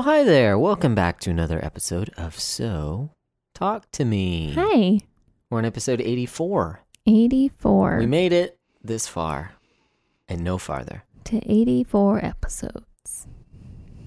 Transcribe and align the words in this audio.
Well, 0.00 0.16
hi 0.16 0.24
there. 0.24 0.58
Welcome 0.58 0.94
back 0.94 1.20
to 1.20 1.30
another 1.30 1.62
episode 1.62 2.08
of 2.16 2.40
So 2.40 3.10
Talk 3.52 3.92
to 3.92 4.06
Me. 4.06 4.54
Hi. 4.56 5.00
We're 5.50 5.58
on 5.58 5.66
episode 5.66 6.00
84. 6.00 6.80
84 7.06 7.98
We 7.98 8.06
made 8.06 8.32
it 8.32 8.58
this 8.82 9.06
far 9.06 9.52
and 10.26 10.42
no 10.42 10.56
farther. 10.56 11.04
to 11.24 11.36
84 11.46 12.24
episodes. 12.24 13.26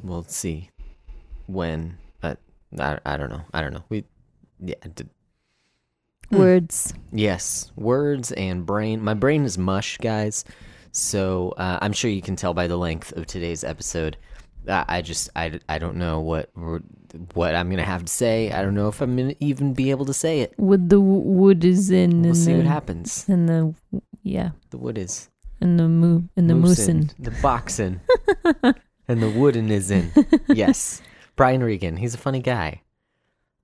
We'll 0.03 0.23
see 0.23 0.71
when. 1.45 1.99
Uh, 2.23 2.37
I, 2.79 2.97
I 3.05 3.15
don't 3.15 3.29
know. 3.29 3.43
I 3.53 3.61
don't 3.61 3.73
know. 3.73 3.83
We, 3.89 4.03
yeah, 4.59 4.73
d- 4.95 5.05
Hmm. 6.31 6.37
Words. 6.39 6.95
yes, 7.11 7.71
words 7.75 8.31
and 8.31 8.65
brain. 8.65 8.99
My 8.99 9.13
brain 9.13 9.45
is 9.45 9.59
mush, 9.59 9.99
guys. 9.99 10.43
So 10.91 11.53
uh, 11.57 11.77
I'm 11.83 11.93
sure 11.93 12.09
you 12.09 12.23
can 12.23 12.35
tell 12.35 12.55
by 12.55 12.65
the 12.65 12.77
length 12.77 13.11
of 13.11 13.27
today's 13.27 13.63
episode. 13.63 14.17
I, 14.67 14.85
I 14.87 15.01
just 15.01 15.29
I, 15.35 15.59
I 15.69 15.77
don't 15.77 15.97
know 15.97 16.19
what 16.21 16.49
what 17.33 17.55
I'm 17.55 17.69
gonna 17.69 17.83
have 17.83 18.05
to 18.05 18.11
say. 18.11 18.51
I 18.51 18.61
don't 18.61 18.75
know 18.75 18.87
if 18.87 19.01
I'm 19.01 19.15
gonna 19.15 19.35
even 19.39 19.73
be 19.73 19.91
able 19.91 20.05
to 20.05 20.13
say 20.13 20.41
it. 20.41 20.53
With 20.57 20.89
the 20.89 20.99
wood 20.99 21.63
is 21.63 21.91
in. 21.91 22.21
We'll 22.21 22.35
see 22.35 22.53
the, 22.53 22.57
what 22.59 22.67
happens. 22.67 23.25
And 23.27 23.47
the, 23.49 23.73
yeah. 24.23 24.51
The 24.69 24.77
wood 24.77 24.97
is 24.97 25.29
And 25.61 25.79
the 25.79 25.87
moo. 25.87 26.23
And 26.35 26.49
the 26.49 26.55
moosin. 26.55 27.13
the 27.19 27.31
boxing, 27.41 28.01
and 29.07 29.23
the 29.23 29.29
wooden 29.29 29.69
is 29.71 29.91
in. 29.91 30.11
Yes, 30.49 31.01
Brian 31.35 31.63
Regan. 31.63 31.95
He's 31.97 32.13
a 32.13 32.17
funny 32.17 32.41
guy. 32.41 32.81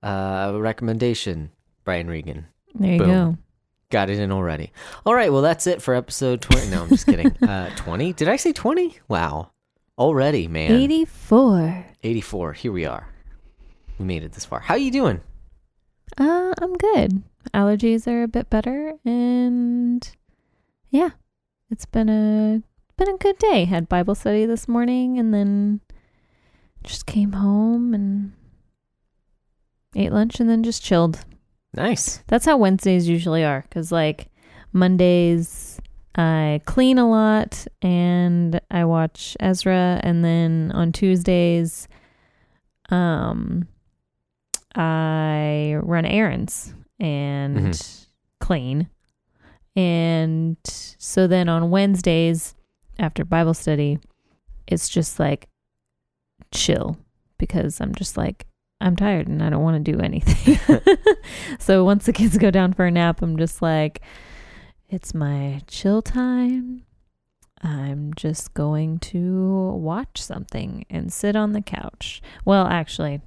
Uh, 0.02 0.52
recommendation: 0.56 1.50
Brian 1.84 2.08
Regan. 2.08 2.46
There 2.74 2.92
you 2.92 2.98
Boom. 2.98 3.08
go. 3.08 3.36
Got 3.90 4.08
it 4.08 4.18
in 4.18 4.32
already. 4.32 4.72
All 5.04 5.14
right, 5.14 5.32
well 5.32 5.42
that's 5.42 5.66
it 5.66 5.82
for 5.82 5.94
episode 5.94 6.40
twenty. 6.40 6.68
No, 6.70 6.82
I'm 6.84 6.88
just 6.88 7.04
kidding. 7.06 7.36
Uh, 7.46 7.68
twenty? 7.76 8.12
Did 8.14 8.28
I 8.28 8.36
say 8.36 8.52
twenty? 8.52 8.98
Wow, 9.08 9.50
already, 10.00 10.48
man. 10.48 10.72
84. 10.72 11.86
Eighty-four. 12.02 12.54
Here 12.54 12.72
we 12.72 12.86
are. 12.86 13.06
We 13.98 14.06
made 14.06 14.24
it 14.24 14.32
this 14.32 14.46
far. 14.46 14.60
How 14.60 14.74
are 14.74 14.78
you 14.78 14.90
doing? 14.90 15.20
Uh, 16.18 16.54
I'm 16.60 16.74
good. 16.74 17.22
Allergies 17.54 18.06
are 18.08 18.22
a 18.22 18.28
bit 18.28 18.48
better. 18.48 18.94
And 19.04 20.10
yeah, 20.88 21.10
it's 21.70 21.84
been 21.84 22.08
a 22.08 22.62
been 22.96 23.14
a 23.14 23.18
good 23.18 23.38
day. 23.38 23.66
Had 23.66 23.88
Bible 23.88 24.14
study 24.14 24.46
this 24.46 24.66
morning 24.66 25.18
and 25.18 25.32
then 25.34 25.80
just 26.82 27.06
came 27.06 27.32
home 27.32 27.92
and 27.94 28.32
ate 29.94 30.12
lunch 30.12 30.40
and 30.40 30.48
then 30.48 30.62
just 30.62 30.82
chilled. 30.82 31.24
Nice. 31.74 32.22
That's 32.26 32.46
how 32.46 32.56
Wednesdays 32.56 33.08
usually 33.08 33.44
are. 33.44 33.62
Because, 33.68 33.92
like, 33.92 34.28
Mondays, 34.72 35.79
I 36.20 36.60
clean 36.66 36.98
a 36.98 37.08
lot 37.08 37.66
and 37.80 38.60
I 38.70 38.84
watch 38.84 39.36
Ezra. 39.40 40.00
And 40.02 40.22
then 40.22 40.70
on 40.74 40.92
Tuesdays, 40.92 41.88
um, 42.90 43.66
I 44.74 45.76
run 45.80 46.04
errands 46.04 46.74
and 46.98 47.56
Mhm. 47.56 48.06
clean. 48.38 48.88
And 49.74 50.58
so 50.64 51.26
then 51.26 51.48
on 51.48 51.70
Wednesdays, 51.70 52.54
after 52.98 53.24
Bible 53.24 53.54
study, 53.54 53.98
it's 54.66 54.88
just 54.90 55.18
like 55.18 55.48
chill 56.52 56.98
because 57.38 57.80
I'm 57.80 57.94
just 57.94 58.18
like, 58.18 58.46
I'm 58.82 58.94
tired 58.96 59.26
and 59.26 59.42
I 59.42 59.48
don't 59.48 59.62
want 59.62 59.82
to 59.82 59.92
do 59.92 60.00
anything. 60.00 60.58
so 61.58 61.82
once 61.84 62.04
the 62.04 62.12
kids 62.12 62.36
go 62.36 62.50
down 62.50 62.74
for 62.74 62.84
a 62.84 62.90
nap, 62.90 63.22
I'm 63.22 63.38
just 63.38 63.62
like, 63.62 64.02
it's 64.90 65.14
my 65.14 65.62
chill 65.66 66.02
time. 66.02 66.82
I'm 67.62 68.12
just 68.14 68.54
going 68.54 68.98
to 69.00 69.72
watch 69.72 70.20
something 70.20 70.84
and 70.90 71.12
sit 71.12 71.36
on 71.36 71.52
the 71.52 71.60
couch. 71.60 72.22
Well, 72.44 72.66
actually, 72.66 73.20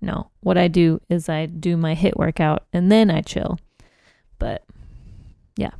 no. 0.00 0.30
What 0.40 0.58
I 0.58 0.68
do 0.68 1.00
is 1.08 1.28
I 1.28 1.46
do 1.46 1.76
my 1.76 1.94
HIIT 1.94 2.16
workout 2.16 2.66
and 2.72 2.90
then 2.90 3.10
I 3.10 3.22
chill. 3.22 3.58
But 4.38 4.64
yeah. 5.56 5.70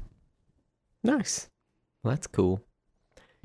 Nice. 1.03 1.48
Well, 2.03 2.14
that's 2.14 2.26
cool. 2.26 2.62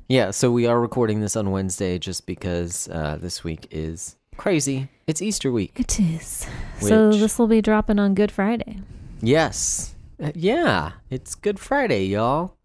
Yeah, 0.08 0.30
so 0.30 0.50
we 0.50 0.66
are 0.66 0.80
recording 0.80 1.20
this 1.20 1.36
on 1.36 1.50
Wednesday 1.50 1.98
just 1.98 2.26
because 2.26 2.88
uh, 2.88 3.18
this 3.20 3.44
week 3.44 3.68
is 3.70 4.16
crazy. 4.36 4.88
It's 5.06 5.20
Easter 5.22 5.52
week. 5.52 5.72
it 5.78 6.00
is. 6.00 6.46
So 6.80 7.12
this 7.12 7.38
will 7.38 7.46
be 7.46 7.60
dropping 7.60 7.98
on 7.98 8.14
Good 8.14 8.32
Friday. 8.32 8.80
Yes. 9.20 9.94
Uh, 10.22 10.32
Yeah, 10.34 10.92
it's 11.08 11.34
Good 11.34 11.58
Friday, 11.58 12.04
y'all. 12.06 12.56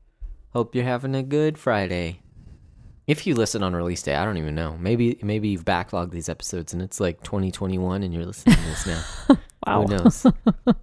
Hope 0.52 0.76
you're 0.76 0.84
having 0.84 1.16
a 1.16 1.24
good 1.24 1.58
Friday. 1.58 2.22
If 3.08 3.28
you 3.28 3.36
listen 3.36 3.62
on 3.62 3.76
release 3.76 4.02
day, 4.02 4.16
I 4.16 4.26
don't 4.26 4.38
even 4.38 4.56
know. 4.56 4.78
Maybe 4.80 5.20
maybe 5.22 5.50
you've 5.50 5.66
backlogged 5.66 6.12
these 6.12 6.28
episodes 6.30 6.74
and 6.74 6.82
it's 6.82 7.00
like 7.00 7.22
2021 7.22 8.02
and 8.02 8.14
you're 8.14 8.26
listening 8.26 8.56
to 8.56 8.62
this 8.64 8.88
now. 8.88 9.38
Wow. 9.68 9.82
Who 9.82 9.98
knows? 9.98 10.24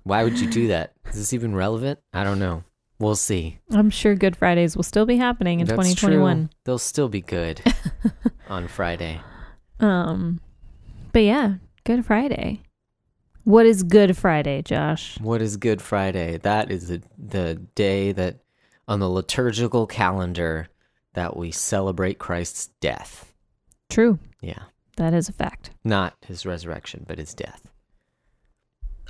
Why 0.02 0.24
would 0.24 0.40
you 0.40 0.50
do 0.50 0.66
that? 0.68 0.94
Is 1.08 1.14
this 1.14 1.32
even 1.32 1.54
relevant? 1.54 2.00
I 2.12 2.24
don't 2.24 2.40
know. 2.40 2.64
We'll 2.98 3.14
see. 3.14 3.60
I'm 3.70 3.90
sure 3.90 4.16
Good 4.16 4.34
Fridays 4.36 4.74
will 4.76 4.82
still 4.82 5.06
be 5.06 5.16
happening 5.18 5.60
in 5.60 5.66
That's 5.68 5.76
2021. 5.76 6.36
true. 6.36 6.48
They'll 6.64 6.78
still 6.78 7.08
be 7.08 7.20
good 7.20 7.62
on 8.48 8.66
Friday. 8.66 9.20
Um, 9.78 10.40
but 11.12 11.20
yeah, 11.20 11.54
Good 11.84 12.04
Friday. 12.04 12.62
What 13.44 13.66
is 13.66 13.82
Good 13.82 14.16
Friday, 14.16 14.62
Josh? 14.62 15.19
What 15.20 15.42
is 15.42 15.56
Good 15.56 15.82
Friday? 15.82 16.38
That 16.38 16.70
is 16.70 16.88
the, 16.88 17.03
the 17.19 17.54
day 17.75 18.12
that 18.12 18.38
on 18.86 19.00
the 19.00 19.10
liturgical 19.10 19.86
calendar 19.86 20.69
that 21.14 21.36
we 21.36 21.50
celebrate 21.50 22.19
Christ's 22.19 22.69
death. 22.81 23.32
True. 23.91 24.19
Yeah. 24.41 24.62
That 24.97 25.12
is 25.12 25.28
a 25.28 25.32
fact. 25.32 25.70
Not 25.84 26.14
his 26.26 26.47
resurrection, 26.47 27.04
but 27.06 27.19
his 27.19 27.34
death. 27.34 27.69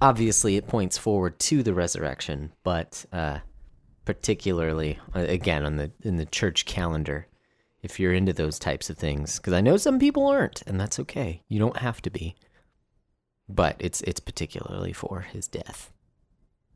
Obviously, 0.00 0.56
it 0.56 0.66
points 0.66 0.96
forward 0.96 1.38
to 1.40 1.62
the 1.62 1.74
resurrection, 1.74 2.52
but 2.64 3.04
uh, 3.12 3.38
particularly 4.04 4.98
uh, 5.14 5.20
again 5.20 5.64
on 5.64 5.76
the 5.76 5.92
in 6.02 6.16
the 6.16 6.26
church 6.26 6.64
calendar, 6.64 7.26
if 7.82 8.00
you're 8.00 8.12
into 8.12 8.32
those 8.32 8.58
types 8.58 8.90
of 8.90 8.98
things, 8.98 9.36
because 9.36 9.52
I 9.52 9.60
know 9.60 9.76
some 9.76 9.98
people 9.98 10.26
aren't, 10.26 10.62
and 10.62 10.80
that's 10.80 10.98
okay. 11.00 11.42
You 11.48 11.58
don't 11.58 11.76
have 11.76 12.02
to 12.02 12.10
be, 12.10 12.34
but 13.48 13.76
it's 13.78 14.00
it's 14.02 14.20
particularly 14.20 14.92
for 14.92 15.20
his 15.20 15.46
death. 15.48 15.92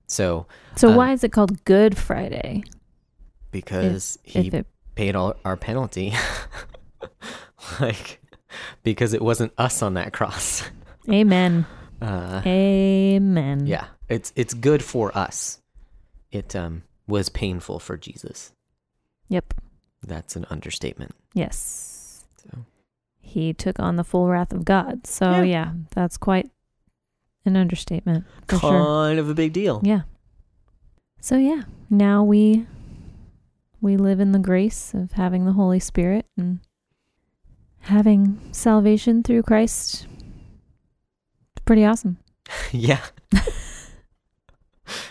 So 0.06 0.47
So 0.77 0.91
Uh, 0.93 0.97
why 0.97 1.12
is 1.12 1.25
it 1.25 1.32
called 1.32 1.65
Good 1.65 1.97
Friday? 1.97 2.65
because 3.50 4.19
If, 4.25 4.32
he 4.32 4.49
if 4.49 4.54
it 4.54 4.66
paid 4.94 5.16
all 5.16 5.34
our 5.44 5.56
penalty, 5.56 6.12
like 7.81 8.21
because 8.82 9.12
it 9.15 9.22
wasn't 9.22 9.53
us 9.59 9.82
on 9.82 9.94
that 9.94 10.12
cross. 10.12 10.62
Amen. 11.10 11.66
Uh, 12.00 12.43
Amen. 12.44 13.66
Yeah, 13.66 13.87
it's 14.09 14.33
it's 14.37 14.54
good 14.54 14.83
for 14.83 15.16
us. 15.16 15.60
It 16.31 16.54
um 16.54 16.83
was 17.06 17.28
painful 17.28 17.78
for 17.78 17.97
Jesus. 17.97 18.53
Yep. 19.28 19.54
That's 20.06 20.37
an 20.37 20.47
understatement. 20.50 21.15
Yes. 21.34 22.25
So 22.37 22.65
He 23.21 23.53
took 23.54 23.80
on 23.80 23.97
the 23.97 24.04
full 24.04 24.28
wrath 24.28 24.53
of 24.53 24.65
God. 24.65 25.07
So 25.07 25.30
Yeah. 25.30 25.42
yeah, 25.42 25.72
that's 25.95 26.16
quite 26.16 26.51
an 27.47 27.57
understatement 27.57 28.25
kind 28.47 28.60
sure. 28.60 29.19
of 29.19 29.28
a 29.28 29.34
big 29.34 29.53
deal. 29.53 29.81
Yeah. 29.84 30.03
So 31.21 31.37
yeah, 31.37 31.63
now 31.91 32.22
we 32.22 32.66
we 33.81 33.97
live 33.97 34.21
in 34.21 34.33
the 34.33 34.39
grace 34.39 34.95
of 34.95 35.13
having 35.13 35.45
the 35.45 35.53
Holy 35.53 35.81
Spirit 35.81 36.27
and 36.37 36.60
having 37.81 38.41
salvation 38.53 39.22
through 39.22 39.43
Christ. 39.43 40.07
It's 41.54 41.65
pretty 41.65 41.84
awesome. 41.84 42.19
yeah. 42.72 43.04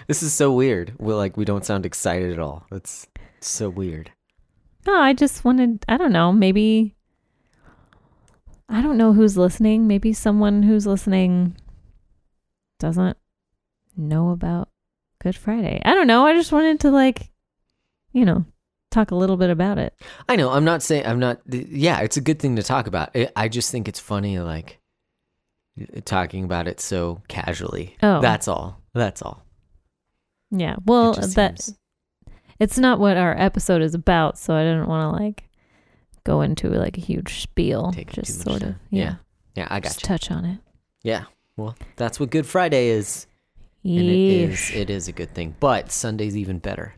this 0.07 0.23
is 0.23 0.33
so 0.33 0.51
weird. 0.51 0.93
We 0.99 1.13
like 1.13 1.37
we 1.37 1.45
don't 1.45 1.65
sound 1.65 1.85
excited 1.85 2.31
at 2.31 2.39
all. 2.39 2.65
That's 2.69 3.07
so 3.39 3.69
weird. 3.69 4.11
No, 4.85 4.99
I 4.99 5.13
just 5.13 5.43
wanted 5.43 5.83
I 5.87 5.97
don't 5.97 6.13
know, 6.13 6.31
maybe 6.31 6.95
I 8.67 8.81
don't 8.81 8.97
know 8.97 9.13
who's 9.13 9.37
listening. 9.37 9.87
Maybe 9.87 10.11
someone 10.13 10.63
who's 10.63 10.87
listening 10.87 11.55
doesn't 12.85 13.17
know 13.97 14.29
about 14.29 14.69
Good 15.21 15.35
Friday. 15.35 15.81
I 15.83 15.95
don't 15.95 16.05
know. 16.07 16.25
I 16.27 16.33
just 16.33 16.51
wanted 16.51 16.79
to 16.81 16.91
like 16.91 17.31
you 18.13 18.23
know, 18.25 18.45
talk 18.91 19.11
a 19.11 19.15
little 19.15 19.35
bit 19.37 19.49
about 19.49 19.77
it. 19.77 19.93
I 20.29 20.35
know. 20.37 20.51
I'm 20.51 20.63
not 20.63 20.81
saying 20.83 21.05
I'm 21.05 21.19
not. 21.19 21.41
Yeah, 21.49 21.99
it's 22.01 22.15
a 22.17 22.21
good 22.21 22.39
thing 22.39 22.55
to 22.57 22.63
talk 22.63 22.87
about. 22.87 23.09
I 23.15 23.29
I 23.35 23.47
just 23.49 23.71
think 23.71 23.87
it's 23.87 23.99
funny, 23.99 24.39
like 24.39 24.79
uh, 25.81 25.99
talking 26.05 26.43
about 26.45 26.67
it 26.67 26.79
so 26.79 27.21
casually. 27.27 27.97
Oh. 28.03 28.21
That's 28.21 28.47
all. 28.47 28.79
That's 28.93 29.21
all. 29.21 29.43
Yeah. 30.51 30.75
Well, 30.85 31.13
that 31.13 31.59
seems- 31.59 31.77
it's 32.59 32.77
not 32.77 32.99
what 32.99 33.17
our 33.17 33.35
episode 33.37 33.81
is 33.81 33.93
about, 33.95 34.37
so 34.37 34.53
I 34.53 34.63
didn't 34.63 34.87
want 34.87 35.03
to 35.17 35.23
like 35.23 35.43
go 36.23 36.39
into 36.41 36.69
like 36.69 36.97
a 36.97 37.01
huge 37.01 37.41
spiel. 37.41 37.91
Take 37.91 38.13
just 38.13 38.41
sort 38.43 38.61
of, 38.63 38.75
yeah, 38.91 39.03
Yeah, 39.03 39.15
Yeah, 39.55 39.67
I 39.69 39.79
got 39.81 39.89
just 39.89 40.03
you. 40.03 40.07
touch 40.07 40.31
on 40.31 40.45
it. 40.45 40.59
Yeah. 41.03 41.25
Well, 41.57 41.75
that's 41.95 42.19
what 42.19 42.29
Good 42.31 42.45
Friday 42.45 42.87
is. 42.87 43.27
And 43.83 43.99
it 43.99 44.09
is 44.09 44.71
it 44.71 44.89
is 44.89 45.07
a 45.07 45.11
good 45.11 45.33
thing. 45.35 45.55
But 45.59 45.91
Sunday's 45.91 46.35
even 46.35 46.59
better. 46.59 46.95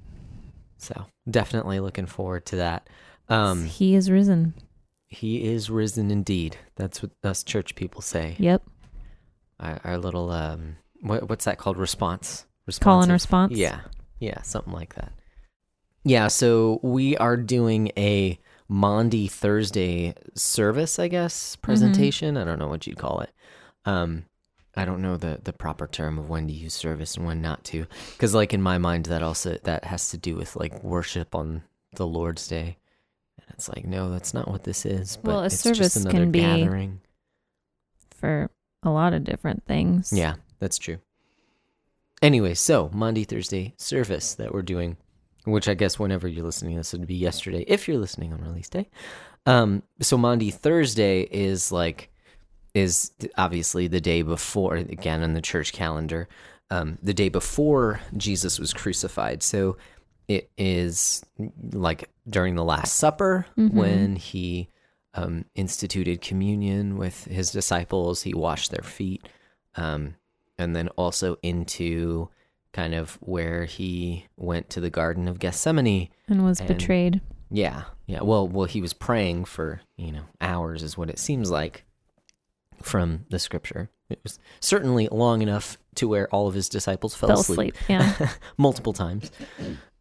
So 0.78 1.06
definitely 1.30 1.80
looking 1.80 2.06
forward 2.06 2.46
to 2.48 2.56
that. 2.58 2.88
Um 3.30 3.66
he 3.66 3.96
is 3.96 4.10
risen. 4.10 4.54
he 5.08 5.44
is 5.44 5.70
risen 5.70 6.12
indeed. 6.12 6.58
That's 6.76 7.02
what 7.02 7.12
us 7.24 7.44
church 7.44 7.76
people 7.76 8.02
say. 8.02 8.36
Yep. 8.40 8.64
Our, 9.60 9.80
our 9.84 9.98
little 9.98 10.32
um, 10.32 10.78
what, 11.02 11.30
what's 11.30 11.46
that 11.46 11.58
called? 11.58 11.78
Response. 11.78 12.46
Call 12.80 13.02
and 13.02 13.12
response. 13.12 13.54
Yeah, 13.54 13.80
yeah, 14.20 14.42
something 14.42 14.74
like 14.74 14.96
that. 14.96 15.14
Yeah, 16.04 16.28
so 16.28 16.80
we 16.84 17.16
are 17.18 17.38
doing 17.38 17.92
a 17.98 18.40
Maundy 18.70 19.28
Thursday 19.28 20.14
service, 20.36 21.00
I 21.00 21.08
guess, 21.08 21.56
presentation. 21.58 22.36
I 22.38 22.44
don't 22.44 22.60
know 22.60 22.68
what 22.68 22.86
you'd 22.88 22.98
call 22.98 23.22
it. 23.22 23.32
Um, 23.86 24.26
I 24.78 24.86
don't 24.86 25.02
know 25.02 25.18
the 25.18 25.40
the 25.44 25.54
proper 25.54 25.88
term 25.88 26.18
of 26.20 26.30
when 26.30 26.48
to 26.48 26.54
use 26.54 26.74
service 26.74 27.18
and 27.18 27.26
when 27.26 27.42
not 27.42 27.64
to, 27.66 27.86
because 28.14 28.34
like 28.36 28.54
in 28.54 28.62
my 28.62 28.78
mind, 28.78 29.08
that 29.08 29.24
also 29.24 29.58
that 29.64 29.84
has 29.86 30.10
to 30.12 30.18
do 30.18 30.36
with 30.36 30.56
like 30.56 30.84
worship 30.84 31.34
on 31.36 31.64
the 31.96 32.06
Lord's 32.08 32.48
Day, 32.48 32.78
and 33.40 33.46
it's 33.50 33.68
like 33.68 33.86
no, 33.86 34.10
that's 34.12 34.34
not 34.34 34.48
what 34.48 34.64
this 34.64 34.86
is. 34.86 35.18
But 35.18 35.32
Well, 35.32 35.40
a 35.42 35.46
it's 35.48 35.60
service 35.60 36.04
can 36.06 36.32
be- 36.32 36.40
gathering. 36.42 37.02
For 38.16 38.50
a 38.84 38.90
lot 38.90 39.14
of 39.14 39.24
different 39.24 39.66
things. 39.66 40.14
Yeah, 40.14 40.36
that's 40.60 40.78
true. 40.78 41.00
Anyway, 42.22 42.54
so 42.56 42.90
Maundy, 42.94 43.24
Thursday 43.24 43.74
service 43.78 44.34
that 44.36 44.54
we're 44.54 44.64
doing, 44.64 44.98
which 45.46 45.68
I 45.68 45.76
guess 45.76 46.00
whenever 46.00 46.28
you're 46.28 46.46
listening, 46.46 46.78
this 46.78 46.94
would 46.94 47.06
be 47.06 47.16
yesterday 47.16 47.64
if 47.68 47.88
you're 47.88 48.00
listening 48.00 48.34
on 48.34 48.42
release 48.42 48.70
day. 48.70 48.90
Um, 49.46 49.84
so 50.02 50.18
Maundy, 50.18 50.50
Thursday 50.52 51.22
is 51.22 51.72
like 51.72 52.10
is 52.78 53.12
obviously 53.38 53.88
the 53.88 54.02
day 54.02 54.22
before 54.22 54.76
again 54.76 55.24
in 55.24 55.34
the 55.34 55.42
church 55.42 55.74
calendar, 55.74 56.28
um, 56.70 56.98
the 57.02 57.14
day 57.14 57.30
before 57.30 58.00
Jesus 58.16 58.60
was 58.60 58.74
crucified. 58.74 59.44
So 59.44 59.78
it 60.28 60.50
is 60.58 61.24
like 61.74 62.10
during 62.30 62.56
the 62.56 62.64
Last 62.64 62.96
Supper 62.96 63.46
Mhm. 63.58 63.74
when 63.74 64.16
he 64.16 64.70
um, 65.14 65.46
instituted 65.56 66.22
communion 66.22 66.96
with 66.98 67.26
his 67.26 67.52
disciples. 67.52 68.22
He 68.22 68.36
washed 68.36 68.70
their 68.70 68.84
feet, 68.84 69.28
um, 69.76 70.14
and 70.60 70.76
then 70.76 70.90
also 70.90 71.38
into 71.42 72.30
kind 72.72 72.94
of 72.94 73.16
where 73.22 73.66
he 73.66 74.28
went 74.36 74.70
to 74.72 74.80
the 74.80 74.92
Garden 74.92 75.28
of 75.28 75.40
Gethsemane. 75.40 76.10
And 76.28 76.44
was 76.44 76.60
And- 76.60 76.68
betrayed. 76.68 77.22
Yeah, 77.50 77.86
yeah. 78.06 78.22
Well, 78.22 78.48
well, 78.48 78.66
he 78.68 78.80
was 78.82 78.94
praying 78.94 79.46
for 79.46 79.82
you 79.96 80.12
know 80.12 80.26
hours, 80.40 80.84
is 80.84 80.98
what 80.98 81.10
it 81.10 81.18
seems 81.18 81.50
like 81.50 81.84
from 82.82 83.26
the 83.30 83.40
scripture. 83.40 83.90
It 84.10 84.20
was 84.24 84.40
certainly 84.60 85.08
long 85.12 85.42
enough 85.42 85.78
to 85.96 86.08
where 86.08 86.28
all 86.30 86.48
of 86.48 86.54
his 86.54 86.70
disciples 86.70 87.14
fell, 87.16 87.30
Fell 87.30 87.40
asleep 87.42 87.76
asleep. 87.76 87.90
Yeah. 87.90 88.30
multiple 88.58 88.94
times. 88.94 89.32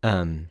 Um, 0.02 0.48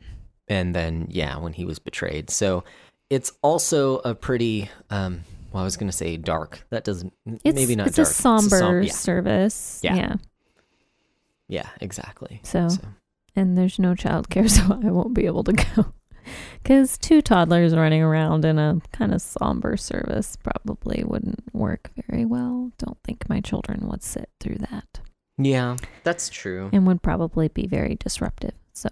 and 0.48 0.76
then 0.76 1.08
yeah, 1.10 1.38
when 1.38 1.54
he 1.54 1.64
was 1.66 1.80
betrayed. 1.80 2.30
So 2.30 2.64
it's 3.10 3.32
also 3.42 3.98
a 4.00 4.14
pretty 4.16 4.70
um. 4.90 5.22
Well, 5.52 5.62
I 5.62 5.66
was 5.66 5.78
gonna 5.78 5.94
say 5.94 6.18
dark. 6.18 6.66
That 6.70 6.84
doesn't 6.84 7.14
It's, 7.46 7.56
maybe 7.56 7.78
not 7.78 7.88
it's 7.88 7.96
dark. 7.96 8.10
a 8.10 8.12
somber 8.14 8.58
som- 8.60 8.84
yeah, 8.84 8.92
service. 8.92 9.80
Yeah. 9.82 9.96
yeah. 9.96 10.16
yeah, 11.48 11.70
exactly. 11.80 12.42
So, 12.44 12.68
So 12.68 12.82
and 13.38 13.58
there's 13.58 13.80
no 13.80 13.94
childcare, 13.94 14.50
so 14.58 14.64
I 14.86 14.92
won't 14.92 15.14
be 15.14 15.26
able 15.28 15.44
to 15.46 15.54
go. 15.54 15.94
Because 16.64 16.98
two 16.98 17.22
toddlers 17.22 17.76
running 17.76 18.02
around 18.02 18.46
in 18.46 18.58
a 18.60 18.80
kind 18.92 19.14
of 19.14 19.22
somber 19.22 19.78
service 19.78 20.36
probably 20.38 21.04
wouldn't 21.06 21.44
work 21.54 21.92
very 22.10 22.26
well. 22.26 22.72
Don't 22.78 22.98
think 23.04 23.30
my 23.30 23.42
children 23.42 23.88
would 23.88 24.04
sit 24.04 24.30
through 24.40 24.58
that 24.72 25.00
yeah, 25.38 25.76
that's 26.04 26.30
true. 26.30 26.70
and 26.72 26.88
would 26.88 27.02
probably 27.02 27.48
be 27.50 27.68
very 27.68 27.96
disruptive. 27.96 28.54
So, 28.74 28.88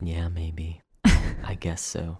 Yeah, 0.00 0.28
maybe. 0.28 0.80
I 1.04 1.56
guess 1.58 1.82
so. 1.82 2.18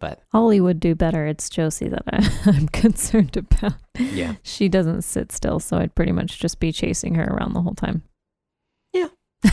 But 0.00 0.22
Ollie 0.32 0.60
would 0.60 0.80
do 0.80 0.94
better. 0.94 1.26
It's 1.26 1.48
Josie 1.48 1.88
that 1.88 2.02
I, 2.12 2.28
I'm 2.50 2.68
concerned 2.68 3.36
about. 3.36 3.74
yeah, 3.98 4.34
She 4.42 4.68
doesn't 4.68 5.02
sit 5.02 5.30
still, 5.30 5.60
so 5.60 5.78
I'd 5.78 5.94
pretty 5.94 6.12
much 6.12 6.40
just 6.40 6.58
be 6.58 6.72
chasing 6.72 7.14
her 7.14 7.24
around 7.24 7.52
the 7.54 7.62
whole 7.62 7.74
time. 7.74 8.02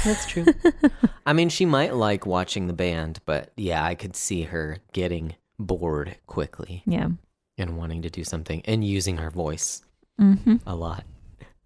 That's 0.04 0.26
true. 0.26 0.46
I 1.26 1.34
mean, 1.34 1.50
she 1.50 1.66
might 1.66 1.96
like 1.96 2.26
watching 2.26 2.68
the 2.68 2.74
band, 2.74 3.20
but 3.26 3.52
yeah, 3.58 3.84
I 3.84 3.96
could 3.96 4.16
see 4.16 4.44
her 4.44 4.78
getting 4.94 5.36
bored 5.60 6.18
quickly 6.28 6.84
Yeah. 6.86 7.10
and 7.58 7.78
wanting 7.78 8.02
to 8.04 8.10
do 8.10 8.24
something 8.24 8.62
and 8.66 8.84
using 8.84 9.18
her 9.18 9.30
voice 9.30 9.84
Mm-hmm. 10.20 10.58
a 10.68 10.76
lot. 10.76 11.04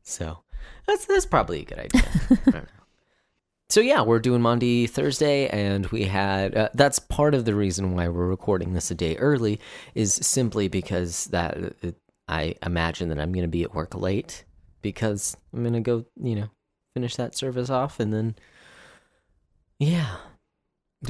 So 0.04 0.40
that's 0.88 1.06
that's 1.06 1.26
probably 1.26 1.62
a 1.62 1.66
good 1.66 1.80
idea. 1.80 2.04
I 2.30 2.36
don't 2.52 2.54
know. 2.54 2.62
So 3.70 3.82
yeah, 3.82 4.02
we're 4.04 4.20
doing 4.20 4.42
Maundy 4.42 4.88
Thursday, 4.88 5.48
and 5.50 5.88
we 5.88 6.04
had 6.04 6.56
uh, 6.56 6.70
that's 6.74 7.00
part 7.00 7.34
of 7.34 7.44
the 7.46 7.56
reason 7.56 7.96
why 7.96 8.08
we're 8.08 8.28
recording 8.28 8.74
this 8.74 8.92
a 8.92 8.96
day 8.96 9.18
early 9.18 9.60
is 9.96 10.14
simply 10.14 10.68
because 10.70 11.26
that 11.28 11.58
uh, 11.84 11.92
I 12.30 12.56
imagine 12.64 13.10
that 13.10 13.20
I'm 13.20 13.34
going 13.34 13.44
to 13.44 13.50
be 13.50 13.64
at 13.64 13.74
work 13.74 13.94
late 13.96 14.46
because 14.82 15.36
I'm 15.54 15.64
going 15.64 15.74
to 15.74 15.80
go, 15.82 16.06
you 16.22 16.36
know, 16.36 16.50
finish 16.96 17.16
that 17.18 17.36
service 17.36 17.70
off, 17.70 18.00
and 18.00 18.12
then 18.12 18.36
yeah, 19.78 20.16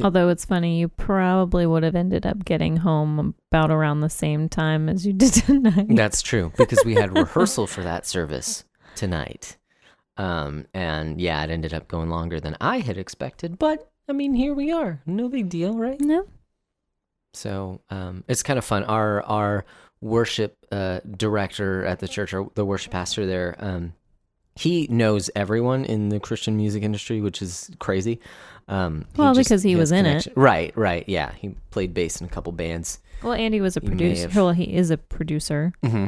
Although 0.04 0.30
it's 0.30 0.46
funny, 0.46 0.80
you 0.80 0.90
probably 0.90 1.66
would 1.66 1.84
have 1.84 1.96
ended 1.96 2.26
up 2.26 2.44
getting 2.44 2.78
home 2.78 3.36
about 3.52 3.72
around 3.72 4.02
the 4.02 4.10
same 4.10 4.50
time 4.50 4.90
as 4.90 5.06
you 5.06 5.14
did 5.14 5.34
tonight. 5.34 5.88
That's 5.90 6.22
true 6.22 6.52
because 6.58 6.80
we 6.86 6.96
had 6.96 7.14
rehearsal 7.18 7.68
for 7.68 7.82
that 7.84 8.06
service 8.06 8.66
tonight. 8.96 9.58
Um, 10.18 10.66
and 10.74 11.20
yeah, 11.20 11.44
it 11.44 11.50
ended 11.50 11.74
up 11.74 11.88
going 11.88 12.10
longer 12.10 12.40
than 12.40 12.58
I 12.62 12.80
had 12.80 12.98
expected, 12.98 13.58
but 13.60 13.90
I 14.08 14.14
mean, 14.14 14.34
here 14.34 14.54
we 14.54 14.72
are. 14.72 15.02
No 15.06 15.30
big 15.30 15.50
deal, 15.50 15.78
right? 15.78 16.00
no. 16.00 16.28
So, 17.34 17.82
um, 17.90 18.24
it's 18.30 18.44
kind 18.44 18.58
of 18.58 18.64
fun. 18.64 18.86
Our 18.86 19.22
our 19.24 19.66
worship 20.00 20.56
uh, 20.72 21.02
director 21.18 21.84
at 21.86 22.00
the 22.00 22.08
church, 22.08 22.34
or 22.34 22.50
the 22.56 22.64
worship 22.64 22.94
pastor 22.94 23.26
there, 23.26 23.56
um, 23.60 23.94
he 24.56 24.88
knows 24.90 25.30
everyone 25.36 25.86
in 25.86 26.10
the 26.10 26.20
Christian 26.20 26.56
music 26.58 26.84
industry, 26.84 27.22
which 27.22 27.42
is 27.42 27.70
crazy. 27.80 28.20
Um, 28.68 29.06
he 29.14 29.22
Well, 29.22 29.34
just- 29.34 29.50
because 29.50 29.64
he 29.64 29.72
has 29.74 29.80
was 29.80 29.92
in 29.92 30.06
it. 30.06 30.28
Right, 30.36 30.76
right. 30.78 31.04
Yeah, 31.08 31.34
he 31.34 31.56
played 31.72 31.94
bass 31.94 32.20
in 32.22 32.26
a 32.26 32.30
couple 32.30 32.52
bands. 32.54 33.00
Well, 33.22 33.34
Andy 33.34 33.62
was 33.62 33.78
a 33.78 33.82
may 33.82 33.88
producer. 33.88 34.22
have- 34.24 34.36
Well, 34.36 34.52
he 34.52 34.74
is 34.76 34.90
a 34.92 34.98
producer. 34.98 35.74
Mm-hmm. 35.84 36.08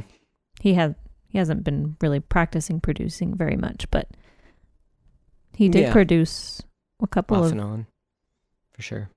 He 0.62 0.74
had 0.74 0.96
he 1.30 1.38
hasn't 1.38 1.63
been 1.63 1.98
really 2.01 2.20
practicing 2.22 2.80
producing 2.80 3.36
very 3.36 3.58
much, 3.58 3.86
but 3.92 4.08
he 5.54 5.70
did 5.70 5.82
Yeah. 5.84 5.92
produce 5.92 6.62
a 7.01 7.08
couple 7.08 7.38
Off 7.38 7.46
of 7.48 7.51
and 7.51 7.62
on, 7.62 7.88
for 8.74 8.82
sure. 8.82 9.10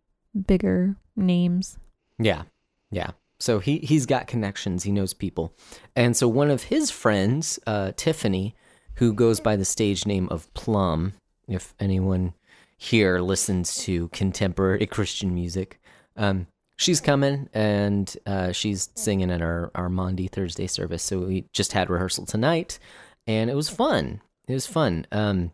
bigger 0.46 0.96
names. 1.16 1.78
Yeah. 2.18 2.42
Yeah. 2.90 3.12
So 3.38 3.58
he 3.58 3.78
he's 3.78 4.06
got 4.06 4.26
connections, 4.26 4.82
he 4.82 4.92
knows 4.92 5.14
people. 5.14 5.54
And 5.96 6.16
so 6.16 6.28
one 6.28 6.50
of 6.50 6.64
his 6.64 6.90
friends, 6.90 7.58
uh, 7.66 7.92
Tiffany, 7.96 8.54
who 8.96 9.12
goes 9.12 9.40
by 9.40 9.56
the 9.56 9.64
stage 9.64 10.06
name 10.06 10.28
of 10.28 10.52
Plumb, 10.54 11.14
if 11.48 11.74
anyone 11.80 12.34
here 12.76 13.20
listens 13.20 13.76
to 13.84 14.08
contemporary 14.08 14.86
Christian 14.90 15.34
music, 15.34 15.80
um, 16.16 16.46
she's 16.76 17.00
coming 17.00 17.48
and 17.52 18.16
uh, 18.26 18.52
she's 18.52 18.90
singing 18.94 19.30
at 19.30 19.42
our, 19.42 19.70
our 19.74 19.88
Maundy 19.88 20.28
Thursday 20.28 20.66
service. 20.66 21.02
So 21.02 21.20
we 21.20 21.46
just 21.52 21.72
had 21.72 21.90
rehearsal 21.90 22.26
tonight 22.26 22.78
and 23.26 23.50
it 23.50 23.54
was 23.54 23.68
fun. 23.68 24.20
It 24.48 24.54
was 24.54 24.66
fun. 24.66 25.06
Um, 25.12 25.52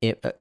it, 0.00 0.20
uh, 0.24 0.32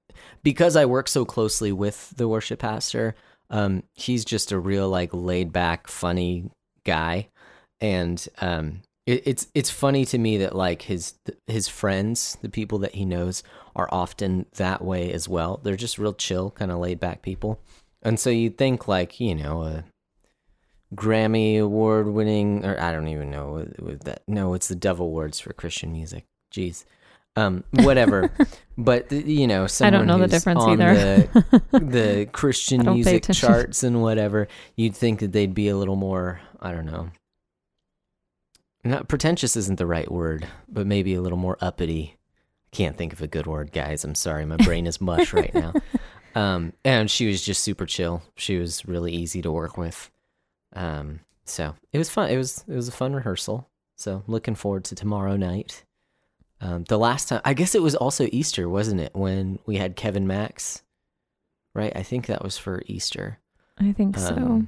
because 0.44 0.76
I 0.76 0.86
work 0.86 1.08
so 1.08 1.26
closely 1.26 1.72
with 1.72 2.14
the 2.18 2.28
worship 2.28 2.60
pastor, 2.60 3.16
um, 3.50 3.84
he's 3.94 4.26
just 4.26 4.52
a 4.52 4.60
real 4.60 4.90
like 4.90 5.12
laid 5.14 5.54
back, 5.54 5.88
funny 5.88 6.50
guy, 6.84 7.30
and 7.80 8.28
um, 8.40 8.82
it, 9.06 9.24
it's 9.26 9.48
it's 9.54 9.70
funny 9.70 10.06
to 10.06 10.18
me 10.18 10.38
that 10.38 10.56
like 10.56 10.84
his 10.84 11.16
his 11.48 11.68
friends, 11.68 12.38
the 12.42 12.50
people 12.50 12.80
that 12.80 12.96
he 12.96 13.06
knows, 13.06 13.44
are 13.76 13.90
often 13.92 14.46
that 14.56 14.84
way 14.84 15.12
as 15.12 15.28
well. 15.28 15.60
They're 15.62 15.76
just 15.76 15.98
real 15.98 16.14
chill, 16.14 16.52
kind 16.52 16.72
of 16.72 16.80
laid 16.80 17.00
back 17.00 17.22
people, 17.22 17.60
and 18.02 18.20
so 18.20 18.30
you 18.30 18.50
think 18.50 18.88
like 18.88 19.20
you 19.20 19.36
know 19.36 19.64
a 19.64 19.84
Grammy 20.96 21.60
award 21.60 22.08
winning, 22.08 22.66
or 22.66 22.80
I 22.80 22.92
don't 22.92 23.08
even 23.08 23.30
know 23.30 23.66
with 23.80 24.04
that. 24.04 24.22
No, 24.28 24.54
it's 24.54 24.68
the 24.68 24.76
Dove 24.76 25.00
Awards 25.00 25.40
for 25.40 25.54
Christian 25.54 25.92
music. 25.92 26.26
Jeez. 26.54 26.86
Um, 27.36 27.64
whatever, 27.72 28.32
but 28.78 29.12
you 29.12 29.48
know, 29.48 29.66
I 29.82 29.90
don't 29.90 30.06
know 30.06 30.20
the 30.20 30.28
difference 30.28 30.62
on 30.62 30.80
either. 30.80 30.94
the 30.94 31.62
the 31.80 32.30
Christian 32.32 32.82
I 32.82 32.84
don't 32.84 33.04
pay 33.04 33.14
music 33.14 33.36
charts 33.36 33.82
and 33.82 34.04
whatever, 34.04 34.48
you'd 34.76 34.96
think 34.96 35.20
that 35.22 35.32
they'd 35.32 35.56
be 35.56 35.68
a 35.68 35.76
little 35.76 35.96
more, 35.96 36.42
I 36.62 36.72
don't 36.72 36.86
know. 36.86 37.10
Not 38.84 39.08
pretentious 39.08 39.56
isn't 39.56 39.80
the 39.80 39.86
right 39.86 40.12
word, 40.12 40.48
but 40.68 40.86
maybe 40.86 41.14
a 41.14 41.22
little 41.22 41.38
more 41.38 41.58
uppity. 41.62 42.18
Can't 42.72 42.98
think 42.98 43.14
of 43.14 43.22
a 43.22 43.28
good 43.28 43.48
word, 43.48 43.72
guys. 43.72 44.04
I'm 44.04 44.16
sorry, 44.16 44.46
my 44.46 44.58
brain 44.58 44.88
is 44.88 45.00
mush 45.00 45.34
right 45.34 45.54
now. 45.54 45.74
Um, 46.36 46.74
and 46.84 47.10
she 47.12 47.28
was 47.28 47.44
just 47.44 47.64
super 47.64 47.86
chill. 47.86 48.24
She 48.36 48.58
was 48.58 48.86
really 48.86 49.14
easy 49.14 49.42
to 49.44 49.52
work 49.52 49.78
with. 49.78 50.10
Um, 50.76 51.20
so 51.46 51.76
it 51.92 51.98
was 51.98 52.10
fun. 52.10 52.30
It 52.30 52.38
was 52.38 52.64
it 52.68 52.74
was 52.74 52.88
a 52.88 52.92
fun 52.92 53.14
rehearsal. 53.14 53.70
So 53.96 54.24
looking 54.28 54.56
forward 54.56 54.84
to 54.86 54.96
tomorrow 54.96 55.36
night. 55.36 55.84
Um, 56.62 56.86
the 56.86 56.98
last 56.98 57.28
time, 57.28 57.42
I 57.44 57.54
guess 57.54 57.76
it 57.76 57.82
was 57.82 57.94
also 57.94 58.28
Easter, 58.32 58.70
wasn't 58.70 59.02
it? 59.02 59.14
When 59.14 59.60
we 59.66 59.78
had 59.78 59.96
Kevin 59.96 60.26
Max, 60.26 60.82
right? 61.76 61.92
I 61.96 62.04
think 62.04 62.28
that 62.28 62.44
was 62.44 62.58
for 62.58 62.82
Easter. 62.88 63.40
I 63.78 63.92
think 63.92 64.18
so. 64.18 64.64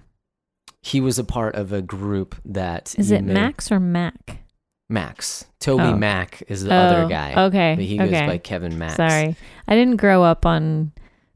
He 0.86 1.02
was 1.02 1.18
a 1.18 1.24
part 1.24 1.56
of 1.56 1.74
a 1.74 1.82
group 1.82 2.36
that 2.46 2.94
Is 2.98 3.10
it 3.12 3.24
may- 3.24 3.34
Max 3.34 3.72
or 3.72 3.80
Mac? 3.80 4.40
Max. 4.88 5.46
Toby 5.60 5.84
Oh. 5.84 5.96
Mac 5.98 6.44
is 6.48 6.64
the 6.64 6.74
other 6.74 7.02
Oh, 7.04 7.08
guy. 7.08 7.46
Okay. 7.46 7.74
But 7.76 7.86
he 7.86 7.98
goes 7.98 8.08
okay. 8.10 8.28
by 8.28 8.38
Kevin 8.38 8.78
Max. 8.78 8.96
Sorry. 8.96 9.36
I 9.68 9.76
didn't 9.76 9.98
grow 9.98 10.22
up 10.24 10.46
on 10.46 10.92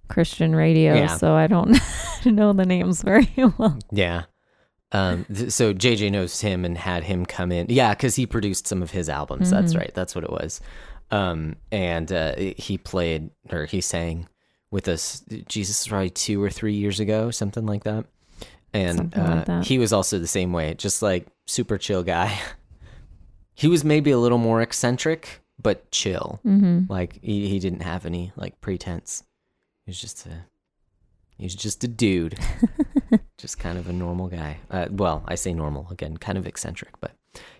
Christian 0.07 0.55
radio, 0.55 0.93
Yeah. 0.93 1.17
so 1.17 1.33
I 1.33 1.47
don't 1.47 1.75
know 2.25 2.53
the 2.53 2.65
names 2.65 3.01
very 3.01 3.27
well. 3.57 3.79
Yeah. 3.91 4.23
Um, 4.91 5.25
th- 5.33 5.51
so 5.51 5.73
JJ 5.73 6.11
knows 6.11 6.41
him 6.41 6.63
and 6.65 6.77
had 6.77 7.03
him 7.03 7.25
come 7.25 7.51
in. 7.51 7.67
Yeah, 7.69 7.93
because 7.95 8.15
he 8.15 8.25
produced 8.27 8.67
some 8.67 8.81
of 8.83 8.91
his 8.91 9.09
albums. 9.09 9.49
That's 9.49 9.73
Mhm. 9.73 9.77
right. 9.79 9.91
That's 9.95 10.13
what 10.15 10.23
it 10.23 10.31
was. 10.31 10.61
Um, 11.11 11.55
and 11.71 12.11
uh, 12.11 12.35
he 12.37 12.77
played 12.77 13.31
or 13.51 13.65
he 13.65 13.81
sang 13.81 14.27
with 14.69 14.87
us. 14.87 15.23
Jesus, 15.47 15.87
probably 15.87 16.11
two 16.11 16.41
or 16.43 16.51
three 16.51 16.73
years 16.75 16.99
ago, 16.99 17.31
something 17.31 17.65
like 17.65 17.83
that. 17.85 18.05
And 18.73 19.15
uh, 19.17 19.43
like 19.47 19.65
he 19.65 19.79
was 19.79 19.91
also 19.93 20.19
the 20.19 20.27
same 20.27 20.53
way, 20.53 20.73
just 20.75 21.01
like 21.01 21.27
super 21.47 21.77
chill 21.77 22.03
guy. 22.03 22.37
he 23.53 23.67
was 23.67 23.83
maybe 23.83 24.11
a 24.11 24.17
little 24.19 24.37
more 24.37 24.61
eccentric, 24.61 25.41
but 25.61 25.89
chill. 25.91 26.39
hmm 26.43 26.81
Like 26.87 27.19
he, 27.23 27.49
he 27.49 27.59
didn't 27.59 27.81
have 27.81 28.05
any 28.05 28.31
like 28.35 28.61
pretense. 28.61 29.23
He 29.85 29.89
was 29.91 29.99
just 29.99 30.25
a 30.27 30.45
he 31.37 31.45
was 31.45 31.55
just 31.55 31.83
a 31.83 31.87
dude. 31.87 32.37
just 33.37 33.57
kind 33.57 33.77
of 33.77 33.87
a 33.87 33.93
normal 33.93 34.27
guy. 34.27 34.59
Uh, 34.69 34.87
well, 34.91 35.23
I 35.27 35.35
say 35.35 35.53
normal 35.53 35.87
again, 35.89 36.17
kind 36.17 36.37
of 36.37 36.45
eccentric, 36.45 36.99
but 36.99 37.11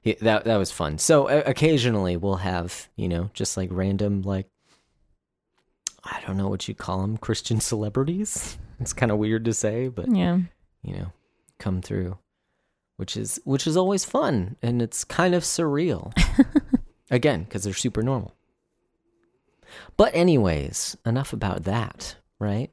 he, 0.02 0.14
that 0.22 0.44
that 0.46 0.58
was 0.58 0.72
fun. 0.72 0.98
So 1.00 1.28
uh, 1.28 1.44
occasionally 1.46 2.18
we'll 2.18 2.36
have 2.38 2.88
you 2.96 3.08
know 3.08 3.30
just 3.34 3.58
like 3.58 3.70
random 3.72 4.22
like 4.22 4.48
I 6.04 6.22
don't 6.26 6.38
know 6.38 6.48
what 6.50 6.68
you 6.68 6.76
call 6.76 7.02
them 7.02 7.18
Christian 7.18 7.60
celebrities. 7.60 8.58
It's 8.82 8.94
kind 8.94 9.12
of 9.12 9.18
weird 9.18 9.44
to 9.44 9.54
say, 9.54 9.90
but 9.90 10.08
Yeah. 10.16 10.40
You 10.84 10.94
know 10.94 11.12
come 11.58 11.82
through, 11.82 12.18
which 12.98 13.18
is 13.18 13.40
which 13.44 13.68
is 13.68 13.78
always 13.78 14.06
fun 14.06 14.56
and 14.62 14.82
it's 14.82 15.04
kind 15.04 15.36
of 15.36 15.44
surreal. 15.44 16.14
Again, 17.12 17.44
because 17.44 17.64
they're 17.64 17.74
super 17.74 18.04
normal. 18.04 18.36
But 19.98 20.14
anyways, 20.16 20.96
enough 21.06 21.34
about 21.34 21.64
that, 21.64 22.16
right? 22.40 22.72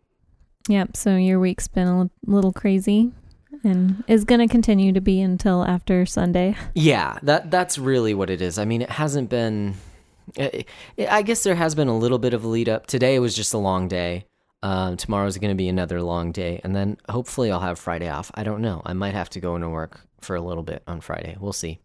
Yep. 0.68 0.96
So 0.96 1.16
your 1.16 1.40
week's 1.40 1.68
been 1.68 1.88
a 1.88 2.10
little 2.26 2.52
crazy 2.52 3.12
and 3.64 4.04
is 4.08 4.25
going 4.25 4.40
to 4.40 4.48
continue 4.48 4.92
to 4.92 5.00
be 5.00 5.20
until 5.20 5.64
after 5.64 6.06
Sunday. 6.06 6.56
Yeah, 6.75 7.18
that 7.22 7.50
that's 7.50 7.78
really 7.78 8.14
what 8.14 8.30
it 8.30 8.40
is. 8.42 8.58
I 8.58 8.64
mean, 8.64 8.82
it 8.82 8.90
hasn't 8.90 9.30
been. 9.30 9.75
I 10.38 10.64
I 10.98 11.22
guess 11.22 11.42
there 11.42 11.54
has 11.54 11.75
been 11.75 11.88
a 11.88 11.96
little 11.96 12.18
bit 12.18 12.34
of 12.34 12.44
a 12.44 12.48
lead 12.48 12.68
up. 12.68 12.86
Today 12.86 13.18
was 13.18 13.34
just 13.34 13.54
a 13.54 13.58
long 13.58 13.88
day. 13.88 14.26
Um, 14.62 14.96
tomorrow's 14.96 15.38
going 15.38 15.50
to 15.50 15.56
be 15.56 15.68
another 15.68 16.02
long 16.02 16.32
day, 16.32 16.60
and 16.64 16.75
then 16.75 16.96
hopefully 17.08 17.50
I'll 17.52 17.60
have 17.60 17.78
Friday 17.78 18.08
off. 18.08 18.30
I 18.34 18.42
don't 18.42 18.62
know. 18.62 18.82
I 18.84 18.94
might 18.94 19.14
have 19.14 19.30
to 19.30 19.40
go 19.40 19.54
into 19.54 19.68
work 19.68 20.00
for 20.20 20.34
a 20.34 20.40
little 20.40 20.62
bit 20.62 20.82
on 20.86 21.00
Friday. 21.00 21.36
We'll 21.38 21.52
see. 21.52 21.78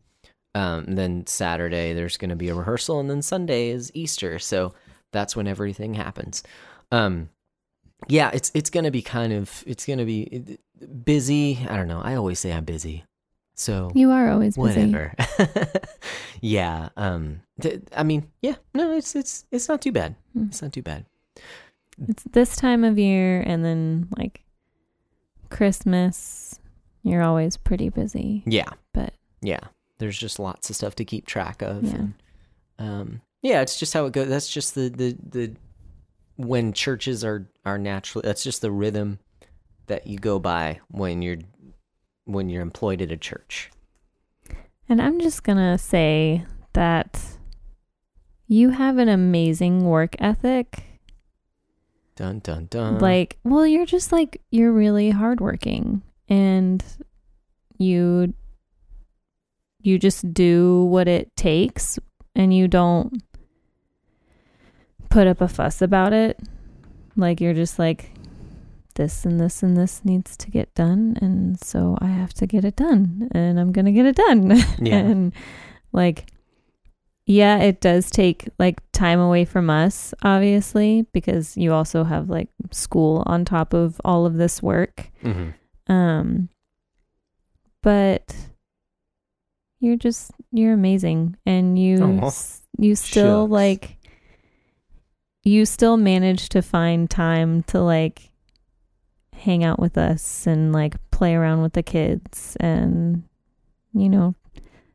Um, 0.55 0.95
then 0.95 1.27
Saturday 1.27 1.93
there's 1.93 2.17
going 2.17 2.29
to 2.29 2.35
be 2.35 2.49
a 2.49 2.55
rehearsal, 2.55 2.99
and 2.99 3.09
then 3.09 3.21
Sunday 3.21 3.69
is 3.69 3.91
Easter, 3.93 4.39
so 4.39 4.73
that's 5.11 5.35
when 5.35 5.47
everything 5.47 5.93
happens. 5.93 6.43
Um, 6.91 7.29
yeah, 8.07 8.31
it's 8.33 8.51
it's 8.55 8.69
going 8.71 8.85
to 8.85 8.91
be 8.91 9.01
kind 9.01 9.31
of 9.33 9.63
it's 9.67 9.85
going 9.85 9.99
to 9.99 10.05
be 10.05 10.57
busy. 11.03 11.59
I 11.69 11.77
don't 11.77 11.87
know. 11.87 12.01
I 12.01 12.15
always 12.15 12.39
say 12.39 12.51
I'm 12.51 12.65
busy, 12.65 13.03
so 13.55 13.91
You 13.93 14.11
are 14.11 14.29
always 14.31 14.55
busy. 14.57 14.59
whatever 14.87 15.13
yeah 16.41 16.89
um 16.97 17.41
th- 17.61 17.81
i 17.95 18.01
mean 18.01 18.27
yeah 18.41 18.55
no 18.73 18.91
it's 18.93 19.15
it's 19.15 19.45
it's 19.51 19.69
not 19.69 19.79
too 19.81 19.91
bad 19.91 20.15
Hmm. 20.33 20.45
it's 20.49 20.61
not 20.61 20.73
too 20.73 20.81
bad 20.81 21.05
It's 22.07 22.23
this 22.23 22.55
time 22.55 22.83
of 22.83 22.97
year 22.99 23.41
and 23.41 23.63
then 23.63 24.07
like 24.17 24.43
Christmas. 25.49 26.59
You're 27.03 27.23
always 27.23 27.57
pretty 27.57 27.89
busy. 27.89 28.43
yeah 28.45 28.69
But- 28.93 29.13
yeah 29.41 29.59
there's 29.97 30.17
just 30.17 30.39
lots 30.39 30.69
of 30.69 30.75
stuff 30.75 30.95
to 30.95 31.05
keep 31.05 31.25
track 31.25 31.61
of 31.61 31.83
Yeah. 31.83 31.95
and, 31.95 32.13
um 32.79 33.21
yeah 33.41 33.61
it's 33.61 33.77
just 33.79 33.93
how 33.93 34.05
it 34.05 34.13
goes 34.13 34.27
that's 34.29 34.47
just 34.49 34.75
the 34.75 34.89
the 34.89 35.17
the 35.27 35.55
when 36.37 36.73
churches 36.73 37.23
are 37.23 37.47
are 37.65 37.77
naturally 37.79 38.23
that's 38.25 38.43
just 38.43 38.61
the 38.61 38.71
rhythm 38.71 39.17
that 39.87 40.05
you 40.07 40.17
go 40.19 40.37
by 40.39 40.79
when 40.89 41.21
you're 41.23 41.37
when 42.25 42.49
you're 42.49 42.61
employed 42.61 43.01
at 43.01 43.11
a 43.11 43.17
church 43.17 43.71
And 44.89 45.01
I'm 45.01 45.19
just 45.19 45.43
going 45.43 45.57
to 45.57 45.77
say 45.77 46.45
that 46.73 47.19
you 48.47 48.69
have 48.71 48.97
an 48.97 49.07
amazing 49.09 49.85
work 49.85 50.15
ethic. 50.19 50.83
Dun 52.21 52.39
dun 52.39 52.67
dun 52.69 52.99
like, 52.99 53.39
well, 53.43 53.65
you're 53.65 53.87
just 53.87 54.11
like, 54.11 54.41
you're 54.51 54.71
really 54.71 55.09
hardworking 55.09 56.03
and 56.29 56.83
you, 57.79 58.35
you 59.81 59.97
just 59.97 60.31
do 60.31 60.85
what 60.85 61.07
it 61.07 61.35
takes 61.35 61.97
and 62.35 62.53
you 62.53 62.67
don't 62.67 63.23
put 65.09 65.25
up 65.25 65.41
a 65.41 65.47
fuss 65.47 65.81
about 65.81 66.13
it. 66.13 66.39
Like, 67.15 67.41
you're 67.41 67.55
just 67.55 67.79
like, 67.79 68.11
this 68.93 69.25
and 69.25 69.39
this 69.39 69.63
and 69.63 69.75
this 69.75 70.05
needs 70.05 70.37
to 70.37 70.51
get 70.51 70.75
done. 70.75 71.17
And 71.21 71.59
so 71.59 71.97
I 72.01 72.07
have 72.07 72.35
to 72.35 72.45
get 72.45 72.63
it 72.63 72.75
done 72.75 73.29
and 73.31 73.59
I'm 73.59 73.71
going 73.71 73.85
to 73.85 73.91
get 73.91 74.05
it 74.05 74.15
done. 74.15 74.49
yeah 74.79 74.97
and 74.97 75.33
like 75.91 76.31
yeah 77.31 77.57
it 77.59 77.79
does 77.81 78.09
take 78.11 78.49
like 78.59 78.79
time 78.91 79.19
away 79.19 79.45
from 79.45 79.69
us 79.69 80.13
obviously 80.23 81.05
because 81.13 81.55
you 81.55 81.71
also 81.73 82.03
have 82.03 82.29
like 82.29 82.49
school 82.71 83.23
on 83.25 83.45
top 83.45 83.73
of 83.73 83.99
all 84.03 84.25
of 84.25 84.35
this 84.35 84.61
work 84.61 85.09
hmm 85.21 85.49
um 85.87 86.49
but 87.83 88.35
you're 89.79 89.95
just 89.97 90.31
you're 90.51 90.73
amazing 90.73 91.35
and 91.45 91.77
you 91.79 91.97
s- 92.27 92.61
you 92.77 92.95
still 92.95 93.45
Shucks. 93.45 93.51
like 93.51 93.97
you 95.43 95.65
still 95.65 95.97
manage 95.97 96.49
to 96.49 96.61
find 96.61 97.09
time 97.09 97.63
to 97.63 97.81
like 97.81 98.29
hang 99.33 99.63
out 99.63 99.79
with 99.79 99.97
us 99.97 100.45
and 100.45 100.71
like 100.71 100.93
play 101.09 101.33
around 101.33 101.63
with 101.63 101.73
the 101.73 101.81
kids 101.83 102.55
and 102.59 103.23
you 103.93 104.07
know 104.07 104.35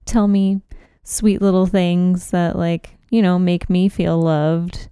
tell 0.05 0.29
me 0.29 0.61
sweet 1.07 1.41
little 1.41 1.67
things 1.67 2.33
that 2.33 2.57
like 2.57 2.91
you 3.11 3.23
know 3.23 3.39
make 3.39 3.71
me 3.71 3.89
feel 3.89 4.21
loved. 4.21 4.89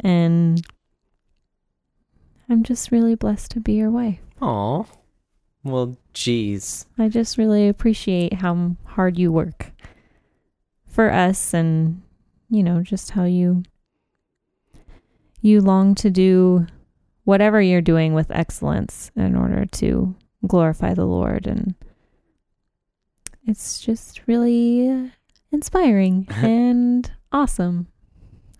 And 0.00 0.60
i'm 2.50 2.62
just 2.62 2.90
really 2.90 3.14
blessed 3.14 3.52
to 3.52 3.60
be 3.60 3.74
your 3.74 3.90
wife. 3.90 4.18
Oh 4.42 4.86
well 5.62 5.96
geez. 6.12 6.86
I 6.98 7.08
just 7.08 7.38
really 7.38 7.68
appreciate 7.68 8.34
how 8.34 8.76
hard 8.84 9.18
you 9.18 9.32
work 9.32 9.72
for 10.86 11.10
us 11.10 11.54
and 11.54 12.02
you 12.50 12.62
know 12.62 12.82
just 12.82 13.12
how 13.12 13.24
you 13.24 13.62
you 15.40 15.60
long 15.60 15.94
to 15.94 16.10
do 16.10 16.66
whatever 17.24 17.60
you're 17.60 17.80
doing 17.80 18.12
with 18.12 18.30
excellence 18.30 19.10
in 19.16 19.36
order 19.36 19.66
to 19.66 20.14
glorify 20.46 20.94
the 20.94 21.06
Lord. 21.06 21.46
And 21.46 21.74
it's 23.46 23.80
just 23.80 24.22
really 24.26 25.12
inspiring 25.54 26.26
and 26.30 27.10
awesome. 27.32 27.88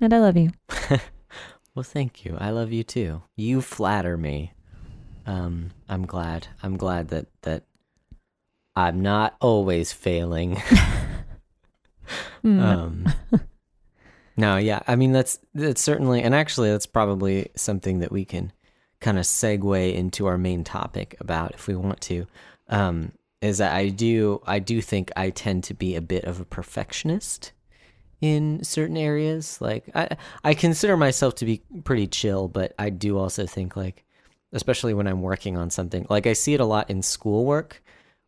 And 0.00 0.14
I 0.14 0.18
love 0.18 0.36
you. 0.36 0.50
well, 1.74 1.82
thank 1.82 2.24
you. 2.24 2.36
I 2.38 2.50
love 2.50 2.72
you 2.72 2.84
too. 2.84 3.22
You 3.36 3.60
flatter 3.60 4.16
me. 4.16 4.52
Um, 5.26 5.70
I'm 5.88 6.06
glad. 6.06 6.48
I'm 6.62 6.76
glad 6.76 7.08
that 7.08 7.26
that 7.42 7.64
I'm 8.76 9.00
not 9.00 9.36
always 9.40 9.92
failing. 9.92 10.62
Mm. 12.44 12.60
um, 12.62 13.14
no, 14.36 14.58
yeah. 14.58 14.80
I 14.86 14.96
mean, 14.96 15.12
that's 15.12 15.38
that's 15.54 15.80
certainly, 15.80 16.22
and 16.22 16.34
actually, 16.34 16.70
that's 16.70 16.84
probably 16.84 17.50
something 17.56 18.00
that 18.00 18.12
we 18.12 18.26
can 18.26 18.52
kind 19.00 19.18
of 19.18 19.24
segue 19.24 19.94
into 19.94 20.26
our 20.26 20.36
main 20.36 20.64
topic 20.64 21.16
about 21.20 21.52
if 21.54 21.66
we 21.66 21.74
want 21.74 22.02
to. 22.02 22.26
Um, 22.68 23.12
is 23.44 23.58
that 23.58 23.74
I 23.74 23.90
do 23.90 24.40
I 24.46 24.58
do 24.58 24.80
think 24.80 25.12
I 25.16 25.30
tend 25.30 25.64
to 25.64 25.74
be 25.74 25.96
a 25.96 26.00
bit 26.00 26.24
of 26.24 26.40
a 26.40 26.44
perfectionist 26.46 27.52
in 28.20 28.64
certain 28.64 28.96
areas. 28.96 29.60
Like 29.60 29.90
I 29.94 30.16
I 30.42 30.54
consider 30.54 30.96
myself 30.96 31.34
to 31.36 31.44
be 31.44 31.62
pretty 31.84 32.06
chill, 32.06 32.48
but 32.48 32.74
I 32.78 32.88
do 32.88 33.18
also 33.18 33.46
think 33.46 33.76
like 33.76 34.04
especially 34.52 34.94
when 34.94 35.06
I'm 35.06 35.20
working 35.20 35.58
on 35.58 35.68
something. 35.68 36.06
Like 36.08 36.26
I 36.26 36.32
see 36.32 36.54
it 36.54 36.60
a 36.60 36.64
lot 36.64 36.88
in 36.88 37.02
schoolwork 37.02 37.82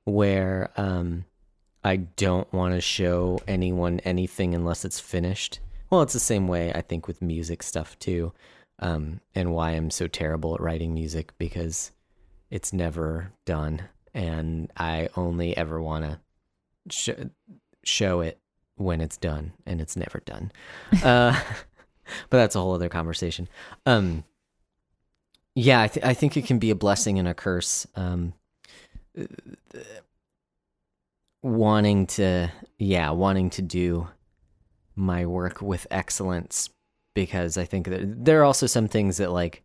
where 0.05 0.71
um 0.77 1.25
I 1.83 1.97
don't 1.97 2.53
want 2.53 2.75
to 2.75 2.81
show 2.81 3.39
anyone 3.49 4.01
anything 4.01 4.55
unless 4.55 4.85
it's 4.85 5.01
finished. 5.01 5.61
Well, 5.89 6.03
it's 6.03 6.15
the 6.15 6.21
same 6.21 6.47
way 6.47 6.73
I 6.75 6.83
think 6.83 7.07
with 7.07 7.23
music 7.23 7.63
stuff 7.63 7.99
too. 7.99 8.35
Um 8.81 9.21
and 9.35 9.55
why 9.55 9.71
I'm 9.71 9.91
so 9.91 10.09
terrible 10.09 10.55
at 10.55 10.61
writing 10.61 10.93
music 10.93 11.33
because 11.39 11.91
it's 12.51 12.73
never 12.73 13.33
done 13.47 13.89
and 14.17 14.73
I 14.79 15.11
only 15.15 15.55
ever 15.57 15.81
want 15.81 16.05
to 16.05 16.19
sh- 16.91 17.27
show 17.85 18.21
it 18.21 18.41
when 18.77 19.03
it's 19.03 19.19
done 19.19 19.53
and 19.67 19.81
it's 19.81 19.95
never 19.95 20.21
done. 20.25 20.51
uh, 21.05 21.39
but 22.31 22.39
that's 22.39 22.57
a 22.57 22.61
whole 22.61 22.75
other 22.75 22.89
conversation. 22.89 23.47
Um, 23.85 24.25
yeah, 25.55 25.83
I, 25.83 25.89
th- 25.89 26.05
I 26.05 26.15
think 26.15 26.37
it 26.37 26.47
can 26.47 26.59
be 26.59 26.71
a 26.71 26.75
blessing 26.75 27.19
and 27.19 27.29
a 27.29 27.35
curse. 27.35 27.87
Um, 27.95 28.33
wanting 31.43 32.07
to 32.07 32.51
yeah 32.79 33.11
wanting 33.11 33.51
to 33.51 33.63
do 33.63 34.09
my 34.97 35.25
work 35.25 35.63
with 35.63 35.87
excellence 35.93 36.69
because 37.15 37.57
i 37.57 37.65
think 37.65 37.87
that 37.87 38.25
there 38.25 38.41
are 38.41 38.45
also 38.45 38.67
some 38.67 38.89
things 38.89 39.19
that 39.19 39.31
like 39.31 39.63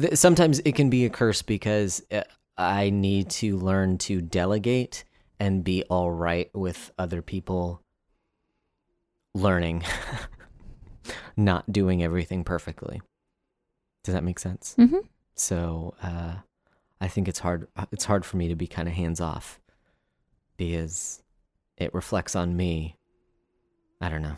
th- 0.00 0.16
sometimes 0.16 0.58
it 0.60 0.74
can 0.74 0.88
be 0.88 1.04
a 1.04 1.10
curse 1.10 1.42
because 1.42 2.02
uh, 2.10 2.22
i 2.58 2.90
need 2.90 3.30
to 3.30 3.56
learn 3.56 3.96
to 3.96 4.20
delegate 4.20 5.04
and 5.40 5.64
be 5.64 5.82
all 5.84 6.10
right 6.10 6.50
with 6.54 6.90
other 6.98 7.22
people 7.22 7.80
learning 9.34 9.82
not 11.36 11.70
doing 11.72 12.02
everything 12.02 12.44
perfectly 12.44 13.00
does 14.04 14.14
that 14.14 14.24
make 14.24 14.38
sense 14.38 14.74
Mm-hmm. 14.78 14.98
so 15.34 15.94
uh, 16.02 16.34
I 17.00 17.06
think 17.06 17.28
it's 17.28 17.38
hard. 17.38 17.68
It's 17.92 18.06
hard 18.06 18.24
for 18.24 18.38
me 18.38 18.48
to 18.48 18.56
be 18.56 18.66
kind 18.66 18.88
of 18.88 18.94
hands 18.94 19.20
off 19.20 19.60
because 20.56 21.22
it 21.76 21.94
reflects 21.94 22.34
on 22.34 22.56
me. 22.56 22.96
I 24.00 24.08
don't 24.08 24.22
know. 24.22 24.36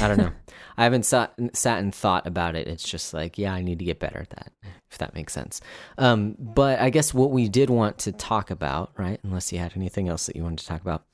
I 0.00 0.08
don't 0.08 0.18
know. 0.18 0.32
I 0.76 0.84
haven't 0.84 1.04
sat, 1.06 1.32
sat 1.54 1.78
and 1.78 1.94
thought 1.94 2.26
about 2.26 2.54
it. 2.54 2.66
It's 2.68 2.82
just 2.86 3.14
like, 3.14 3.38
yeah, 3.38 3.54
I 3.54 3.62
need 3.62 3.78
to 3.78 3.84
get 3.84 3.98
better 4.00 4.18
at 4.18 4.30
that, 4.30 4.52
if 4.90 4.98
that 4.98 5.14
makes 5.14 5.32
sense. 5.32 5.60
Um, 5.96 6.34
but 6.38 6.80
I 6.80 6.90
guess 6.90 7.14
what 7.14 7.30
we 7.30 7.48
did 7.48 7.70
want 7.70 7.98
to 7.98 8.12
talk 8.12 8.50
about, 8.50 8.92
right? 8.98 9.18
Unless 9.22 9.52
you 9.52 9.58
had 9.58 9.72
anything 9.76 10.08
else 10.08 10.26
that 10.26 10.36
you 10.36 10.42
wanted 10.42 10.58
to 10.58 10.66
talk 10.66 10.80
about, 10.82 11.04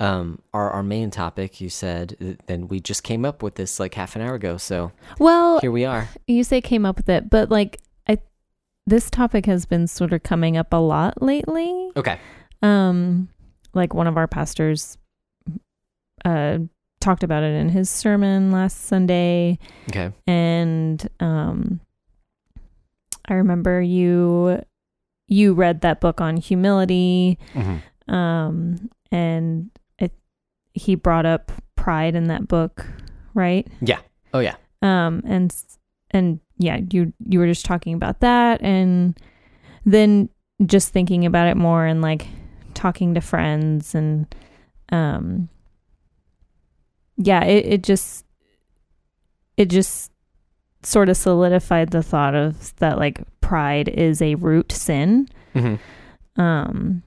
um, 0.00 0.42
our 0.52 0.70
our 0.70 0.82
main 0.82 1.10
topic. 1.10 1.60
You 1.60 1.70
said, 1.70 2.38
then 2.46 2.68
we 2.68 2.80
just 2.80 3.02
came 3.04 3.24
up 3.24 3.42
with 3.42 3.54
this 3.54 3.80
like 3.80 3.94
half 3.94 4.14
an 4.16 4.22
hour 4.22 4.34
ago. 4.34 4.58
So 4.58 4.92
Well, 5.18 5.60
here 5.60 5.72
we 5.72 5.84
are. 5.86 6.08
you 6.26 6.44
say 6.44 6.60
came 6.60 6.84
up 6.84 6.96
with 6.98 7.08
it, 7.08 7.30
but 7.30 7.48
like 7.50 7.80
I, 8.06 8.18
this 8.86 9.08
topic 9.08 9.46
has 9.46 9.64
been 9.64 9.86
sort 9.86 10.12
of 10.12 10.22
coming 10.22 10.58
up 10.58 10.72
a 10.74 10.76
lot 10.76 11.22
lately. 11.22 11.90
Okay. 11.96 12.18
Um, 12.62 13.30
like 13.72 13.94
one 13.94 14.06
of 14.06 14.18
our 14.18 14.26
pastors, 14.28 14.98
uh, 16.24 16.58
talked 17.06 17.22
about 17.22 17.42
it 17.44 17.54
in 17.54 17.68
his 17.68 17.88
sermon 17.88 18.50
last 18.50 18.86
Sunday, 18.86 19.58
Okay. 19.90 20.10
and 20.26 21.08
um, 21.20 21.80
I 23.28 23.34
remember 23.34 23.80
you, 23.80 24.62
you 25.28 25.54
read 25.54 25.80
that 25.82 26.00
book 26.00 26.20
on 26.20 26.36
humility, 26.36 27.38
Mm-hmm. 27.54 28.14
um, 28.14 28.90
and 29.12 29.70
it, 29.98 30.12
he 30.74 30.94
brought 30.96 31.26
up 31.26 31.52
pride 31.76 32.14
in 32.16 32.24
that 32.28 32.48
book, 32.48 32.84
right? 33.34 33.66
Yeah. 33.80 34.00
Oh 34.34 34.40
yeah. 34.40 34.56
um 34.82 35.22
and 35.24 35.54
and 36.10 36.40
yeah 36.58 36.80
you 36.92 37.12
you 37.24 37.38
were 37.38 37.46
just 37.46 37.64
talking 37.64 37.94
about 37.94 38.20
that 38.20 38.60
and 38.62 39.16
then 39.86 40.28
just 40.66 40.92
thinking 40.92 41.24
about 41.24 41.48
it 41.48 41.56
more 41.56 41.86
and 41.86 42.02
like 42.02 42.26
talking 42.74 43.14
to 43.14 43.20
friends 43.20 43.94
and 43.94 44.34
um 44.92 45.48
yeah 47.16 47.44
it, 47.44 47.66
it 47.66 47.82
just 47.82 48.24
it 49.56 49.66
just 49.66 50.12
sort 50.82 51.08
of 51.08 51.16
solidified 51.16 51.90
the 51.90 52.02
thought 52.02 52.34
of 52.34 52.74
that 52.76 52.98
like 52.98 53.22
pride 53.40 53.88
is 53.88 54.20
a 54.22 54.34
root 54.36 54.70
sin. 54.72 55.28
Mm-hmm. 55.54 56.40
um 56.40 57.02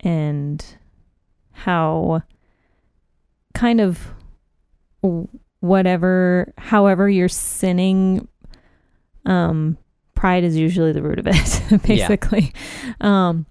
and 0.00 0.64
how 1.50 2.22
kind 3.54 3.80
of 3.80 4.14
whatever 5.60 6.52
however 6.58 7.08
you're 7.08 7.28
sinning 7.28 8.28
um 9.26 9.76
pride 10.14 10.44
is 10.44 10.56
usually 10.56 10.92
the 10.92 11.02
root 11.02 11.18
of 11.18 11.26
it 11.26 11.82
basically. 11.86 12.52
Um 13.00 13.46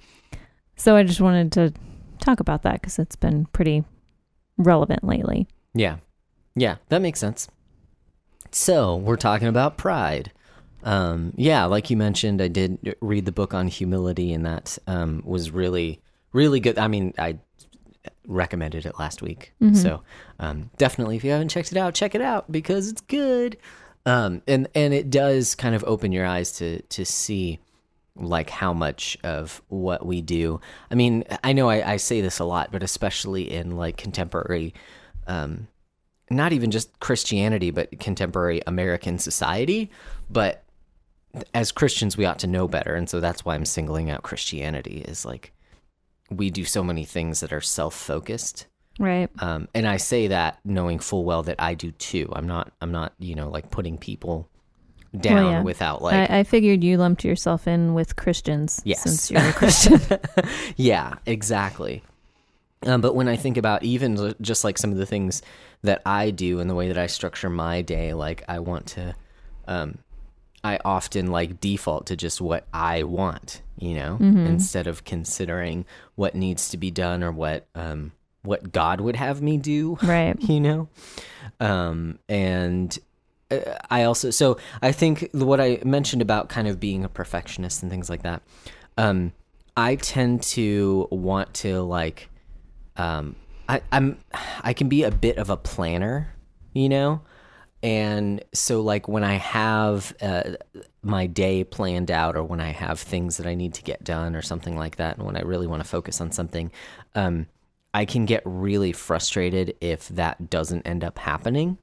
so 0.76 0.96
i 0.96 1.04
just 1.04 1.22
wanted 1.22 1.52
to 1.52 1.74
talk 2.20 2.40
about 2.40 2.64
that 2.64 2.82
because 2.82 2.98
it's 3.00 3.16
been 3.16 3.46
pretty 3.48 3.84
relevant 4.58 5.04
lately 5.04 5.48
Yeah. 5.74 5.98
Yeah, 6.56 6.76
that 6.90 7.02
makes 7.02 7.20
sense. 7.20 7.48
So, 8.52 8.96
we're 8.96 9.18
talking 9.18 9.48
about 9.48 9.78
pride. 9.78 10.32
Um, 10.84 11.34
yeah, 11.36 11.66
like 11.66 11.90
you 11.90 11.98
mentioned, 11.98 12.42
I 12.42 12.48
did 12.48 12.96
read 13.02 13.26
the 13.26 13.32
book 13.32 13.54
on 13.54 13.68
humility, 13.68 14.32
and 14.34 14.46
that 14.46 14.78
um, 14.86 15.24
was 15.26 15.50
really, 15.50 16.00
really 16.34 16.60
good. 16.60 16.78
I 16.78 16.88
mean, 16.88 17.14
I 17.18 17.40
recommended 18.28 18.86
it 18.86 19.00
last 19.00 19.22
week. 19.22 19.54
Mhm. 19.62 19.76
So, 19.76 20.04
um, 20.40 20.70
definitely, 20.78 21.16
if 21.16 21.24
you 21.24 21.32
haven't 21.32 21.50
checked 21.50 21.72
it 21.72 21.78
out, 21.78 21.96
check 21.96 22.14
it 22.14 22.22
out 22.22 22.52
because 22.52 22.90
it's 22.90 23.02
good. 23.02 23.58
Um, 24.06 24.42
and, 24.48 24.68
and 24.76 24.94
it 24.94 25.10
does 25.10 25.56
kind 25.56 25.74
of 25.74 25.84
open 25.86 26.12
your 26.12 26.26
eyes 26.26 26.52
to, 26.58 26.82
to 26.82 27.06
see 27.06 27.60
like 28.16 28.50
how 28.50 28.74
much 28.74 29.18
of 29.24 29.62
what 29.70 30.06
we 30.06 30.22
do. 30.22 30.62
I 30.92 30.96
mean, 30.96 31.24
I 31.44 31.54
know 31.54 31.70
I, 31.70 31.94
I 31.94 31.98
say 31.98 32.22
this 32.22 32.40
a 32.40 32.46
lot, 32.46 32.72
but 32.72 32.84
especially 32.84 33.52
in 33.52 33.76
like 33.76 33.98
contemporary, 33.98 34.74
um, 35.28 35.68
not 36.30 36.54
even 36.54 36.72
just 36.72 37.00
Christianity, 37.00 37.72
but 37.72 38.00
contemporary 38.00 38.62
American 38.68 39.18
society. 39.18 39.90
But 40.30 40.64
as 41.54 41.72
Christians, 41.72 42.16
we 42.16 42.26
ought 42.26 42.40
to 42.40 42.48
know 42.48 42.68
better, 42.68 42.94
and 42.96 43.10
so 43.10 43.20
that's 43.20 43.44
why 43.44 43.56
I'm 43.56 43.66
singling 43.66 44.12
out 44.12 44.24
Christianity. 44.24 45.04
Is 45.08 45.26
like 45.26 45.52
we 46.30 46.50
do 46.50 46.66
so 46.66 46.84
many 46.84 47.06
things 47.06 47.40
that 47.40 47.52
are 47.52 47.62
self-focused, 47.62 48.68
right 49.00 49.30
um, 49.40 49.68
and 49.74 49.88
I 49.88 49.98
say 49.98 50.28
that 50.28 50.60
knowing 50.64 51.00
full 51.00 51.26
well 51.26 51.44
that 51.44 51.56
I 51.60 51.74
do 51.74 51.92
too. 51.92 52.32
I'm 52.36 52.48
not. 52.48 52.72
I'm 52.82 52.92
not. 52.92 53.14
You 53.18 53.34
know, 53.36 53.50
like 53.50 53.72
putting 53.72 53.98
people 53.98 54.50
down 55.20 55.52
yeah. 55.52 55.62
without 55.62 56.02
like 56.02 56.30
I, 56.30 56.40
I 56.40 56.44
figured 56.44 56.84
you 56.84 56.98
lumped 56.98 57.24
yourself 57.24 57.68
in 57.68 57.94
with 57.94 58.16
christians 58.16 58.82
Yes. 58.84 59.04
since 59.04 59.30
you're 59.30 59.42
a 59.42 59.54
christian 59.54 60.00
yeah, 60.76 61.16
exactly. 61.26 62.04
Um, 62.86 63.00
but 63.00 63.16
when 63.16 63.30
I 63.30 63.38
think 63.38 63.56
about 63.56 63.84
even 63.84 64.34
just 64.42 64.64
like 64.66 64.78
some 64.78 64.92
of 64.92 64.98
the 64.98 65.06
things 65.06 65.42
that 65.84 66.02
I 66.06 66.32
do 66.32 66.60
and 66.60 66.70
the 66.70 66.76
way 66.76 66.90
that 66.90 66.98
I 66.98 67.08
structure 67.08 67.50
my 67.50 67.82
day, 67.82 68.14
like 68.14 68.44
I 68.50 68.60
want 68.60 68.88
to, 68.88 69.16
um, 69.70 70.00
I 70.66 70.80
often 70.84 71.28
like 71.28 71.62
default 71.62 72.08
to 72.08 72.18
just 72.18 72.42
what 72.42 72.68
I 72.74 73.04
want, 73.04 73.62
you 73.78 73.94
know, 73.94 74.18
instead 74.20 74.88
of 74.88 75.06
considering 75.06 75.86
what 76.16 76.36
needs 76.36 76.70
to 76.70 76.78
be 76.78 76.92
done 76.92 77.24
or 77.24 77.32
what 77.32 77.68
um, 77.74 78.12
what 78.42 78.74
God 78.74 79.00
would 79.00 79.16
have 79.16 79.42
me 79.42 79.58
do 79.58 79.98
right 80.04 80.38
you 80.50 80.60
know 80.60 80.90
um 81.62 82.20
and 82.28 83.00
i 83.90 84.04
also 84.04 84.30
so 84.30 84.58
i 84.82 84.92
think 84.92 85.30
what 85.34 85.60
i 85.60 85.80
mentioned 85.84 86.22
about 86.22 86.50
kind 86.50 86.68
of 86.68 86.80
being 86.80 87.04
a 87.04 87.10
perfectionist 87.10 87.82
and 87.82 87.92
things 87.92 88.10
like 88.10 88.24
that 88.24 88.42
um 88.98 89.32
i 89.76 89.96
tend 89.96 90.42
to 90.42 91.08
want 91.12 91.54
to 91.54 91.82
like 91.82 92.30
um 92.98 93.36
i 93.68 93.82
i'm 93.92 94.18
i 94.62 94.74
can 94.74 94.90
be 94.90 95.04
a 95.04 95.12
bit 95.12 95.38
of 95.38 95.50
a 95.50 95.58
planner 95.58 96.34
you 96.74 96.90
know? 96.90 97.22
And 97.82 98.44
so 98.54 98.82
like 98.82 99.10
when 99.10 99.26
i 99.26 99.34
have 99.34 100.16
uh, 100.22 100.52
my 101.02 101.28
day 101.28 101.66
planned 101.66 102.10
out 102.12 102.38
or 102.38 102.44
when 102.44 102.62
i 102.62 102.72
have 102.72 102.98
things 102.98 103.36
that 103.36 103.46
i 103.46 103.56
need 103.56 103.74
to 103.74 103.84
get 103.84 104.06
done 104.06 104.38
or 104.38 104.42
something 104.42 104.78
like 104.78 104.96
that 104.96 105.18
and 105.18 105.26
when 105.26 105.36
i 105.36 105.42
really 105.42 105.68
want 105.68 105.84
to 105.84 105.90
focus 105.90 106.22
on 106.22 106.32
something 106.32 106.72
um 107.14 107.46
i 107.94 108.06
can 108.06 108.26
get 108.26 108.42
really 108.46 108.94
frustrated 108.94 109.76
if 109.82 110.08
that 110.08 110.50
doesn't 110.50 110.88
end 110.88 111.04
up 111.04 111.20
happening. 111.20 111.78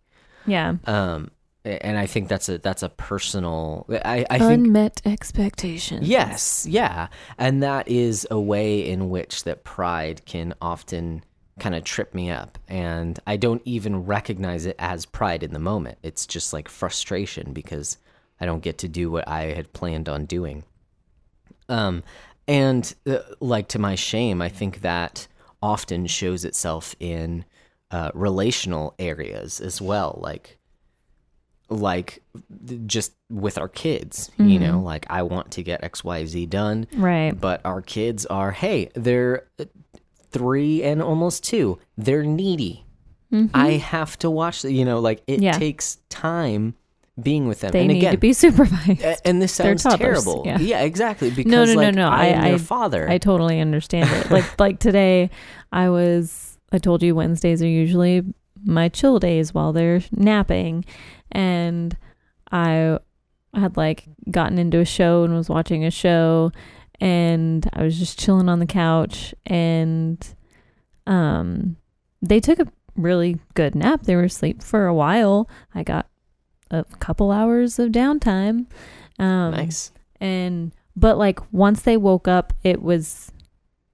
Yeah. 0.46 0.76
Um 0.86 1.32
and 1.64 1.98
i 1.98 2.06
think 2.06 2.28
that's 2.28 2.48
a 2.48 2.58
that's 2.58 2.82
a 2.82 2.88
personal 2.88 3.86
i 4.04 4.24
i 4.30 4.38
think 4.38 4.52
unmet 4.52 5.02
expectations 5.04 6.08
Yes, 6.08 6.66
yeah. 6.68 7.08
And 7.38 7.62
that 7.62 7.88
is 7.88 8.26
a 8.30 8.40
way 8.40 8.88
in 8.88 9.10
which 9.10 9.44
that 9.44 9.64
pride 9.64 10.24
can 10.26 10.54
often 10.60 11.22
kind 11.58 11.74
of 11.74 11.84
trip 11.84 12.14
me 12.14 12.30
up. 12.30 12.58
And 12.68 13.18
I 13.26 13.36
don't 13.36 13.62
even 13.64 14.04
recognize 14.06 14.66
it 14.66 14.76
as 14.78 15.06
pride 15.06 15.42
in 15.42 15.52
the 15.52 15.58
moment. 15.58 15.98
It's 16.02 16.26
just 16.26 16.52
like 16.52 16.68
frustration 16.68 17.52
because 17.52 17.98
I 18.40 18.46
don't 18.46 18.62
get 18.62 18.78
to 18.78 18.88
do 18.88 19.10
what 19.10 19.28
I 19.28 19.52
had 19.52 19.72
planned 19.72 20.08
on 20.08 20.24
doing. 20.26 20.64
Um 21.68 22.02
and 22.48 22.94
uh, 23.06 23.18
like 23.40 23.68
to 23.68 23.78
my 23.78 23.94
shame, 23.94 24.42
I 24.42 24.48
think 24.48 24.80
that 24.80 25.28
often 25.62 26.06
shows 26.06 26.44
itself 26.44 26.96
in 26.98 27.44
uh, 27.90 28.10
relational 28.14 28.94
areas 28.98 29.60
as 29.60 29.80
well, 29.80 30.18
like 30.22 30.58
like 31.70 32.22
just 32.86 33.12
with 33.30 33.56
our 33.58 33.68
kids, 33.68 34.30
you 34.38 34.58
know, 34.58 34.80
like 34.80 35.06
I 35.08 35.22
want 35.22 35.52
to 35.52 35.62
get 35.62 35.82
XYZ 35.82 36.50
done, 36.50 36.86
right 36.94 37.32
but 37.38 37.60
our 37.64 37.80
kids 37.80 38.26
are, 38.26 38.50
hey, 38.50 38.90
they're 38.94 39.46
three 40.30 40.82
and 40.82 41.02
almost 41.02 41.44
two. 41.44 41.78
They're 41.96 42.24
needy. 42.24 42.84
I 43.54 43.72
have 43.74 44.18
to 44.20 44.30
watch, 44.30 44.62
the, 44.62 44.72
you 44.72 44.84
know, 44.84 44.98
like 44.98 45.22
it 45.28 45.34
Mm-hmm. 45.34 45.42
Yeah. 45.44 45.52
takes 45.52 45.98
time 46.08 46.74
being 47.22 47.46
with 47.46 47.60
them. 47.60 47.70
they 47.70 47.80
and 47.80 47.88
need 47.88 47.98
again, 47.98 48.12
to 48.12 48.18
be 48.18 48.32
supervised 48.44 49.20
and 49.24 49.40
this 49.40 49.52
sounds 49.52 49.84
terrible. 49.84 50.42
yeah. 50.46 50.80
exactly. 50.80 51.30
Because 51.30 51.50
no, 51.52 51.64
no, 51.64 51.74
like, 51.74 51.94
no. 51.94 52.08
I, 52.08 52.24
am 52.26 52.44
I- 52.44 52.52
I- 52.54 52.58
father. 52.58 53.08
I 53.08 53.18
totally 53.18 53.60
understand 53.60 54.10
it. 54.10 54.30
Like 54.32 54.58
like 54.58 54.78
today, 54.80 55.30
I 55.70 55.88
was. 55.90 56.58
I 56.72 56.78
told 56.78 57.02
you 57.02 57.14
Wednesdays 57.14 57.62
are 57.62 57.68
usually 57.68 58.24
my 58.64 58.88
chill 58.88 59.18
days 59.18 59.54
while 59.54 59.72
they're 59.72 60.02
napping, 60.12 60.84
and 61.32 61.96
I 62.50 62.98
had 63.54 63.76
like 63.76 64.04
gotten 64.30 64.58
into 64.58 64.78
a 64.78 64.84
show 64.84 65.24
and 65.24 65.34
was 65.34 65.48
watching 65.48 65.84
a 65.84 65.90
show, 65.90 66.52
and 67.00 67.68
I 67.72 67.82
was 67.82 67.98
just 67.98 68.18
chilling 68.18 68.48
on 68.48 68.58
the 68.58 68.66
couch 68.66 69.34
and 69.46 70.34
um 71.06 71.76
they 72.22 72.40
took 72.40 72.58
a 72.58 72.68
really 72.96 73.38
good 73.54 73.74
nap. 73.74 74.02
They 74.02 74.14
were 74.14 74.24
asleep 74.24 74.62
for 74.62 74.86
a 74.86 74.94
while. 74.94 75.48
I 75.74 75.82
got 75.82 76.06
a 76.70 76.84
couple 76.98 77.32
hours 77.32 77.78
of 77.78 77.90
downtime. 77.90 78.66
Um 79.18 79.52
nice. 79.52 79.92
and 80.20 80.72
but 80.94 81.16
like 81.16 81.40
once 81.52 81.82
they 81.82 81.96
woke 81.96 82.28
up 82.28 82.52
it 82.62 82.82
was 82.82 83.32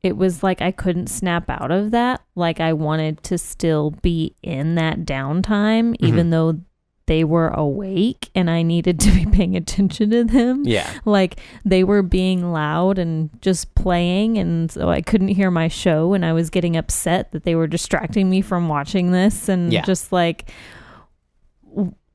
it 0.06 0.16
was 0.16 0.42
like 0.42 0.62
I 0.62 0.70
couldn't 0.70 1.08
snap 1.08 1.50
out 1.50 1.70
of 1.70 1.90
that. 1.90 2.22
Like 2.34 2.60
I 2.60 2.72
wanted 2.72 3.22
to 3.24 3.36
still 3.38 3.90
be 4.02 4.34
in 4.42 4.74
that 4.76 5.00
downtime 5.00 5.94
even 6.00 6.30
though 6.30 6.60
they 7.06 7.22
were 7.22 7.48
awake 7.50 8.30
and 8.34 8.50
I 8.50 8.62
needed 8.62 8.98
to 9.00 9.12
be 9.12 9.24
paying 9.32 9.54
attention 9.56 10.10
to 10.10 10.24
them 10.24 10.62
Yeah. 10.64 10.90
like 11.04 11.38
they 11.64 11.84
were 11.84 12.02
being 12.02 12.50
loud 12.52 12.98
and 12.98 13.30
just 13.40 13.74
playing 13.76 14.38
and 14.38 14.68
so 14.72 14.88
i 14.90 15.00
couldn't 15.02 15.28
hear 15.28 15.50
my 15.52 15.68
show 15.68 16.14
and 16.14 16.24
i 16.24 16.32
was 16.32 16.50
getting 16.50 16.76
upset 16.76 17.30
that 17.30 17.44
they 17.44 17.54
were 17.54 17.68
distracting 17.68 18.28
me 18.28 18.40
from 18.40 18.66
watching 18.68 19.12
this 19.12 19.48
and 19.48 19.72
Yeah. 19.72 19.82
just 19.82 20.10
like 20.10 20.50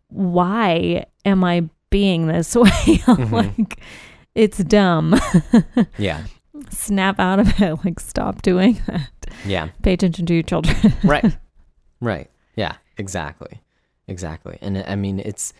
why 0.09 1.05
am 1.25 1.43
i 1.43 1.69
being 1.89 2.27
this 2.27 2.55
way 2.55 2.69
Mhm. 3.07 3.31
like 3.31 3.79
it's 4.35 4.57
dumb 4.63 5.15
Yeah. 5.97 6.23
Snap 6.71 7.19
out 7.19 7.39
of 7.39 7.61
it 7.61 7.85
like 7.85 7.99
stop 7.99 8.41
doing 8.41 8.79
that. 8.87 9.09
Yeah. 9.45 9.69
pay 9.81 9.93
attention 9.93 10.25
to 10.25 10.33
your 10.33 10.43
children. 10.43 10.75
Right. 11.03 11.37
Right. 11.99 12.29
Yeah 12.55 12.75
exactly. 12.97 13.61
Exactly. 14.07 14.57
And 14.61 14.83
i 14.87 14.95
mean 14.95 15.19
it's 15.19 15.53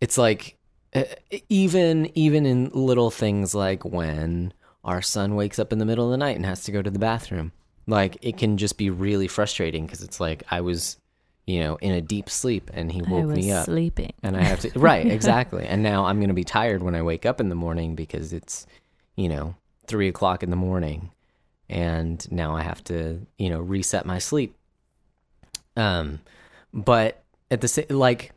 it's 0.00 0.18
like 0.18 0.56
uh, 0.94 1.04
even 1.48 2.10
even 2.16 2.44
in 2.46 2.70
little 2.74 3.10
things 3.10 3.54
like 3.54 3.84
when 3.84 4.52
our 4.84 5.00
son 5.00 5.34
wakes 5.36 5.58
up 5.58 5.72
in 5.72 5.78
the 5.78 5.84
middle 5.86 6.04
of 6.06 6.10
the 6.10 6.16
night 6.18 6.36
and 6.36 6.44
has 6.44 6.64
to 6.64 6.72
go 6.72 6.82
to 6.82 6.90
the 6.90 6.98
bathroom 6.98 7.52
like 7.86 8.18
it 8.20 8.36
can 8.36 8.56
just 8.58 8.76
be 8.76 8.90
really 8.90 9.28
frustrating 9.28 9.86
because 9.86 10.02
it's 10.02 10.20
like 10.20 10.42
i 10.50 10.60
was 10.60 10.98
you 11.46 11.60
know 11.60 11.76
in 11.76 11.92
a 11.92 12.00
deep 12.00 12.28
sleep 12.28 12.70
and 12.74 12.92
he 12.92 13.00
woke 13.02 13.26
me 13.26 13.50
up. 13.50 13.64
sleeping. 13.64 14.12
And 14.22 14.36
i 14.36 14.42
have 14.42 14.60
to 14.60 14.78
right 14.78 15.06
exactly. 15.18 15.64
And 15.66 15.82
now 15.82 16.04
i'm 16.04 16.18
going 16.18 16.28
to 16.28 16.34
be 16.34 16.44
tired 16.44 16.82
when 16.82 16.94
i 16.94 17.02
wake 17.02 17.24
up 17.24 17.40
in 17.40 17.48
the 17.48 17.54
morning 17.54 17.94
because 17.94 18.32
it's 18.32 18.66
you 19.16 19.28
know 19.28 19.54
three 19.86 20.08
o'clock 20.08 20.42
in 20.42 20.50
the 20.50 20.56
morning 20.56 21.10
and 21.68 22.30
now 22.30 22.54
i 22.56 22.62
have 22.62 22.82
to 22.84 23.20
you 23.38 23.48
know 23.50 23.60
reset 23.60 24.04
my 24.06 24.18
sleep 24.18 24.54
um 25.76 26.20
but 26.72 27.22
at 27.50 27.60
the 27.60 27.68
same 27.68 27.86
like 27.88 28.32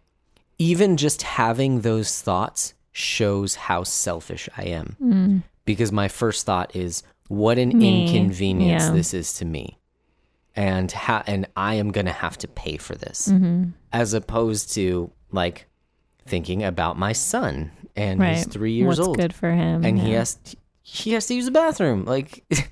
even 0.58 0.98
just 0.98 1.22
having 1.22 1.82
those 1.82 2.22
thoughts 2.22 2.74
shows 2.92 3.56
how 3.56 3.84
selfish 3.84 4.48
i 4.58 4.64
am 4.64 4.96
Mm. 5.02 5.44
because 5.66 5.92
my 5.92 6.08
first 6.08 6.46
thought 6.46 6.76
is 6.76 7.04
what 7.28 7.58
an 7.58 7.70
Me. 7.78 8.06
inconvenience 8.08 8.84
Yeah. 8.86 8.92
this 8.92 9.14
is 9.14 9.34
to 9.34 9.46
me 9.46 9.78
and 10.56 10.92
how 10.92 11.24
and 11.28 11.48
i 11.58 11.74
am 11.76 11.92
going 11.92 12.06
to 12.06 12.12
have 12.14 12.38
to 12.40 12.48
pay 12.48 12.78
for 12.78 12.96
this 12.96 13.28
hmm 13.30 13.66
as 13.92 14.14
opposed 14.14 14.74
to 14.74 15.10
like 15.32 15.68
thinking 16.26 16.64
about 16.64 16.98
my 16.98 17.12
son 17.14 17.72
and 17.96 18.20
right 18.20 18.38
he's 18.38 18.48
three 18.48 18.74
years 18.74 18.88
what's 18.88 19.00
old 19.08 19.18
good 19.18 19.34
for 19.34 19.52
him 19.52 19.84
and 19.86 20.00
he 20.00 20.12
yeah. 20.12 20.20
has 20.20 20.38
he 20.88 21.14
has 21.14 21.26
to 21.26 21.34
use 21.34 21.46
the 21.46 21.52
bathroom 21.52 22.06
like 22.06 22.44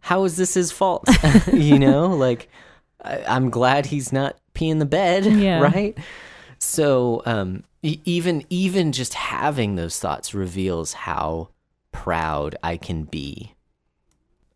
how 0.00 0.22
is 0.22 0.36
this 0.36 0.54
his 0.54 0.70
fault 0.70 1.04
you 1.52 1.78
know 1.80 2.06
like 2.06 2.48
I, 3.04 3.22
i'm 3.26 3.50
glad 3.50 3.86
he's 3.86 4.12
not 4.12 4.36
peeing 4.54 4.78
the 4.78 4.86
bed 4.86 5.26
Yeah. 5.26 5.60
right 5.60 5.98
so 6.58 7.22
um 7.26 7.64
e- 7.82 8.00
even 8.04 8.44
even 8.50 8.92
just 8.92 9.14
having 9.14 9.74
those 9.74 9.98
thoughts 9.98 10.32
reveals 10.32 10.92
how 10.92 11.48
proud 11.90 12.54
i 12.62 12.76
can 12.76 13.02
be 13.02 13.50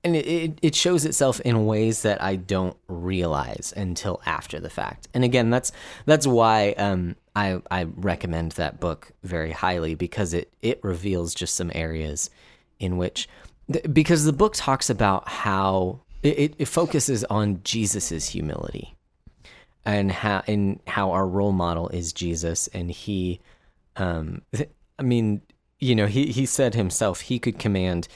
and 0.05 0.15
it, 0.15 0.27
it, 0.29 0.59
it 0.63 0.75
shows 0.77 1.05
itself 1.05 1.41
in 1.41 1.67
ways 1.67 2.03
that 2.03 2.23
I 2.23 2.37
don't 2.37 2.77
realize 2.87 3.75
until 3.77 4.23
after 4.25 4.61
the 4.61 4.71
fact. 4.71 5.09
And 5.13 5.25
again, 5.25 5.51
that's 5.51 5.73
that's 6.07 6.25
why 6.25 6.71
um, 6.79 7.17
I 7.35 7.61
I 7.69 7.83
recommend 7.97 8.53
that 8.53 8.79
book 8.79 9.11
very 9.25 9.51
highly 9.51 9.97
because 9.97 10.35
it 10.35 10.53
it 10.63 10.79
reveals 10.85 11.35
just 11.35 11.57
some 11.57 11.73
areas 11.75 12.31
in 12.81 12.97
which 12.97 13.29
because 13.93 14.25
the 14.25 14.33
book 14.33 14.55
talks 14.57 14.89
about 14.89 15.29
how 15.29 16.01
it, 16.23 16.39
it- 16.39 16.55
it 16.59 16.65
focuses 16.69 17.25
on 17.25 17.61
Jesus's 17.65 18.29
humility 18.31 18.95
and 19.85 20.11
how 20.11 20.43
and 20.47 20.81
how 20.87 21.11
our 21.13 21.27
role 21.27 21.53
model 21.53 21.89
is 21.91 22.13
Jesus 22.13 22.69
and 22.69 22.91
he 22.91 23.41
um 23.97 24.43
I 24.99 25.03
mean 25.03 25.43
you 25.81 25.95
know 25.95 26.07
he 26.07 26.27
he 26.27 26.47
said 26.47 26.75
himself 26.75 27.21
he 27.23 27.39
could 27.39 27.59
command 27.59 28.09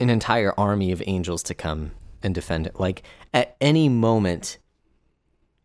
an 0.00 0.10
entire 0.10 0.52
army 0.58 0.92
of 0.92 1.02
angels 1.06 1.42
to 1.44 1.54
come 1.54 1.92
and 2.22 2.34
defend 2.34 2.66
it. 2.66 2.78
Like 2.78 3.02
at 3.32 3.56
any 3.60 3.88
moment, 3.88 4.58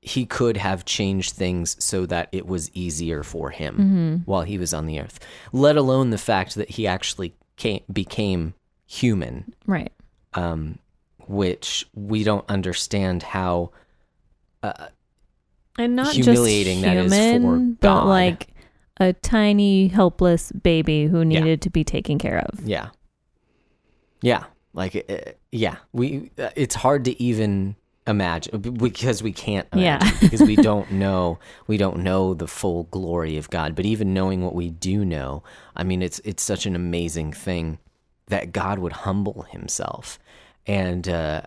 he 0.02 0.26
could 0.26 0.58
have 0.58 0.86
changed 0.86 1.34
things 1.34 1.76
so 1.84 2.06
that 2.08 2.28
it 2.32 2.48
was 2.48 2.72
easier 2.74 3.24
for 3.24 3.50
him 3.52 3.76
Mm-hmm. 3.76 4.16
while 4.26 4.42
he 4.44 4.58
was 4.58 4.74
on 4.74 4.86
the 4.88 5.00
earth. 5.00 5.20
Let 5.54 5.78
alone 5.78 6.10
the 6.10 6.18
fact 6.18 6.56
that 6.56 6.72
he 6.72 6.88
actually 6.88 7.36
came, 7.62 7.84
became 7.92 8.54
human, 8.88 9.54
right 9.68 9.92
um, 10.34 10.80
which 11.28 11.86
we 11.94 12.24
don't 12.24 12.46
understand 12.50 13.24
how. 13.24 13.72
uh, 14.64 14.88
and 15.78 15.96
not 15.96 16.14
humiliating 16.14 16.82
just 16.82 16.86
that 16.86 16.98
is 16.98 17.14
human, 17.14 17.42
for 17.42 17.78
but 17.82 18.02
God. 18.02 18.08
like 18.08 18.48
a 19.00 19.14
tiny 19.14 19.88
helpless 19.88 20.52
baby 20.52 21.06
who 21.06 21.20
Yeah. 21.20 21.40
needed 21.40 21.62
to 21.62 21.70
be 21.70 21.84
taken 21.84 22.18
care 22.20 22.40
of. 22.40 22.60
Yeah. 22.68 22.90
Yeah. 24.22 24.44
Like, 24.74 24.96
uh, 25.10 25.32
yeah. 25.52 25.78
We. 25.94 26.32
Uh, 26.38 26.50
it's 26.56 26.76
hard 26.76 27.06
to 27.06 27.22
even 27.22 27.76
imagine 28.08 28.60
because 28.60 29.22
we 29.22 29.32
can't. 29.32 29.68
Yeah. 29.74 30.00
Because 30.20 30.42
we 30.42 30.56
don't 30.56 30.92
know. 30.92 31.40
We 31.68 31.78
don't 31.78 32.00
know 32.00 32.34
the 32.34 32.48
full 32.48 32.84
glory 32.86 33.38
of 33.38 33.50
God. 33.50 33.76
But 33.76 33.86
even 33.86 34.14
knowing 34.14 34.44
what 34.44 34.56
we 34.56 34.70
do 34.70 35.06
know, 35.06 35.44
I 35.76 35.84
mean, 35.84 36.02
it's 36.02 36.20
it's 36.20 36.44
such 36.44 36.66
an 36.66 36.76
amazing 36.76 37.34
thing 37.34 37.80
that 38.28 38.52
God 38.52 38.80
would 38.80 38.94
humble 38.94 39.44
Himself, 39.44 40.20
and 40.66 41.08
uh, 41.08 41.42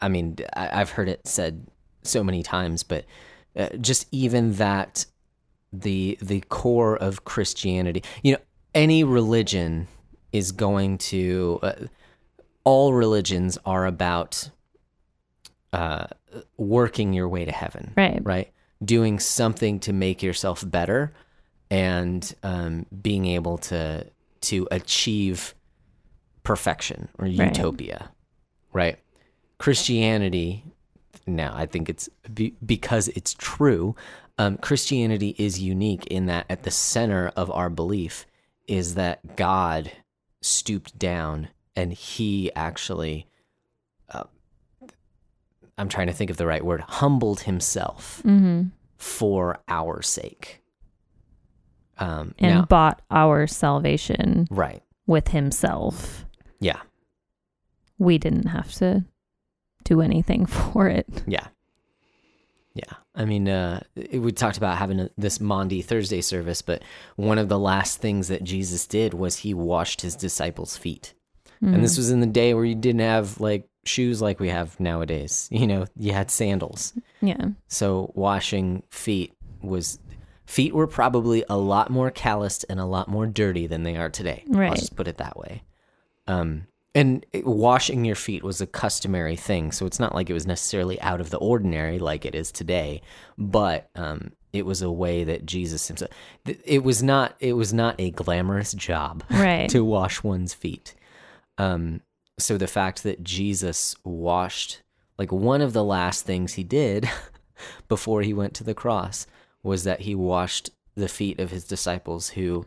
I 0.00 0.08
mean, 0.08 0.36
I, 0.54 0.80
I've 0.80 0.90
heard 0.90 1.08
it 1.08 1.26
said 1.26 1.66
so 2.02 2.24
many 2.24 2.42
times, 2.42 2.82
but 2.82 3.04
uh, 3.56 3.68
just 3.80 4.06
even 4.10 4.54
that 4.54 5.06
the 5.72 6.18
the 6.20 6.40
core 6.48 6.96
of 6.96 7.24
Christianity, 7.24 8.02
you 8.22 8.32
know, 8.32 8.38
any 8.74 9.04
religion 9.04 9.88
is 10.32 10.52
going 10.52 10.98
to 10.98 11.58
uh, 11.62 11.72
all 12.64 12.92
religions 12.92 13.58
are 13.64 13.86
about 13.86 14.50
uh, 15.72 16.06
working 16.56 17.12
your 17.12 17.28
way 17.28 17.44
to 17.44 17.52
heaven, 17.52 17.92
Right. 17.96 18.20
right? 18.24 18.52
Doing 18.84 19.18
something 19.20 19.78
to 19.80 19.92
make 19.92 20.22
yourself 20.22 20.64
better 20.68 21.12
and 21.70 22.34
um, 22.42 22.86
being 23.02 23.26
able 23.26 23.58
to 23.58 24.06
to 24.42 24.66
achieve 24.70 25.54
perfection 26.42 27.08
or 27.18 27.26
Right. 27.26 27.38
utopia, 27.56 28.10
right? 28.72 28.98
Christianity, 29.58 30.64
now 31.26 31.52
I 31.54 31.66
think 31.66 31.88
it's 31.90 32.08
be, 32.32 32.54
because 32.64 33.08
it's 33.08 33.34
true. 33.34 33.94
Um, 34.38 34.56
Christianity 34.56 35.34
is 35.38 35.60
unique 35.60 36.06
in 36.06 36.26
that 36.26 36.46
at 36.48 36.62
the 36.62 36.70
center 36.70 37.28
of 37.36 37.50
our 37.50 37.68
belief 37.68 38.26
is 38.66 38.94
that 38.94 39.36
God 39.36 39.92
stooped 40.40 40.98
down 40.98 41.48
and 41.76 41.92
he 41.92 42.50
actually 42.56 43.26
I'm 45.80 45.88
trying 45.88 46.06
to 46.08 46.12
think 46.12 46.30
of 46.30 46.36
the 46.36 46.46
right 46.46 46.64
word 46.64 46.80
humbled 46.82 47.40
himself 47.40 48.22
Mm-hmm. 48.24 48.68
for 48.96 49.58
our 49.68 50.02
sake 50.02 50.62
um 51.98 52.34
And 52.38 52.54
now 52.54 52.62
bought 52.62 53.02
our 53.10 53.46
salvation 53.46 54.46
right 54.50 54.82
with 55.06 55.28
himself. 55.28 56.24
yeah 56.60 56.80
We 57.98 58.18
didn't 58.18 58.46
have 58.48 58.72
to 58.74 59.04
do 59.84 60.00
anything 60.00 60.46
for 60.58 60.88
it. 60.88 61.06
yeah 61.26 61.48
yeah 62.74 62.94
i 63.16 63.24
mean 63.24 63.48
uh 63.48 63.80
we 64.12 64.30
talked 64.30 64.56
about 64.56 64.78
having 64.78 65.00
a, 65.00 65.10
this 65.18 65.40
maundy 65.40 65.82
thursday 65.82 66.20
service 66.20 66.62
but 66.62 66.82
one 67.16 67.36
of 67.38 67.48
the 67.48 67.58
last 67.58 67.98
things 68.00 68.28
that 68.28 68.44
jesus 68.44 68.86
did 68.86 69.12
was 69.12 69.38
he 69.38 69.52
washed 69.52 70.02
his 70.02 70.14
disciples 70.14 70.76
feet 70.76 71.14
and 71.62 71.82
this 71.84 71.94
Mm. 71.94 71.98
was 71.98 72.10
in 72.10 72.20
the 72.20 72.26
day 72.26 72.54
where 72.54 72.64
you 72.64 72.74
didn't 72.76 73.00
have 73.02 73.40
like 73.40 73.68
shoes 73.84 74.20
like 74.20 74.38
we 74.40 74.48
have 74.48 74.78
nowadays 74.78 75.48
you 75.52 75.66
know 75.66 75.86
you 75.96 76.12
had 76.12 76.30
sandals 76.30 76.92
yeah. 77.22 77.48
So 77.68 78.12
washing 78.14 78.82
feet 78.90 79.34
was 79.60 79.98
feet 80.46 80.74
were 80.74 80.86
probably 80.86 81.44
a 81.50 81.56
lot 81.56 81.90
more 81.90 82.10
calloused 82.10 82.64
and 82.70 82.80
a 82.80 82.86
lot 82.86 83.08
more 83.08 83.26
dirty 83.26 83.66
than 83.66 83.82
they 83.82 83.96
are 83.96 84.08
today. 84.08 84.42
Right. 84.48 84.70
I'll 84.70 84.76
just 84.76 84.96
put 84.96 85.06
it 85.06 85.18
that 85.18 85.36
way. 85.36 85.62
Um 86.26 86.66
and 86.94 87.24
washing 87.44 88.04
your 88.04 88.16
feet 88.16 88.42
was 88.42 88.60
a 88.60 88.66
customary 88.66 89.36
thing, 89.36 89.70
so 89.70 89.86
it's 89.86 90.00
not 90.00 90.14
like 90.14 90.28
it 90.28 90.32
was 90.32 90.46
necessarily 90.46 91.00
out 91.02 91.20
of 91.20 91.30
the 91.30 91.36
ordinary 91.38 91.98
like 91.98 92.24
it 92.24 92.34
is 92.34 92.50
today, 92.50 93.02
but 93.36 93.90
um 93.94 94.32
it 94.52 94.66
was 94.66 94.82
a 94.82 94.90
way 94.90 95.22
that 95.24 95.44
Jesus 95.46 95.86
himself 95.86 96.10
it 96.64 96.82
was 96.82 97.02
not 97.02 97.36
it 97.38 97.52
was 97.52 97.72
not 97.72 97.94
a 97.98 98.10
glamorous 98.10 98.72
job 98.72 99.22
Right. 99.30 99.68
to 99.74 99.84
wash 99.84 100.22
one's 100.22 100.54
feet. 100.54 100.94
Um, 101.58 102.00
so 102.42 102.56
the 102.56 102.66
fact 102.66 103.02
that 103.02 103.22
Jesus 103.24 103.94
washed, 104.04 104.82
like 105.18 105.30
one 105.32 105.60
of 105.60 105.72
the 105.72 105.84
last 105.84 106.24
things 106.26 106.54
he 106.54 106.64
did 106.64 107.08
before 107.88 108.22
he 108.22 108.32
went 108.34 108.54
to 108.54 108.64
the 108.64 108.74
cross 108.74 109.26
was 109.62 109.84
that 109.84 110.00
he 110.00 110.14
washed 110.14 110.70
the 110.94 111.08
feet 111.08 111.38
of 111.38 111.50
his 111.50 111.64
disciples 111.64 112.30
who, 112.30 112.66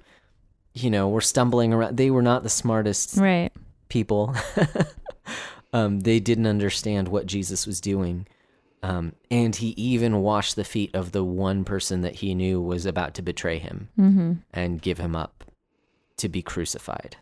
you 0.74 0.90
know, 0.90 1.10
were 1.10 1.22
stumbling 1.22 1.74
around. 1.74 1.98
They 1.98 2.10
were 2.12 2.22
not 2.22 2.44
the 2.44 2.50
smartest 2.50 3.18
Right. 3.18 3.52
people. 3.90 4.36
um, 5.74 6.02
they 6.02 6.20
didn't 6.20 6.48
understand 6.48 7.08
what 7.08 7.26
Jesus 7.26 7.66
was 7.66 7.82
doing. 7.82 8.28
Um, 8.84 9.14
and 9.32 9.56
he 9.56 9.70
even 9.70 10.22
washed 10.22 10.56
the 10.56 10.64
feet 10.66 10.94
of 10.94 11.12
the 11.14 11.24
one 11.24 11.64
person 11.64 12.02
that 12.02 12.16
he 12.16 12.36
knew 12.36 12.62
was 12.62 12.86
about 12.86 13.14
to 13.16 13.22
betray 13.22 13.58
him 13.58 13.90
Mm-hmm. 13.98 14.34
and 14.54 14.82
give 14.82 14.98
him 15.00 15.16
up 15.16 15.44
to 16.18 16.28
be 16.30 16.42
crucified. 16.42 17.18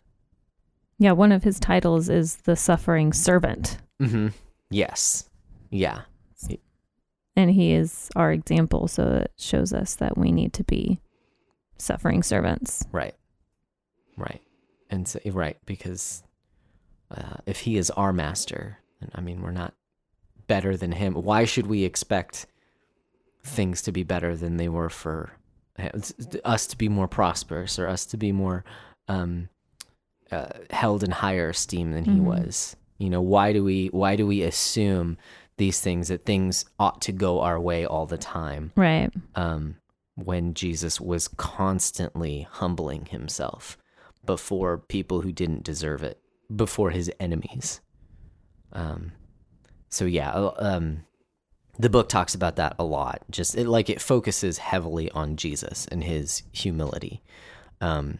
Yeah. 1.02 1.12
One 1.12 1.32
of 1.32 1.42
his 1.42 1.58
titles 1.58 2.08
is 2.08 2.36
the 2.36 2.56
suffering 2.56 3.12
servant, 3.12 3.78
hmm 3.98 4.28
Yes. 4.70 5.28
Yeah. 5.70 6.02
and 7.34 7.50
he 7.50 7.72
is 7.72 8.10
our 8.14 8.30
example. 8.32 8.88
So 8.88 9.22
it 9.24 9.32
shows 9.36 9.72
us 9.72 9.94
that 9.96 10.16
we 10.18 10.30
need 10.32 10.52
to 10.54 10.64
be 10.64 11.00
suffering 11.78 12.22
servants. 12.22 12.84
Right. 12.92 13.14
Right. 14.16 14.40
And 14.90 15.08
so, 15.08 15.18
right, 15.26 15.56
because 15.64 16.22
uh, 17.10 17.38
if 17.46 17.60
he 17.60 17.76
is 17.78 17.90
our 17.90 18.12
master, 18.12 18.78
and 19.00 19.10
I 19.14 19.22
mean, 19.22 19.40
we're 19.42 19.50
not 19.50 19.72
better 20.46 20.76
than 20.76 20.92
him. 20.92 21.14
Why 21.14 21.44
should 21.46 21.66
we 21.66 21.84
expect 21.84 22.46
things 23.44 23.80
to 23.82 23.92
be 23.92 24.02
better 24.02 24.36
than 24.36 24.58
they 24.58 24.68
were 24.68 24.90
for 24.90 25.32
us 26.44 26.66
to 26.66 26.76
be 26.76 26.88
more 26.90 27.08
prosperous 27.08 27.78
or 27.78 27.88
us 27.88 28.04
to 28.06 28.16
be 28.18 28.30
more 28.32 28.64
um, 29.08 29.48
uh, 30.32 30.48
held 30.70 31.02
in 31.04 31.10
higher 31.10 31.50
esteem 31.50 31.92
than 31.92 32.04
he 32.04 32.18
Mhm. 32.18 32.24
was? 32.24 32.76
You 32.98 33.10
know, 33.10 33.20
why 33.22 33.52
do 33.52 33.62
we 33.64 33.88
why 33.88 34.16
do 34.16 34.26
we 34.26 34.42
assume 34.42 35.18
these 35.58 35.80
things 35.80 36.08
that 36.08 36.24
things 36.24 36.64
ought 36.78 37.00
to 37.02 37.12
go 37.12 37.40
our 37.40 37.60
way 37.60 37.84
all 37.84 38.06
the 38.06 38.18
time? 38.18 38.72
Right. 38.76 39.10
um, 39.34 39.76
when 40.14 40.52
Jesus 40.54 41.00
was 41.00 41.26
constantly 41.26 42.46
humbling 42.50 43.06
himself 43.06 43.78
before 44.26 44.76
people 44.78 45.22
who 45.22 45.32
didn't 45.32 45.64
deserve 45.64 46.02
it, 46.02 46.20
before 46.54 46.90
his 46.90 47.10
enemies. 47.18 47.80
Um, 48.74 49.12
so 49.88 50.04
yeah, 50.04 50.30
uh, 50.32 50.52
um, 50.58 51.04
the 51.78 51.88
book 51.88 52.08
talks 52.10 52.34
about 52.34 52.56
that 52.56 52.76
a 52.78 52.84
lot. 52.84 53.22
Just 53.30 53.56
it, 53.56 53.66
like 53.66 53.88
it 53.88 54.00
focuses 54.02 54.58
heavily 54.58 55.10
on 55.12 55.36
Jesus 55.36 55.86
and 55.90 56.04
his 56.04 56.42
humility, 56.52 57.22
um, 57.80 58.18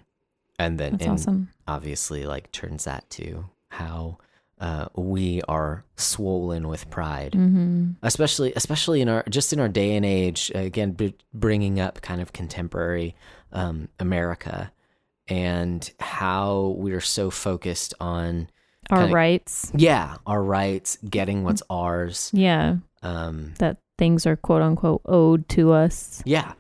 and 0.63 0.79
then 0.79 0.93
That's 0.93 1.05
and 1.05 1.13
awesome. 1.13 1.49
obviously 1.67 2.25
like 2.27 2.51
turns 2.53 2.85
that 2.85 3.09
to 3.11 3.47
how 3.69 4.19
uh, 4.61 4.87
we 4.95 5.43
are 5.49 5.85
swollen 5.97 6.69
with 6.69 6.89
pride 6.91 7.33
Mm-hmm. 7.33 7.93
especially 8.03 8.53
especially 8.55 9.01
in 9.01 9.09
our 9.09 9.25
just 9.29 9.53
in 9.53 9.59
our 9.61 9.69
day 9.69 9.97
and 9.97 10.05
age 10.07 10.53
again 10.55 10.93
b- 10.93 11.15
bringing 11.35 11.81
up 11.81 12.01
kind 12.01 12.21
of 12.21 12.33
contemporary 12.33 13.15
um, 13.53 13.89
america 13.99 14.71
and 15.29 15.91
how 16.01 16.75
we're 16.79 17.01
so 17.01 17.31
focused 17.31 17.95
on 18.01 18.49
Our 18.91 18.99
Kinda- 19.03 19.15
rights. 19.15 19.73
yeah 19.75 20.17
our 20.27 20.43
rights 20.43 20.99
getting 21.09 21.43
what's 21.45 21.63
ours 21.71 22.31
Yeah. 22.33 22.77
um, 23.03 23.55
That 23.59 23.79
things 23.99 24.27
are 24.27 24.37
quote 24.37 24.63
unquote 24.63 25.03
owed 25.07 25.49
to 25.51 25.73
us. 25.73 26.23
yeah 26.25 26.53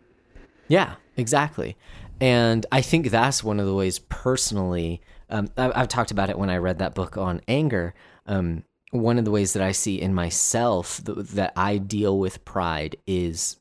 yeah 0.68 0.94
exactly 1.16 1.76
and 2.22 2.64
i 2.72 2.80
think 2.80 3.10
that's 3.10 3.44
one 3.44 3.60
of 3.60 3.66
the 3.66 3.74
ways 3.74 3.98
personally 3.98 5.02
um, 5.28 5.48
I, 5.56 5.72
i've 5.74 5.88
talked 5.88 6.10
about 6.10 6.30
it 6.30 6.38
when 6.38 6.50
i 6.50 6.56
read 6.56 6.78
that 6.78 6.94
book 6.94 7.16
on 7.16 7.40
anger. 7.48 7.94
Um, 8.26 8.64
one 8.92 9.18
of 9.18 9.24
the 9.24 9.30
ways 9.30 9.52
that 9.54 9.62
i 9.62 9.72
see 9.72 10.00
in 10.00 10.14
myself 10.14 11.02
th- 11.04 11.18
that 11.28 11.52
i 11.56 11.78
deal 11.78 12.18
with 12.18 12.44
pride 12.44 12.96
is 13.06 13.56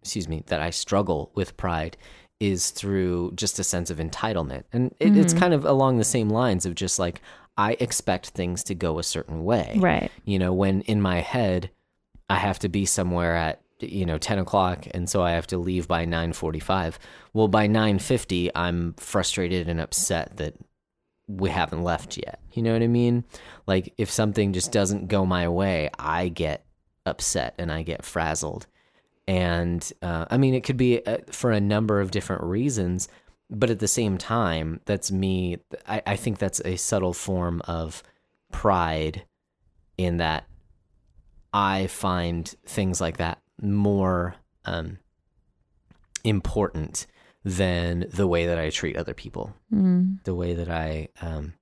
excuse 0.00 0.28
me 0.28 0.44
that 0.46 0.60
i 0.60 0.70
struggle 0.70 1.30
with 1.34 1.56
pride 1.56 1.96
is 2.40 2.70
through 2.70 3.32
just 3.34 3.58
a 3.58 3.64
sense 3.64 3.90
of 3.90 3.98
entitlement. 3.98 4.62
And 4.72 4.94
it, 5.00 5.16
it's 5.16 5.34
kind 5.34 5.52
of 5.52 5.64
along 5.64 5.98
the 5.98 6.04
same 6.04 6.28
lines 6.28 6.66
of 6.66 6.74
just 6.74 6.98
like 6.98 7.20
i 7.56 7.72
expect 7.80 8.28
things 8.28 8.62
to 8.64 8.74
go 8.74 8.98
a 8.98 9.02
certain 9.02 9.44
way. 9.44 9.76
Right. 9.78 10.10
you 10.24 10.38
know 10.38 10.52
when 10.52 10.82
in 10.82 11.02
my 11.02 11.20
head 11.20 11.70
i 12.30 12.36
have 12.36 12.58
to 12.60 12.68
be 12.68 12.84
somewhere 12.84 13.34
at 13.34 13.60
you 13.80 14.04
know 14.04 14.18
10 14.18 14.38
o'clock 14.38 14.86
and 14.92 15.08
so 15.08 15.22
i 15.22 15.30
have 15.30 15.46
to 15.46 15.58
leave 15.58 15.86
by 15.86 16.04
9.45 16.04 16.94
well 17.32 17.48
by 17.48 17.68
9.50 17.68 18.50
i'm 18.54 18.92
frustrated 18.94 19.68
and 19.68 19.80
upset 19.80 20.36
that 20.36 20.54
we 21.28 21.50
haven't 21.50 21.82
left 21.82 22.16
yet. 22.16 22.40
You 22.52 22.62
know 22.62 22.72
what 22.72 22.82
i 22.82 22.86
mean? 22.88 23.24
Like 23.66 23.92
if 23.98 24.10
something 24.10 24.52
just 24.52 24.72
doesn't 24.72 25.08
go 25.08 25.24
my 25.26 25.48
way 25.48 25.90
i 25.98 26.28
get 26.28 26.64
upset 27.06 27.54
and 27.58 27.70
i 27.70 27.82
get 27.82 28.04
frazzled. 28.04 28.66
And 29.26 29.92
uh, 30.02 30.24
i 30.30 30.38
mean 30.38 30.54
it 30.54 30.64
could 30.64 30.78
be 30.78 31.04
uh, 31.04 31.18
for 31.30 31.52
a 31.52 31.60
number 31.60 32.00
of 32.00 32.10
different 32.10 32.42
reasons 32.42 33.08
but 33.50 33.70
at 33.70 33.78
the 33.78 33.88
same 33.88 34.18
time 34.18 34.80
that's 34.86 35.12
me 35.12 35.58
I, 35.86 36.02
I 36.06 36.16
think 36.16 36.38
that's 36.38 36.60
a 36.64 36.76
subtle 36.76 37.12
form 37.12 37.62
of 37.66 38.02
pride 38.50 39.24
in 39.96 40.16
that 40.18 40.44
I 41.52 41.86
find 41.88 42.46
things 42.66 43.00
like 43.00 43.18
that 43.18 43.38
more 43.62 44.36
um, 44.64 44.98
important 46.24 47.06
than 47.44 48.06
the 48.12 48.26
way 48.26 48.46
that 48.46 48.58
I 48.58 48.70
treat 48.70 48.96
other 48.96 49.14
people, 49.14 49.54
Mm. 49.72 50.22
the 50.24 50.34
way 50.34 50.54
that 50.54 50.68
I 50.68 51.08
um, 51.22 51.54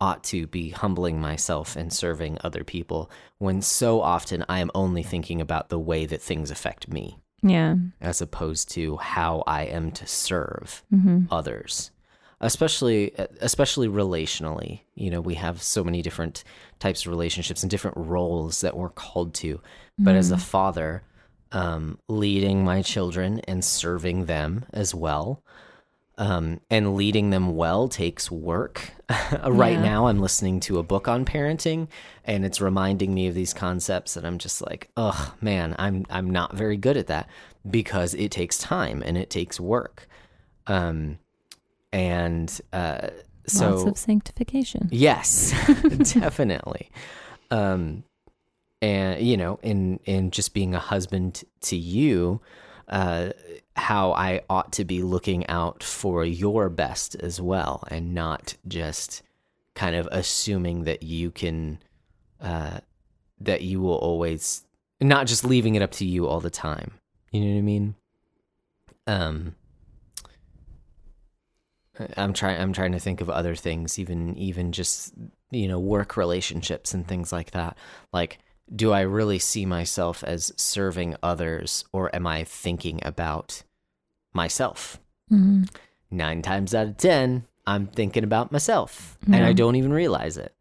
ought 0.00 0.22
to 0.24 0.46
be 0.46 0.70
humbling 0.70 1.20
myself 1.20 1.76
and 1.76 1.92
serving 1.92 2.38
other 2.44 2.62
people, 2.64 3.10
when 3.38 3.62
so 3.62 4.00
often 4.00 4.44
I 4.48 4.58
am 4.60 4.70
only 4.74 5.02
thinking 5.02 5.40
about 5.40 5.68
the 5.70 5.78
way 5.78 6.04
that 6.06 6.20
things 6.22 6.50
affect 6.50 6.88
me 6.88 7.18
Yeah. 7.42 7.76
as 8.00 8.20
opposed 8.20 8.70
to 8.72 8.96
how 8.98 9.42
I 9.46 9.62
am 9.64 9.90
to 9.92 10.06
serve 10.06 10.82
Mm-hmm. 10.92 11.24
others 11.32 11.90
especially 12.40 13.12
especially 13.40 13.88
relationally 13.88 14.80
you 14.96 15.08
know 15.08 15.20
we 15.20 15.34
have 15.34 15.62
so 15.62 15.84
many 15.84 16.02
different 16.02 16.42
types 16.80 17.02
of 17.06 17.10
relationships 17.10 17.62
and 17.62 17.70
different 17.70 17.96
roles 17.96 18.60
that 18.60 18.76
we're 18.76 18.88
called 18.90 19.32
to 19.32 19.60
but 19.98 20.16
as 20.16 20.32
a 20.32 20.36
father 20.36 21.02
um, 21.54 21.98
leading 22.08 22.64
my 22.64 22.82
children 22.82 23.40
and 23.48 23.64
serving 23.64 24.26
them 24.26 24.66
as 24.72 24.94
well 24.94 25.42
um, 26.18 26.60
and 26.70 26.94
leading 26.94 27.30
them 27.30 27.56
well 27.56 27.88
takes 27.88 28.30
work 28.30 28.92
right 29.46 29.72
Yeah. 29.78 29.82
now 29.82 30.06
i'm 30.08 30.18
listening 30.20 30.60
to 30.60 30.78
a 30.78 30.82
book 30.82 31.08
on 31.08 31.24
parenting 31.24 31.88
and 32.24 32.44
it's 32.44 32.60
reminding 32.60 33.14
me 33.14 33.26
of 33.28 33.34
these 33.34 33.52
concepts 33.54 34.14
that 34.14 34.24
i'm 34.24 34.38
just 34.38 34.60
like 34.60 34.90
oh 34.96 35.34
man 35.40 35.74
i'm 35.78 36.04
i'm 36.10 36.28
not 36.30 36.54
very 36.54 36.76
good 36.76 36.96
at 36.96 37.06
that 37.08 37.28
because 37.68 38.14
it 38.14 38.30
takes 38.30 38.58
time 38.58 39.02
and 39.04 39.16
it 39.16 39.30
takes 39.30 39.58
work 39.58 40.08
um 40.66 41.18
and 41.92 42.60
uh 42.72 43.08
so 43.46 43.70
Lots 43.74 43.84
of 43.84 43.98
sanctification. 43.98 44.88
Yes, 44.90 45.52
definitely. 46.14 46.90
Um, 47.50 48.04
and 48.82 49.20
you 49.24 49.36
know, 49.36 49.58
in 49.62 50.00
in 50.04 50.30
just 50.30 50.54
being 50.54 50.74
a 50.74 50.78
husband 50.78 51.44
to 51.62 51.76
you, 51.76 52.40
uh, 52.88 53.30
how 53.76 54.12
I 54.12 54.42
ought 54.48 54.72
to 54.74 54.84
be 54.84 55.02
looking 55.02 55.46
out 55.48 55.82
for 55.82 56.24
your 56.24 56.68
best 56.68 57.14
as 57.16 57.40
well, 57.40 57.84
and 57.88 58.14
not 58.14 58.56
just 58.68 59.22
kind 59.74 59.96
of 59.96 60.08
assuming 60.12 60.84
that 60.84 61.02
you 61.02 61.30
can, 61.30 61.78
uh, 62.40 62.78
that 63.40 63.62
you 63.62 63.80
will 63.80 63.96
always, 63.96 64.64
not 65.00 65.26
just 65.26 65.44
leaving 65.44 65.74
it 65.74 65.82
up 65.82 65.90
to 65.92 66.04
you 66.04 66.26
all 66.26 66.40
the 66.40 66.50
time. 66.50 66.92
You 67.32 67.40
know 67.40 67.52
what 67.52 67.58
I 67.58 67.62
mean? 67.62 67.94
Um. 69.06 69.54
I'm 72.16 72.32
trying 72.32 72.60
I'm 72.60 72.72
trying 72.72 72.92
to 72.92 72.98
think 72.98 73.20
of 73.20 73.30
other 73.30 73.54
things 73.54 73.98
even 73.98 74.36
even 74.36 74.72
just 74.72 75.14
you 75.50 75.68
know 75.68 75.78
work 75.78 76.16
relationships 76.16 76.92
and 76.92 77.06
things 77.06 77.32
like 77.32 77.52
that 77.52 77.78
like 78.12 78.38
do 78.74 78.92
I 78.92 79.00
really 79.02 79.38
see 79.38 79.66
myself 79.66 80.22
as 80.24 80.52
serving 80.56 81.16
others 81.22 81.84
or 81.92 82.14
am 82.14 82.26
I 82.26 82.44
thinking 82.44 83.00
about 83.02 83.62
myself 84.32 85.00
Mm. 85.30 85.68
9 86.10 86.42
times 86.42 86.74
out 86.74 86.86
of 86.86 86.96
10 86.98 87.44
I'm 87.66 87.86
thinking 87.86 88.24
about 88.24 88.52
myself 88.52 89.16
and 89.26 89.42
I 89.42 89.54
don't 89.54 89.76
even 89.76 89.92
realize 89.92 90.36
it 90.36 90.54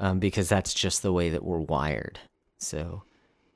um, 0.00 0.18
because 0.18 0.48
that's 0.48 0.74
just 0.74 1.02
the 1.02 1.12
way 1.12 1.28
that 1.30 1.44
we're 1.44 1.58
wired 1.60 2.18
so 2.58 3.02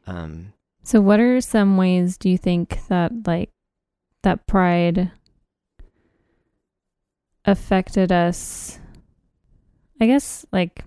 um 0.06 0.52
So, 0.84 1.00
what 1.00 1.18
are 1.18 1.40
some 1.40 1.76
ways 1.76 2.16
do 2.16 2.28
you 2.30 2.38
think 2.38 2.78
that, 2.88 3.10
like, 3.26 3.50
that 4.22 4.46
pride 4.46 5.10
affected 7.44 8.12
us? 8.12 8.78
I 10.00 10.06
guess, 10.06 10.46
like, 10.52 10.84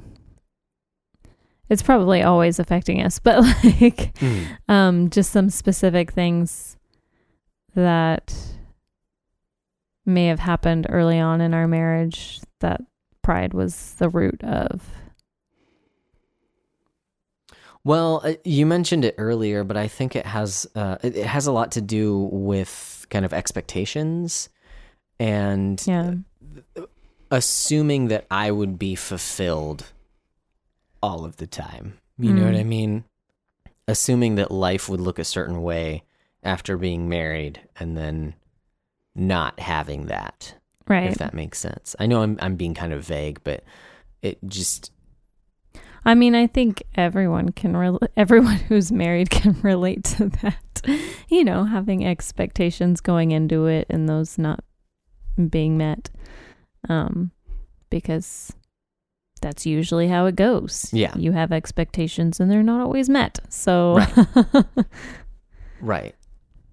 it's 1.69 1.83
probably 1.83 2.21
always 2.23 2.59
affecting 2.59 3.01
us, 3.01 3.19
but, 3.19 3.43
like, 3.81 4.11
um, 4.67 5.09
just 5.09 5.31
some 5.31 5.49
specific 5.49 6.11
things 6.11 6.77
that 7.75 8.33
may 10.05 10.25
have 10.27 10.39
happened 10.39 10.87
early 10.89 11.19
on 11.19 11.39
in 11.41 11.53
our 11.53 11.67
marriage 11.67 12.39
that 12.61 12.81
pride 13.21 13.53
was 13.53 13.93
the 13.99 14.09
root 14.09 14.43
of. 14.43 14.81
Well, 17.83 18.21
uh, 18.23 18.33
you 18.43 18.65
mentioned 18.65 19.05
it 19.05 19.15
earlier, 19.17 19.63
but 19.63 19.77
I 19.77 19.87
think 19.87 20.15
it 20.15 20.25
has 20.25 20.67
uh, 20.75 20.97
it 21.01 21.15
it 21.15 21.25
has 21.25 21.47
a 21.47 21.51
lot 21.51 21.71
to 21.73 21.81
do 21.81 22.29
with 22.31 23.05
kind 23.09 23.23
of 23.23 23.33
expectations 23.33 24.49
and 25.19 25.81
Yeah. 25.87 26.15
assuming 27.31 28.09
that 28.09 28.25
I 28.29 28.51
would 28.51 28.77
be 28.77 28.95
fulfilled 28.95 29.85
all 31.01 31.25
of 31.25 31.37
the 31.37 31.47
time. 31.47 31.97
You 32.17 32.33
know 32.33 32.45
what 32.45 32.53
Mm. 32.55 32.59
I 32.59 32.63
mean? 32.63 33.03
Assuming 33.87 34.35
that 34.35 34.51
life 34.51 34.87
would 34.89 34.99
look 34.99 35.17
a 35.19 35.23
certain 35.23 35.61
way 35.61 36.03
after 36.43 36.77
being 36.77 37.09
married 37.09 37.61
and 37.79 37.97
then 37.97 38.35
not 39.15 39.59
having 39.59 40.05
that, 40.07 40.55
Right. 40.87 41.09
if 41.11 41.17
that 41.17 41.33
makes 41.33 41.59
sense. 41.59 41.95
I 41.99 42.05
know 42.05 42.21
I'm 42.21 42.37
I'm 42.41 42.55
being 42.55 42.73
kind 42.73 42.93
of 42.93 43.03
vague, 43.05 43.39
but 43.43 43.63
it 44.21 44.37
just 44.47 44.91
I 46.05 46.15
mean, 46.15 46.33
I 46.35 46.47
think 46.47 46.83
everyone 46.95 47.49
can 47.51 47.75
rel- 47.75 47.99
everyone 48.17 48.55
who's 48.57 48.91
married 48.91 49.29
can 49.37 49.59
relate 49.61 50.03
to 50.05 50.29
that. 50.41 50.55
You 51.31 51.43
know, 51.43 51.65
having 51.65 52.03
expectations 52.05 53.01
going 53.01 53.29
into 53.31 53.65
it 53.67 53.85
and 53.89 54.07
those 54.09 54.37
not 54.39 54.63
being 55.49 55.77
met. 55.77 56.09
Um 56.87 57.31
because 57.89 58.51
that's 59.39 59.65
usually 59.65 60.07
how 60.07 60.25
it 60.25 60.35
goes. 60.35 60.89
Yeah. 60.93 61.13
You 61.15 61.31
have 61.31 61.51
expectations 61.51 62.39
and 62.39 62.51
they're 62.51 62.63
not 62.63 62.81
always 62.81 63.09
met. 63.09 63.39
So 63.49 63.99
Right. 65.81 66.15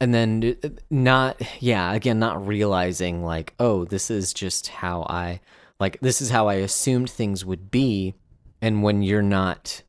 And 0.00 0.12
then 0.12 0.57
uh, 0.62 0.68
not, 0.90 1.40
yeah, 1.61 1.92
again, 1.92 2.18
not 2.18 2.46
realizing 2.46 3.22
like, 3.24 3.55
oh, 3.59 3.85
this 3.85 4.11
is 4.11 4.33
just 4.33 4.68
how 4.68 5.02
I, 5.09 5.40
like, 5.81 5.98
this 6.00 6.20
is 6.20 6.31
how 6.31 6.48
I 6.48 6.55
assumed 6.55 7.09
things 7.09 7.44
would 7.44 7.70
be. 7.70 8.14
And 8.61 8.83
when 8.83 9.02
you're 9.02 9.22
not 9.22 9.83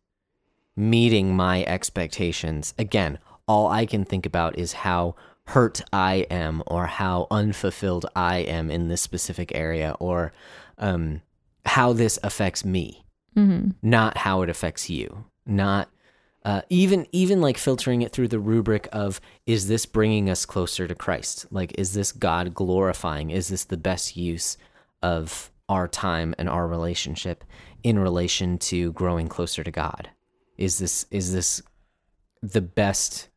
meeting 0.75 1.35
my 1.35 1.63
expectations, 1.65 2.73
again, 2.77 3.19
all 3.47 3.67
I 3.67 3.85
can 3.85 4.05
think 4.05 4.25
about 4.25 4.57
is 4.57 4.73
how 4.73 5.15
hurt 5.47 5.81
I 5.93 6.27
am 6.29 6.61
or 6.67 6.85
how 6.87 7.27
unfulfilled 7.31 8.05
I 8.15 8.39
am 8.39 8.69
in 8.69 8.89
this 8.89 9.01
specific 9.01 9.53
area 9.55 9.95
or 9.99 10.33
um, 10.77 11.21
how 11.67 11.93
this 11.93 12.17
affects 12.23 12.65
me 12.65 13.05
Mhm. 13.35 13.75
not 13.83 14.17
how 14.17 14.41
it 14.41 14.49
affects 14.49 14.89
you 14.89 15.25
not 15.45 15.89
uh, 16.45 16.61
even 16.69 17.05
even 17.11 17.41
like 17.41 17.57
filtering 17.57 18.01
it 18.01 18.13
through 18.13 18.29
the 18.29 18.39
rubric 18.39 18.87
of 18.93 19.19
is 19.45 19.67
this 19.67 19.85
bringing 19.85 20.29
us 20.29 20.45
closer 20.45 20.87
to 20.87 20.95
christ? 20.95 21.45
Like 21.51 21.77
is 21.77 21.93
this 21.93 22.13
god 22.13 22.53
glorifying? 22.53 23.31
Is 23.31 23.49
this 23.49 23.65
the 23.65 23.75
best 23.75 24.15
use 24.15 24.55
of 25.03 25.51
our 25.67 25.89
time 25.89 26.33
and 26.37 26.47
our 26.47 26.65
relationship 26.65 27.43
in 27.83 27.99
relation 27.99 28.57
to 28.59 28.93
growing 28.93 29.27
closer 29.27 29.61
to 29.61 29.71
god? 29.71 30.09
Is 30.57 30.79
this 30.79 31.05
is 31.11 31.33
this 31.33 31.61
the 32.41 32.61
best 32.61 33.27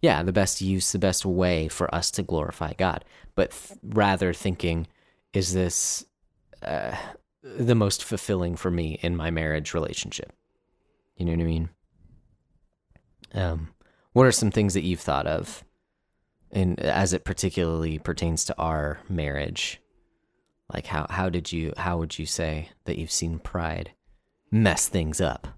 yeah 0.00 0.22
the 0.22 0.32
best 0.32 0.60
use 0.60 0.92
the 0.92 0.98
best 1.00 1.26
way 1.26 1.66
for 1.66 1.92
us 1.92 2.12
to 2.12 2.22
glorify 2.22 2.72
god? 2.74 3.04
But 3.34 3.50
th- 3.50 3.80
rather 3.82 4.32
thinking 4.32 4.86
is 5.32 5.52
this 5.54 6.04
uh, 6.62 6.94
the 7.44 7.74
most 7.74 8.02
fulfilling 8.02 8.56
for 8.56 8.70
me 8.70 8.98
in 9.02 9.16
my 9.16 9.30
marriage 9.30 9.74
relationship. 9.74 10.32
You 11.16 11.26
know 11.26 11.32
what 11.32 11.40
I 11.40 11.44
mean? 11.44 11.68
Um, 13.34 13.68
what 14.12 14.26
are 14.26 14.32
some 14.32 14.50
things 14.50 14.74
that 14.74 14.82
you've 14.82 15.00
thought 15.00 15.26
of, 15.26 15.62
in 16.50 16.78
as 16.78 17.12
it 17.12 17.24
particularly 17.24 17.98
pertains 17.98 18.44
to 18.46 18.58
our 18.58 18.98
marriage? 19.08 19.80
Like 20.72 20.86
how 20.86 21.06
how 21.10 21.28
did 21.28 21.52
you 21.52 21.74
how 21.76 21.98
would 21.98 22.18
you 22.18 22.24
say 22.26 22.70
that 22.84 22.96
you've 22.96 23.12
seen 23.12 23.38
pride 23.38 23.92
mess 24.50 24.88
things 24.88 25.20
up? 25.20 25.48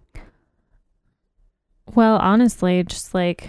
Well, 1.94 2.16
honestly, 2.16 2.83
just 2.83 3.14
like 3.14 3.49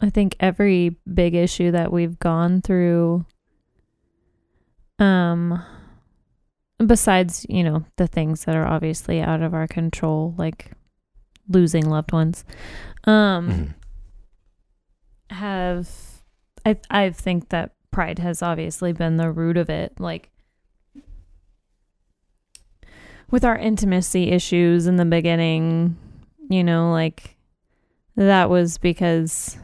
I 0.00 0.08
think 0.08 0.36
every 0.40 0.96
big 1.12 1.34
issue 1.34 1.72
that 1.72 1.92
we've 1.92 2.18
gone 2.18 2.62
through 2.62 3.26
um 4.98 5.62
besides, 6.84 7.44
you 7.48 7.64
know, 7.64 7.84
the 7.96 8.06
things 8.06 8.44
that 8.44 8.54
are 8.56 8.66
obviously 8.66 9.20
out 9.20 9.42
of 9.42 9.54
our 9.54 9.66
control 9.66 10.34
like 10.38 10.70
losing 11.48 11.88
loved 11.88 12.12
ones 12.12 12.44
um 13.04 13.48
Mhm. 13.48 13.74
have 15.30 15.88
I 16.66 16.76
I 16.90 17.10
think 17.10 17.48
that 17.48 17.72
pride 17.90 18.18
has 18.18 18.42
obviously 18.42 18.92
been 18.92 19.16
the 19.16 19.30
root 19.32 19.56
of 19.56 19.70
it 19.70 19.98
like 19.98 20.30
with 23.30 23.44
our 23.44 23.56
intimacy 23.56 24.30
issues 24.30 24.86
in 24.86 24.96
the 24.96 25.04
beginning 25.04 25.96
you 26.50 26.62
know 26.64 26.90
like 26.92 27.36
that 28.16 28.50
was 28.50 28.78
because 28.78 29.56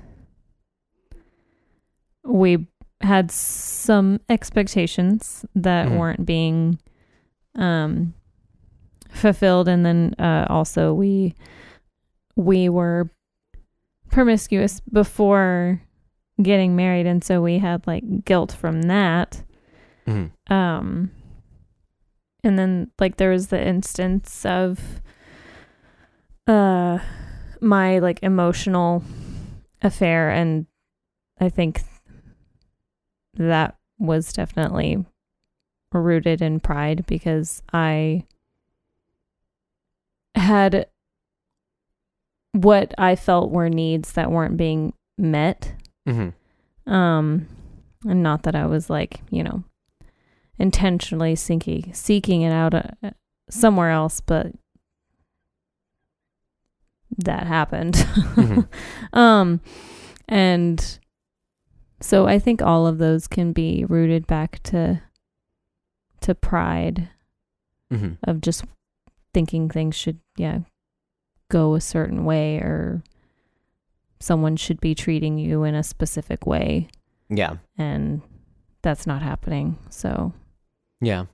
we 2.25 2.67
had 3.03 3.31
some 3.31 4.21
expectations 4.29 5.45
that 5.55 5.89
Mhm. 5.89 5.99
weren't 5.99 6.25
being 6.27 6.79
um 7.57 8.15
fulfilled. 9.11 9.69
And 9.69 9.85
then 9.87 10.15
uh 10.19 10.47
also 10.49 10.93
we 10.93 11.35
we 12.37 12.69
were 12.69 13.11
promiscuous 14.11 14.81
before 14.81 15.81
getting 16.43 16.75
married. 16.77 17.07
And 17.07 17.23
so 17.23 17.41
we 17.41 17.59
had 17.59 17.87
like 17.87 18.25
guilt 18.25 18.53
from 18.53 18.83
that. 18.83 19.43
Mhm. 20.07 20.31
um 20.51 21.11
and 22.43 22.59
then 22.59 22.91
like 23.01 23.17
there 23.17 23.31
was 23.31 23.49
the 23.49 23.67
instance 23.67 24.45
of 24.45 25.01
uh 26.47 26.99
my 27.61 27.99
like 28.01 28.23
emotional 28.23 29.03
affair. 29.83 30.31
And 30.31 30.67
i 31.41 31.49
think 31.49 31.83
that 33.35 33.77
was 33.99 34.33
definitely 34.33 35.05
rooted 36.03 36.41
in 36.43 36.61
pride 36.61 37.05
because 37.07 37.63
i 37.73 38.25
had 40.35 40.87
what 42.53 42.93
i 42.99 43.15
felt 43.17 43.51
were 43.51 43.69
needs 43.69 44.13
that 44.13 44.31
weren't 44.31 44.57
being 44.57 44.93
met 45.19 45.75
Mhm. 46.09 46.33
um 46.87 47.47
and 48.07 48.23
not 48.23 48.43
that 48.45 48.55
i 48.55 48.67
was 48.67 48.91
like 48.91 49.21
you 49.31 49.43
know 49.43 49.65
intentionally 50.59 51.35
seeking 51.35 51.93
seeking 51.95 52.43
it 52.43 52.53
out 52.53 52.75
uh, 52.75 53.11
somewhere 53.51 53.91
else 53.91 54.21
but 54.21 54.53
that 57.19 57.47
happened 57.47 57.95
Mhm. 57.95 58.69
um 59.13 59.61
and 60.29 60.99
so 62.01 62.27
i 62.27 62.39
think 62.39 62.61
all 62.61 62.87
of 62.87 62.99
those 62.99 63.27
can 63.29 63.53
be 63.53 63.85
rooted 63.85 64.27
back 64.27 64.61
to 64.65 65.01
to 66.25 66.35
pride 66.35 67.09
Mhm. 67.93 68.19
of 68.25 68.41
just 68.41 68.65
thinking 69.33 69.69
things 69.69 69.95
should 69.95 70.19
yeah 70.37 70.61
go 71.51 71.75
a 71.75 71.81
certain 71.81 72.25
way 72.25 72.57
or 72.59 73.03
someone 74.21 74.57
should 74.57 74.81
be 74.81 74.95
treating 74.95 75.39
you 75.39 75.65
in 75.65 75.75
a 75.75 75.83
specific 75.83 76.47
way 76.47 76.89
Yeah. 77.29 77.57
and 77.77 78.23
that's 78.83 79.07
not 79.07 79.23
happening 79.23 79.77
so 79.91 80.33
Yeah. 81.01 81.27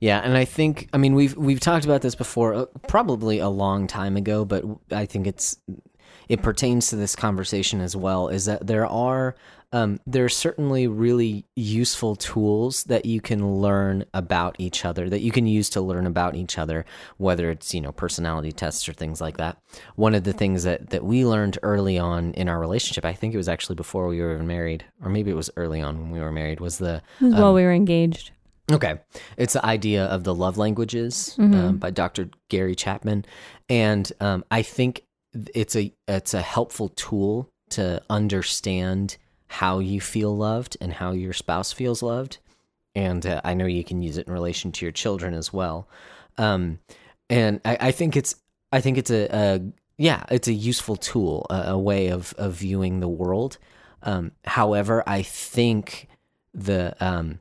Yeah, 0.00 0.20
and 0.20 0.36
I 0.36 0.44
think 0.44 0.88
I 0.92 0.98
mean 0.98 1.14
we've 1.14 1.36
we've 1.36 1.60
talked 1.60 1.84
about 1.84 2.02
this 2.02 2.14
before 2.14 2.54
uh, 2.54 2.64
probably 2.86 3.38
a 3.40 3.48
long 3.48 3.86
time 3.88 4.16
ago, 4.16 4.44
but 4.44 4.64
I 4.92 5.06
think 5.06 5.26
it's 5.26 5.56
it 6.28 6.40
pertains 6.42 6.88
to 6.88 6.96
this 6.96 7.16
conversation 7.16 7.80
as 7.80 7.96
well 7.96 8.28
is 8.28 8.44
that 8.46 8.66
there 8.66 8.86
are 8.86 9.34
um, 9.72 10.00
there 10.06 10.24
are 10.24 10.30
certainly 10.30 10.86
really 10.86 11.44
useful 11.54 12.16
tools 12.16 12.84
that 12.84 13.04
you 13.04 13.20
can 13.20 13.56
learn 13.60 14.04
about 14.14 14.56
each 14.58 14.84
other 14.84 15.10
that 15.10 15.20
you 15.20 15.30
can 15.30 15.46
use 15.46 15.68
to 15.70 15.80
learn 15.80 16.06
about 16.06 16.34
each 16.34 16.56
other 16.58 16.84
whether 17.18 17.50
it's 17.50 17.74
you 17.74 17.80
know 17.80 17.92
personality 17.92 18.50
tests 18.52 18.88
or 18.88 18.92
things 18.94 19.20
like 19.20 19.36
that 19.36 19.58
one 19.96 20.14
of 20.14 20.24
the 20.24 20.32
things 20.32 20.62
that 20.64 20.90
that 20.90 21.04
we 21.04 21.24
learned 21.26 21.58
early 21.62 21.98
on 21.98 22.32
in 22.32 22.48
our 22.48 22.58
relationship 22.58 23.04
i 23.04 23.12
think 23.12 23.34
it 23.34 23.36
was 23.36 23.48
actually 23.48 23.76
before 23.76 24.08
we 24.08 24.20
were 24.20 24.34
even 24.34 24.46
married 24.46 24.84
or 25.02 25.10
maybe 25.10 25.30
it 25.30 25.34
was 25.36 25.50
early 25.56 25.82
on 25.82 25.98
when 26.00 26.10
we 26.10 26.20
were 26.20 26.32
married 26.32 26.60
was 26.60 26.78
the 26.78 27.02
was 27.20 27.34
while 27.34 27.48
Um, 27.48 27.54
we 27.54 27.62
were 27.62 27.72
engaged 27.72 28.30
Okay. 28.70 28.98
It's 29.38 29.54
the 29.54 29.64
idea 29.64 30.04
of 30.04 30.24
the 30.24 30.34
love 30.34 30.58
languages 30.58 31.34
Mhm. 31.38 31.54
um, 31.54 31.76
by 31.78 31.88
Dr. 31.90 32.28
Gary 32.50 32.74
Chapman. 32.74 33.24
And 33.70 34.12
um, 34.20 34.44
I 34.50 34.60
think 34.60 35.04
it's 35.54 35.74
a 35.74 35.90
it's 36.06 36.34
a 36.34 36.42
helpful 36.42 36.90
tool 36.90 37.48
to 37.70 38.02
understand 38.10 39.16
how 39.48 39.78
you 39.78 40.00
feel 40.00 40.36
loved 40.36 40.76
and 40.80 40.92
how 40.92 41.12
your 41.12 41.32
spouse 41.32 41.72
feels 41.72 42.02
loved. 42.02 42.38
And 42.94 43.26
uh, 43.26 43.40
I 43.44 43.54
know 43.54 43.66
you 43.66 43.84
can 43.84 44.02
use 44.02 44.18
it 44.18 44.26
in 44.26 44.32
relation 44.32 44.72
to 44.72 44.84
your 44.84 44.92
children 44.92 45.34
as 45.34 45.52
well. 45.52 45.88
Um, 46.36 46.78
and 47.30 47.60
I, 47.64 47.76
I 47.80 47.90
think 47.90 48.16
it's 48.16 48.36
I 48.72 48.80
think 48.80 48.98
it's 48.98 49.10
a, 49.10 49.28
a 49.34 49.60
yeah 49.96 50.24
it's 50.30 50.48
a 50.48 50.52
useful 50.52 50.96
tool, 50.96 51.46
a, 51.50 51.70
a 51.72 51.78
way 51.78 52.08
of 52.08 52.34
of 52.38 52.54
viewing 52.54 53.00
the 53.00 53.08
world. 53.08 53.58
Um, 54.02 54.32
however, 54.44 55.02
I 55.06 55.22
think 55.22 56.08
the 56.54 56.94
um, 57.04 57.40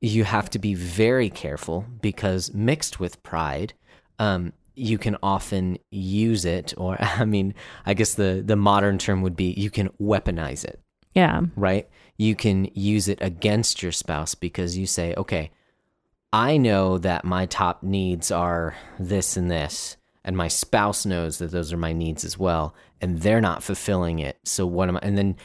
you 0.00 0.24
have 0.24 0.50
to 0.50 0.58
be 0.58 0.74
very 0.74 1.30
careful 1.30 1.84
because 2.00 2.52
mixed 2.54 3.00
with 3.00 3.22
pride, 3.22 3.74
um, 4.18 4.52
you 4.74 4.96
can 4.96 5.16
often 5.22 5.78
use 5.90 6.44
it, 6.44 6.72
or 6.76 6.96
I 7.00 7.24
mean, 7.24 7.54
I 7.84 7.94
guess 7.94 8.14
the 8.14 8.42
the 8.44 8.56
modern 8.56 8.98
term 8.98 9.22
would 9.22 9.36
be 9.36 9.52
you 9.52 9.70
can 9.70 9.88
weaponize 10.00 10.64
it, 10.64 10.80
Yeah. 11.18 11.42
right? 11.56 11.88
You 12.16 12.34
can 12.34 12.68
use 12.74 13.08
it 13.08 13.18
against 13.20 13.82
your 13.82 13.92
spouse 13.92 14.34
because 14.34 14.76
you 14.76 14.86
say, 14.86 15.14
okay, 15.16 15.50
I 16.32 16.56
know 16.56 16.98
that 16.98 17.24
my 17.24 17.46
top 17.46 17.82
needs 17.82 18.30
are 18.30 18.76
this 18.98 19.36
and 19.36 19.50
this, 19.50 19.96
and 20.24 20.36
my 20.36 20.48
spouse 20.48 21.06
knows 21.06 21.38
that 21.38 21.50
those 21.50 21.72
are 21.72 21.78
my 21.78 21.92
needs 21.92 22.24
as 22.24 22.36
well, 22.38 22.74
and 23.00 23.20
they're 23.22 23.40
not 23.40 23.62
fulfilling 23.62 24.18
it. 24.18 24.38
So 24.44 24.66
what 24.66 24.88
am 24.88 24.96
I? 24.96 25.00
And 25.02 25.16
then 25.16 25.36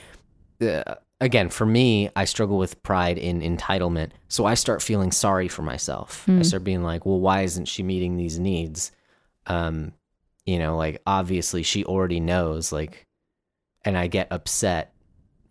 uh, 0.62 0.96
again, 1.22 1.50
for 1.50 1.66
me, 1.66 2.10
I 2.16 2.26
struggle 2.26 2.58
with 2.58 2.84
pride 2.84 3.18
in 3.18 3.42
entitlement. 3.42 4.12
So 4.28 4.46
I 4.46 4.56
start 4.56 4.82
feeling 4.82 5.12
sorry 5.12 5.48
for 5.48 5.62
myself. 5.62 6.28
I 6.28 6.42
start 6.42 6.64
being 6.64 6.84
like, 6.84 7.06
well, 7.06 7.20
why 7.20 7.42
isn't 7.44 7.66
she 7.66 7.82
meeting 7.84 8.18
these 8.18 8.40
needs? 8.40 8.92
Um, 9.48 9.94
you 10.46 10.60
know, 10.60 10.76
like 10.76 11.02
obviously 11.08 11.64
she 11.64 11.86
already 11.86 12.20
knows, 12.20 12.72
like, 12.74 13.08
and 13.86 13.98
I 13.98 14.08
get 14.08 14.28
upset 14.32 14.93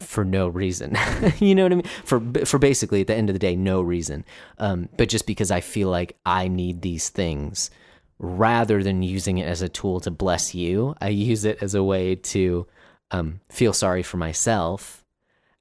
for 0.03 0.25
no 0.25 0.49
reason. 0.49 0.97
you 1.39 1.55
know 1.55 1.63
what 1.65 1.73
I 1.73 1.77
mean? 1.77 1.87
For 2.05 2.21
for 2.45 2.59
basically 2.59 3.01
at 3.01 3.07
the 3.07 3.15
end 3.15 3.29
of 3.31 3.35
the 3.35 3.39
day, 3.39 3.57
no 3.57 3.81
reason. 3.83 4.25
Um, 4.59 4.89
but 4.97 5.09
just 5.09 5.27
because 5.27 5.51
I 5.51 5.61
feel 5.61 5.89
like 5.89 6.17
I 6.27 6.49
need 6.49 6.83
these 6.83 7.09
things, 7.09 7.71
rather 8.19 8.83
than 8.83 9.03
using 9.03 9.39
it 9.39 9.47
as 9.47 9.63
a 9.63 9.69
tool 9.69 10.01
to 10.01 10.11
bless 10.11 10.55
you, 10.55 10.95
I 11.01 11.09
use 11.09 11.45
it 11.45 11.59
as 11.63 11.75
a 11.75 11.83
way 11.83 12.15
to 12.17 12.67
um, 13.11 13.41
feel 13.49 13.73
sorry 13.73 14.03
for 14.03 14.17
myself 14.17 15.05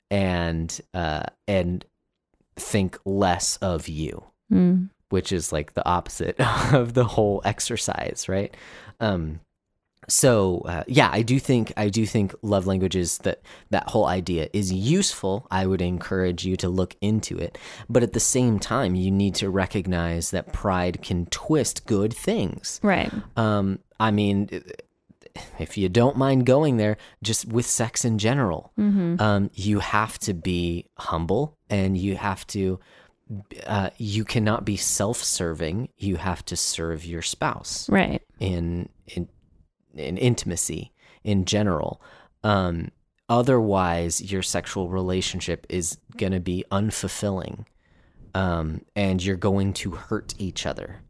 and 0.10 0.80
uh, 0.94 1.24
and 1.48 1.86
think 2.56 2.98
less 3.06 3.58
of 3.58 3.88
you 3.88 4.24
Mm. 4.52 4.89
which 5.10 5.32
is 5.32 5.54
like 5.54 5.74
the 5.76 5.88
opposite 5.88 6.36
of 6.74 6.94
the 6.94 7.06
whole 7.06 7.42
exercise, 7.46 8.26
right? 8.28 8.54
Um, 9.00 9.39
so 10.12 10.62
uh, 10.66 10.84
yeah, 10.88 11.09
I 11.12 11.22
do 11.22 11.39
think 11.39 11.72
I 11.78 11.88
do 11.89 12.05
think 12.05 12.36
love 12.41 12.68
languages 12.68 13.18
that 13.20 13.41
that 13.70 13.89
whole 13.89 14.05
idea 14.05 14.49
is 14.51 14.72
useful. 14.74 15.47
I 15.49 15.66
would 15.66 15.82
encourage 15.82 16.43
you 16.45 16.57
to 16.57 16.68
look 16.70 16.95
into 17.01 17.38
it, 17.38 17.57
but 17.89 18.03
at 18.03 18.12
the 18.14 18.20
same 18.20 18.59
time, 18.59 18.95
you 18.95 19.09
need 19.09 19.36
to 19.36 19.49
recognize 19.49 20.32
that 20.32 20.51
pride 20.51 21.01
can 21.01 21.26
twist 21.28 21.86
good 21.86 22.14
things. 22.14 22.80
Right. 22.84 23.12
Um, 23.38 23.80
I 23.99 24.12
mean, 24.12 24.49
if 25.59 25.78
you 25.78 25.88
don't 25.88 26.18
mind 26.18 26.45
going 26.45 26.76
there, 26.78 26.97
just 27.24 27.45
with 27.47 27.66
sex 27.66 28.03
in 28.03 28.18
general, 28.18 28.74
um, 28.78 29.49
you 29.53 29.80
have 29.80 30.20
to 30.20 30.34
be 30.34 30.88
humble 30.97 31.57
and 31.70 31.97
you 31.97 32.16
have 32.18 32.45
to. 32.47 32.80
Uh, 33.66 33.91
you 33.97 34.26
cannot 34.26 34.66
be 34.66 34.76
self-serving. 34.76 35.88
You 35.97 36.18
have 36.18 36.43
to 36.45 36.57
serve 36.57 37.05
your 37.05 37.22
spouse 37.22 37.88
Right. 37.88 38.22
in 38.41 38.89
in 39.07 39.30
in 39.96 40.18
intimacy 40.18 40.92
in 41.24 41.46
general. 41.46 42.02
Um, 42.44 42.89
otherwise, 43.30 44.22
your 44.32 44.42
sexual 44.42 44.89
relationship 44.89 45.66
is 45.70 45.98
going 46.18 46.32
to 46.34 46.39
be 46.39 46.64
unfulfilling, 46.72 47.66
um, 48.36 48.82
and 48.96 49.24
you're 49.24 49.36
going 49.38 49.74
to 49.74 49.92
hurt 49.92 50.34
each 50.38 50.66
other. 50.66 51.02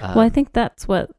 well, 0.00 0.20
I 0.20 0.28
think 0.28 0.52
that's 0.52 0.88
what 0.88 1.10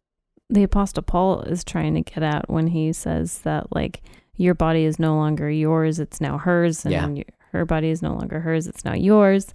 the 0.50 0.64
Apostle 0.64 1.04
Paul 1.04 1.42
is 1.42 1.64
trying 1.64 1.96
to 1.96 2.02
get 2.02 2.22
at 2.24 2.50
when 2.50 2.68
he 2.68 2.94
says 2.94 3.40
that, 3.40 3.74
like, 3.74 4.02
your 4.36 4.54
body 4.54 4.84
is 4.84 5.00
no 5.00 5.16
longer 5.16 5.50
yours, 5.50 6.00
it's 6.00 6.20
now 6.20 6.38
hers, 6.38 6.86
and 6.86 7.18
Yeah. 7.18 7.24
her 7.52 7.66
body 7.66 7.90
is 7.90 8.02
no 8.02 8.14
longer 8.14 8.42
hers, 8.42 8.68
it's 8.68 8.84
now 8.86 8.94
yours. 8.94 9.48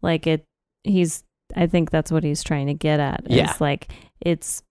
Like, 0.00 0.26
it, 0.26 0.44
he's, 0.84 1.24
I 1.56 1.66
think 1.66 1.90
that's 1.90 2.12
what 2.12 2.22
he's 2.24 2.42
trying 2.44 2.68
to 2.68 2.74
get 2.74 3.00
at. 3.00 3.24
Yeah. 3.28 3.50
Is 3.52 3.60
like, 3.60 3.88
it's 4.20 4.62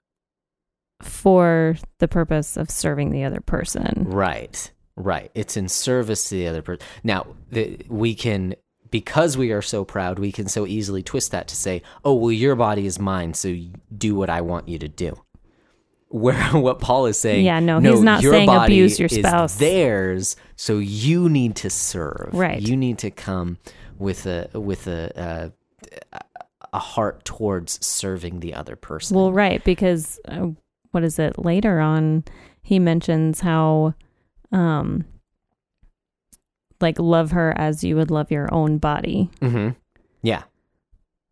for 1.02 1.78
the 2.00 2.08
purpose 2.08 2.58
of 2.58 2.70
serving 2.70 3.12
the 3.12 3.24
other 3.24 3.42
person. 3.42 4.06
Right, 4.08 4.72
right. 4.96 5.32
It's 5.36 5.58
in 5.58 5.70
service 5.70 6.30
to 6.30 6.36
the 6.36 6.48
other 6.48 6.62
person. 6.62 6.86
Now, 7.04 7.28
the, 7.52 7.80
we 7.88 8.16
can, 8.16 8.56
because 8.90 9.38
we 9.38 9.52
are 9.52 9.62
so 9.62 9.86
proud, 9.86 10.20
we 10.20 10.32
can 10.32 10.48
so 10.48 10.66
easily 10.66 11.04
twist 11.04 11.32
that 11.32 11.48
to 11.50 11.56
say, 11.56 11.82
oh, 12.04 12.14
well, 12.16 12.32
your 12.32 12.56
body 12.56 12.86
is 12.86 13.00
mine, 13.00 13.34
so 13.34 13.56
do 13.96 14.16
what 14.16 14.30
I 14.30 14.42
want 14.42 14.68
you 14.68 14.80
to 14.80 14.88
do. 14.88 15.22
Where 16.10 16.36
what 16.54 16.80
Paul 16.80 17.06
is 17.08 17.20
saying, 17.20 17.46
Yeah, 17.46 17.60
no, 17.60 17.80
he's 17.80 18.02
not 18.02 18.22
your 18.22 18.32
saying 18.32 18.48
body 18.48 18.76
abuse 18.76 18.98
your 19.00 19.08
is 19.08 19.18
spouse." 19.18 19.56
theirs, 19.56 20.38
so 20.56 20.78
you 20.78 21.28
need 21.28 21.58
to 21.58 21.70
serve. 21.70 22.30
Right. 22.32 22.62
You 22.62 22.78
need 22.78 23.00
to 23.00 23.12
come 23.12 23.58
with 23.98 24.26
a 24.26 24.50
with 24.54 24.88
a 24.88 25.52
uh, 26.14 26.20
a 26.74 26.80
heart 26.80 27.26
towards 27.26 27.86
serving 27.86 28.40
the 28.40 28.54
other 28.54 28.76
person. 28.76 29.18
Well, 29.18 29.32
right, 29.32 29.64
because 29.64 30.20
uh, 30.28 30.48
what 30.92 31.04
is 31.04 31.20
it? 31.20 31.38
Later 31.38 31.80
on, 31.80 32.24
he 32.62 32.80
mentions 32.80 33.42
how, 33.42 33.94
um, 34.52 35.06
like 36.80 37.00
love 37.00 37.32
her 37.32 37.54
as 37.58 37.84
you 37.84 37.96
would 37.96 38.12
love 38.12 38.30
your 38.32 38.54
own 38.54 38.78
body. 38.78 39.30
Mm-hmm. 39.42 39.70
Yeah. 40.22 40.44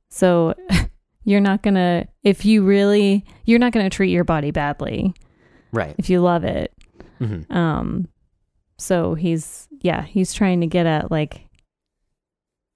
So 0.10 0.56
you're 1.24 1.42
not 1.42 1.62
gonna, 1.62 2.08
if 2.24 2.46
you 2.46 2.64
really, 2.64 3.24
you're 3.46 3.60
not 3.60 3.72
gonna 3.74 3.90
treat 3.90 4.12
your 4.12 4.24
body 4.24 4.52
badly 4.52 5.14
Right. 5.72 5.94
if 5.98 6.10
you 6.10 6.22
love 6.22 6.44
it. 6.44 6.74
hmm 7.20 7.42
Um, 7.52 8.08
so 8.78 9.14
he's, 9.14 9.68
yeah, 9.82 10.04
he's 10.04 10.34
trying 10.34 10.62
to 10.62 10.68
get 10.68 10.86
at 10.86 11.12
like, 11.12 11.42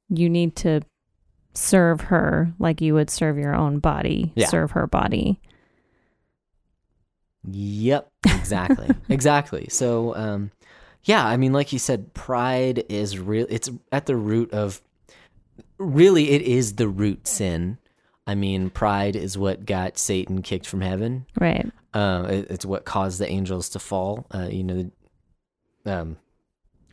you 0.10 0.30
need 0.30 0.56
to 0.58 0.82
serve 1.54 2.02
her 2.02 2.54
like 2.60 2.82
you 2.82 2.94
would 2.94 3.10
serve 3.10 3.38
your 3.38 3.56
own 3.56 3.80
body, 3.80 4.32
Yeah. 4.36 4.48
serve 4.48 4.72
her 4.72 4.88
body. 4.88 5.42
Yep, 7.50 8.12
exactly. 8.26 8.90
exactly. 9.10 9.68
So 9.70 10.16
um 10.16 10.52
yeah, 11.04 11.26
I 11.26 11.38
mean 11.38 11.54
like 11.54 11.72
you 11.74 11.80
said 11.80 12.14
pride 12.14 12.84
is 12.90 13.18
real 13.20 13.46
it's 13.50 13.70
at 13.92 14.06
the 14.06 14.16
root 14.16 14.52
of 14.54 14.82
really 15.78 16.32
it 16.32 16.42
is 16.42 16.76
the 16.76 16.88
root 16.88 17.28
sin. 17.28 17.78
I 18.28 18.36
mean 18.36 18.70
pride 18.70 19.16
is 19.16 19.38
what 19.38 19.66
got 19.66 19.98
Satan 19.98 20.42
kicked 20.42 20.68
from 20.68 20.82
heaven. 20.82 21.26
Right. 21.40 21.66
Uh, 21.94 22.28
it- 22.30 22.52
it's 22.52 22.66
what 22.66 22.86
caused 22.86 23.20
the 23.20 23.28
angels 23.30 23.70
to 23.70 23.80
fall. 23.80 24.28
Uh, 24.34 24.48
you 24.52 24.64
know, 24.64 24.92
um, 25.86 26.18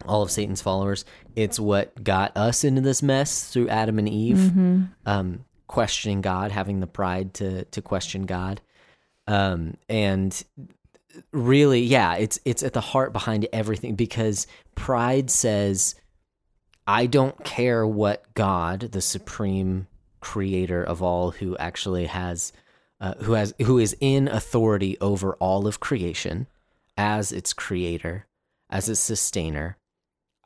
all 0.07 0.23
of 0.23 0.31
Satan's 0.31 0.63
followers. 0.63 1.05
It's 1.35 1.59
what 1.61 2.03
got 2.03 2.35
us 2.37 2.65
into 2.65 2.81
this 2.81 3.03
mess 3.03 3.49
through 3.51 3.69
Adam 3.69 3.99
and 3.99 4.09
Eve, 4.09 4.37
Mm-hmm. 4.37 4.83
um, 5.05 5.45
questioning 5.67 6.21
God, 6.23 6.51
having 6.53 6.81
the 6.81 6.87
pride 6.87 7.35
to 7.35 7.65
to 7.67 7.83
question 7.83 8.23
God, 8.23 8.63
um, 9.27 9.77
and 9.89 10.43
really, 11.33 11.81
yeah, 11.83 12.15
it's 12.17 12.39
it's 12.45 12.63
at 12.63 12.73
the 12.73 12.81
heart 12.81 13.13
behind 13.13 13.47
everything 13.53 13.95
because 13.95 14.47
pride 14.75 15.31
says, 15.31 15.95
I 16.87 17.07
don't 17.07 17.43
care 17.45 17.87
what 17.87 18.35
God, 18.35 18.81
the 18.93 19.01
supreme 19.01 19.87
creator 20.21 20.83
of 20.83 21.03
all, 21.03 21.31
who 21.33 21.57
actually 21.57 22.07
has 22.07 22.53
uh, 23.01 23.15
who 23.23 23.33
has 23.33 23.55
who 23.63 23.79
is 23.79 23.97
in 24.01 24.29
authority 24.29 24.97
over 25.01 25.35
all 25.35 25.67
of 25.67 25.81
creation 25.81 26.47
as 26.97 27.33
its 27.33 27.53
creator, 27.53 28.27
as 28.71 28.89
its 28.89 29.01
sustainer. 29.01 29.77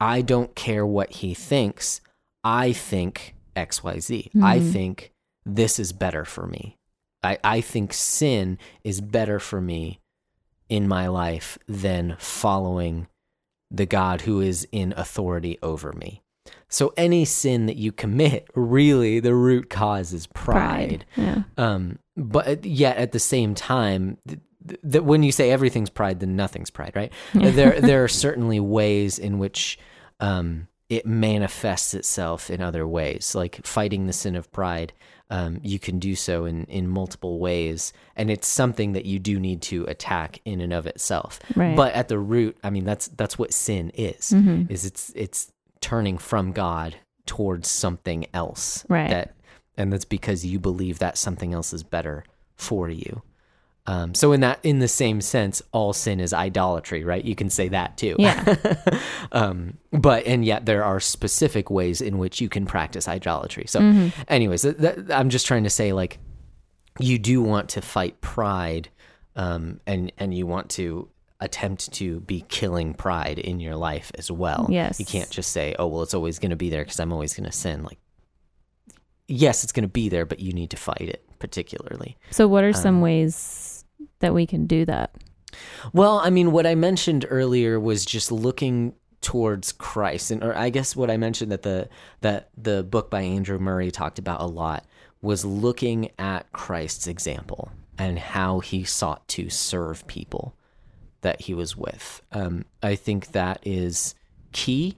I 0.00 0.22
don't 0.22 0.54
care 0.54 0.86
what 0.86 1.12
he 1.12 1.34
thinks. 1.34 2.00
I 2.42 2.72
think 2.72 3.34
XYZ. 3.54 4.30
I 4.42 4.58
Mhm. 4.58 4.72
think 4.72 5.12
this 5.44 5.78
is 5.78 5.92
better 5.92 6.24
for 6.24 6.46
me. 6.46 6.78
I, 7.22 7.38
I 7.44 7.60
think 7.60 7.92
sin 7.92 8.58
is 8.84 9.00
better 9.00 9.38
for 9.38 9.60
me 9.60 10.00
in 10.68 10.88
my 10.88 11.08
life 11.08 11.58
than 11.68 12.16
following 12.18 13.08
the 13.70 13.86
God 13.86 14.22
who 14.22 14.40
is 14.40 14.66
in 14.72 14.94
authority 14.96 15.58
over 15.62 15.92
me. 15.92 16.22
So 16.68 16.92
any 16.96 17.24
sin 17.24 17.66
that 17.66 17.76
you 17.76 17.92
commit, 17.92 18.48
really 18.54 19.20
the 19.20 19.34
root 19.34 19.68
cause 19.68 20.12
is 20.12 20.26
pride. 20.28 21.04
Yeah. 21.16 21.42
Um, 21.56 21.98
but 22.16 22.64
yet 22.64 22.96
at 22.96 23.12
the 23.12 23.18
same 23.18 23.54
time, 23.54 24.18
th- 24.26 24.40
th- 24.66 24.80
that 24.84 25.04
when 25.04 25.22
you 25.22 25.32
say 25.32 25.50
everything's 25.50 25.90
pride, 25.90 26.20
then 26.20 26.36
nothing's 26.36 26.70
pride, 26.70 26.92
right? 26.94 27.12
there, 27.34 27.80
there 27.80 28.04
are 28.04 28.08
certainly 28.08 28.60
ways 28.60 29.18
in 29.18 29.38
which 29.38 29.78
um, 30.20 30.68
it 30.88 31.06
manifests 31.06 31.94
itself 31.94 32.50
in 32.50 32.60
other 32.60 32.86
ways, 32.86 33.34
like 33.34 33.64
fighting 33.66 34.06
the 34.06 34.12
sin 34.12 34.36
of 34.36 34.50
pride. 34.52 34.92
Um, 35.32 35.60
you 35.62 35.78
can 35.78 36.00
do 36.00 36.16
so 36.16 36.44
in 36.44 36.64
in 36.64 36.88
multiple 36.88 37.38
ways, 37.38 37.92
and 38.16 38.30
it's 38.30 38.48
something 38.48 38.92
that 38.94 39.04
you 39.04 39.18
do 39.20 39.38
need 39.38 39.62
to 39.62 39.84
attack 39.84 40.40
in 40.44 40.60
and 40.60 40.72
of 40.72 40.86
itself. 40.86 41.38
Right. 41.54 41.76
But 41.76 41.94
at 41.94 42.08
the 42.08 42.18
root, 42.18 42.56
I 42.64 42.70
mean, 42.70 42.84
that's 42.84 43.08
that's 43.08 43.38
what 43.38 43.52
sin 43.52 43.92
is. 43.94 44.30
Mhm. 44.30 44.68
Is 44.70 44.84
it's 44.84 45.12
it's 45.14 45.52
turning 45.80 46.18
from 46.18 46.52
God 46.52 46.96
towards 47.26 47.70
something 47.70 48.26
else. 48.34 48.84
Right. 48.88 49.08
That 49.08 49.34
and 49.76 49.92
that's 49.92 50.04
because 50.04 50.44
you 50.44 50.58
believe 50.58 50.98
that 50.98 51.16
something 51.16 51.54
else 51.54 51.72
is 51.72 51.84
better 51.84 52.24
for 52.56 52.90
you. 52.90 53.22
Um, 53.86 54.14
so 54.14 54.32
in 54.32 54.40
that, 54.40 54.60
in 54.62 54.78
the 54.78 54.86
same 54.88 55.20
sense, 55.20 55.62
all 55.72 55.92
sin 55.92 56.20
is 56.20 56.32
idolatry, 56.32 57.02
right? 57.02 57.24
You 57.24 57.34
can 57.34 57.50
say 57.50 57.68
that 57.68 57.96
too. 57.96 58.14
Yeah. 58.18 58.56
um, 59.32 59.78
but 59.90 60.26
and 60.26 60.44
yet 60.44 60.66
there 60.66 60.84
are 60.84 61.00
specific 61.00 61.70
ways 61.70 62.00
in 62.00 62.18
which 62.18 62.40
you 62.40 62.48
can 62.48 62.66
practice 62.66 63.08
idolatry. 63.08 63.64
So, 63.66 63.80
Mm-hmm. 63.80 64.22
anyways, 64.28 64.62
th- 64.62 64.76
th- 64.76 64.96
I'm 65.10 65.30
just 65.30 65.46
trying 65.46 65.64
to 65.64 65.70
say 65.70 65.92
like 65.92 66.18
you 67.00 67.18
do 67.18 67.42
want 67.42 67.70
to 67.70 67.80
fight 67.80 68.20
pride, 68.20 68.90
um, 69.34 69.80
and 69.86 70.12
and 70.18 70.34
you 70.34 70.46
want 70.46 70.68
to 70.70 71.08
attempt 71.40 71.90
to 71.94 72.20
be 72.20 72.42
killing 72.48 72.92
pride 72.92 73.38
in 73.38 73.60
your 73.60 73.74
life 73.76 74.12
as 74.18 74.30
well. 74.30 74.66
Yes. 74.70 75.00
you 75.00 75.06
can't 75.06 75.30
just 75.30 75.52
say, 75.52 75.74
"Oh, 75.78 75.86
well, 75.86 76.02
it's 76.02 76.12
always 76.14 76.38
going 76.38 76.50
to 76.50 76.56
be 76.56 76.68
there 76.68 76.84
because 76.84 77.00
I'm 77.00 77.12
always 77.12 77.32
going 77.34 77.48
to 77.48 77.56
sin." 77.56 77.82
Like, 77.82 77.98
yes, 79.26 79.64
it's 79.64 79.72
going 79.72 79.84
to 79.84 79.88
be 79.88 80.08
there, 80.08 80.26
but 80.26 80.40
you 80.40 80.52
need 80.52 80.70
to 80.70 80.76
fight 80.76 81.00
it 81.00 81.24
particularly. 81.38 82.18
So, 82.30 82.46
what 82.46 82.64
are 82.64 82.72
some 82.72 82.96
Um, 82.96 83.00
ways 83.00 83.69
that 84.20 84.34
we 84.34 84.46
can 84.46 84.66
do 84.66 84.84
that? 84.84 85.14
Well, 85.92 86.18
I 86.18 86.30
mean, 86.30 86.52
what 86.52 86.66
I 86.66 86.74
mentioned 86.74 87.26
earlier 87.28 87.78
was 87.80 88.04
just 88.04 88.30
looking 88.30 88.94
towards 89.20 89.72
Christ, 89.72 90.30
and 90.30 90.42
or 90.42 90.56
I 90.56 90.70
guess 90.70 90.96
what 90.96 91.10
I 91.10 91.16
mentioned 91.16 91.52
that 91.52 91.62
the 91.62 91.88
that 92.20 92.50
the 92.56 92.82
book 92.82 93.10
by 93.10 93.22
Andrew 93.22 93.58
Murray 93.58 93.90
talked 93.90 94.18
about 94.18 94.40
a 94.40 94.46
lot 94.46 94.86
was 95.22 95.44
looking 95.44 96.10
at 96.18 96.50
Christ's 96.52 97.06
example 97.06 97.70
and 97.98 98.18
how 98.18 98.60
he 98.60 98.84
sought 98.84 99.26
to 99.28 99.50
serve 99.50 100.06
people 100.06 100.54
that 101.20 101.42
he 101.42 101.52
was 101.52 101.76
with. 101.76 102.22
Um, 102.32 102.64
I 102.82 102.94
think 102.94 103.32
that 103.32 103.60
is 103.62 104.14
key. 104.52 104.96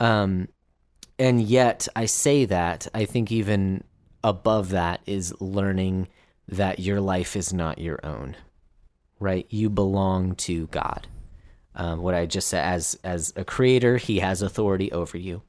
Um, 0.00 0.48
and 1.18 1.42
yet, 1.42 1.86
I 1.94 2.06
say 2.06 2.46
that 2.46 2.88
I 2.94 3.04
think 3.04 3.30
even 3.30 3.84
above 4.24 4.70
that 4.70 5.00
is 5.04 5.34
learning 5.40 6.08
that 6.48 6.78
your 6.78 7.00
life 7.00 7.36
is 7.36 7.52
not 7.52 7.78
your 7.78 7.98
own 8.04 8.36
right? 9.22 9.46
You 9.48 9.70
belong 9.70 10.34
to 10.34 10.66
God. 10.66 11.06
Um, 11.74 12.02
what 12.02 12.14
I 12.14 12.26
just 12.26 12.48
said, 12.48 12.64
as 12.64 12.98
as 13.02 13.32
a 13.36 13.44
creator, 13.44 13.96
He 13.96 14.18
has 14.18 14.42
authority 14.42 14.92
over 14.92 15.16
you, 15.16 15.42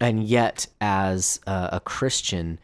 and 0.00 0.24
yet 0.24 0.66
as 0.80 1.38
a, 1.46 1.68
a 1.74 1.80
Christian, 1.80 2.58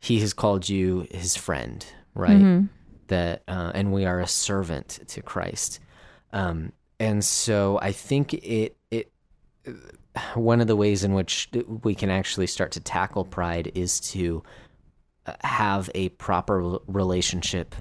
He 0.00 0.20
has 0.20 0.32
called 0.32 0.66
you 0.66 1.06
His 1.10 1.36
friend, 1.36 1.84
right? 2.14 2.30
Mm-hmm. 2.30 2.66
That 3.08 3.42
uh, 3.48 3.72
and 3.74 3.92
we 3.92 4.06
are 4.06 4.20
a 4.20 4.26
servant 4.26 5.00
to 5.08 5.20
Christ, 5.20 5.80
um, 6.32 6.72
and 6.98 7.22
so 7.22 7.78
I 7.82 7.92
think 7.92 8.32
it 8.32 8.76
it 8.90 9.12
one 10.34 10.62
of 10.62 10.68
the 10.68 10.76
ways 10.76 11.04
in 11.04 11.12
which 11.12 11.50
we 11.82 11.94
can 11.94 12.08
actually 12.08 12.46
start 12.46 12.72
to 12.72 12.80
tackle 12.80 13.24
pride 13.24 13.70
is 13.74 14.00
to 14.00 14.42
uh, 14.42 14.67
have 15.42 15.90
a 15.94 16.08
proper 16.10 16.78
relationship 16.86 17.74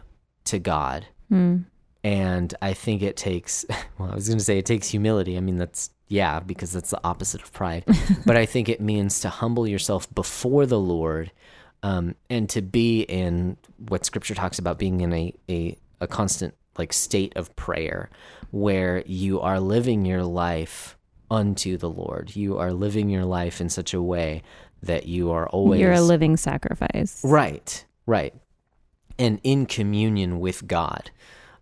to 0.46 0.60
God 0.60 1.06
Mm. 1.32 1.66
and 2.06 2.54
I 2.62 2.72
think 2.72 3.02
it 3.02 3.18
takes, 3.18 3.66
well, 3.98 4.10
I 4.12 4.16
was 4.16 4.30
going 4.30 4.38
to 4.38 4.44
say 4.44 4.58
it 4.58 4.66
takes 4.66 4.88
humility. 4.88 5.36
I 5.36 5.42
mean, 5.42 5.58
that's, 5.58 5.90
yeah, 6.08 6.40
because 6.40 6.72
that's 6.72 6.90
the 6.92 7.02
opposite 7.04 7.42
of 7.42 7.52
pride. 7.52 7.84
but 8.26 8.38
I 8.38 8.46
think 8.46 8.70
it 8.70 8.80
means 8.80 9.20
to 9.20 9.30
humble 9.30 9.68
yourself 9.68 10.14
before 10.16 10.66
the 10.66 10.80
Lord 10.80 11.32
um, 11.84 12.16
and 12.30 12.50
to 12.52 12.62
be 12.62 13.02
in 13.02 13.58
what 13.90 14.06
scripture 14.06 14.36
talks 14.36 14.58
about 14.58 14.80
being 14.80 15.02
in 15.02 15.12
a, 15.12 15.34
a, 15.50 15.78
a 16.00 16.08
constant 16.08 16.54
like 16.78 16.94
state 16.94 17.36
of 17.36 17.54
prayer 17.58 18.10
where 18.52 19.04
you 19.06 19.42
are 19.42 19.60
living 19.60 20.06
your 20.06 20.24
life 20.24 20.96
unto 21.30 21.76
the 21.76 21.90
Lord. 21.90 22.38
You 22.38 22.58
are 22.58 22.72
living 22.72 23.10
your 23.10 23.26
life 23.26 23.60
in 23.60 23.68
such 23.68 23.94
a 23.94 24.02
way 24.02 24.44
that 24.84 25.08
you 25.08 25.32
are 25.32 25.48
always 25.50 25.80
You're 25.82 25.94
a 25.94 26.02
living 26.02 26.38
sacrifice. 26.38 27.22
Right, 27.24 27.86
right. 28.06 28.34
And 29.20 29.40
in 29.44 29.66
communion 29.66 30.40
with 30.40 30.68
God. 30.68 31.10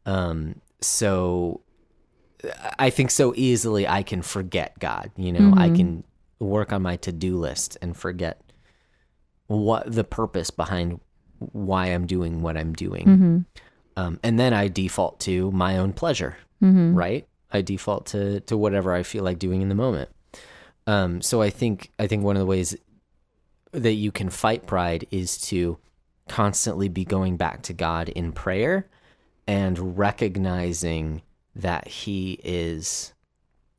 Um, 0.05 0.61
so 0.82 1.61
I 2.78 2.89
think 2.89 3.11
so 3.11 3.34
easily 3.36 3.88
I 3.88 4.03
can 4.03 4.22
forget 4.22 4.78
God. 4.80 5.11
You 5.16 5.32
know, 5.32 5.53
I 5.55 5.70
Mhm. 5.70 5.76
can 5.76 6.03
work 6.39 6.74
on 6.74 6.82
my 6.82 6.97
to 6.97 7.11
do 7.11 7.38
list 7.38 7.78
and 7.82 7.95
forget 7.95 8.41
what 9.47 9.91
the 9.91 10.03
purpose 10.03 10.49
behind 10.51 10.99
why 11.39 11.88
I'm 11.88 12.05
doing 12.05 12.41
what 12.41 12.57
I'm 12.57 12.74
doing. 12.74 13.05
Mm-hmm. 13.05 13.38
Um, 13.97 14.20
and 14.24 14.38
then 14.39 14.53
I 14.53 14.68
default 14.68 15.20
to 15.22 15.51
my 15.51 15.78
own 15.78 15.93
pleasure 15.93 16.38
Mm-hmm. 16.63 16.95
right? 16.95 17.28
I 17.51 17.61
default 17.61 18.05
to 18.07 18.39
to 18.41 18.57
whatever 18.57 18.93
I 18.93 19.03
feel 19.03 19.24
like 19.24 19.39
doing 19.39 19.61
in 19.61 19.70
the 19.70 19.76
moment. 19.76 20.09
Um, 20.88 21.22
so 21.22 21.41
I 21.41 21.49
think 21.49 21.91
I 21.99 22.07
think 22.07 22.24
one 22.24 22.36
of 22.36 22.39
the 22.39 22.45
ways 22.45 22.76
that 23.82 23.93
you 23.93 24.11
can 24.11 24.30
fight 24.30 24.65
pride 24.67 25.05
is 25.11 25.38
to 25.49 25.78
constantly 26.28 26.89
be 26.89 27.05
going 27.05 27.38
back 27.38 27.61
to 27.63 27.73
God 27.73 28.09
in 28.09 28.32
prayer 28.32 28.88
and 29.47 29.97
recognizing 29.97 31.21
that 31.55 31.88
He 31.88 32.39
is 32.43 33.13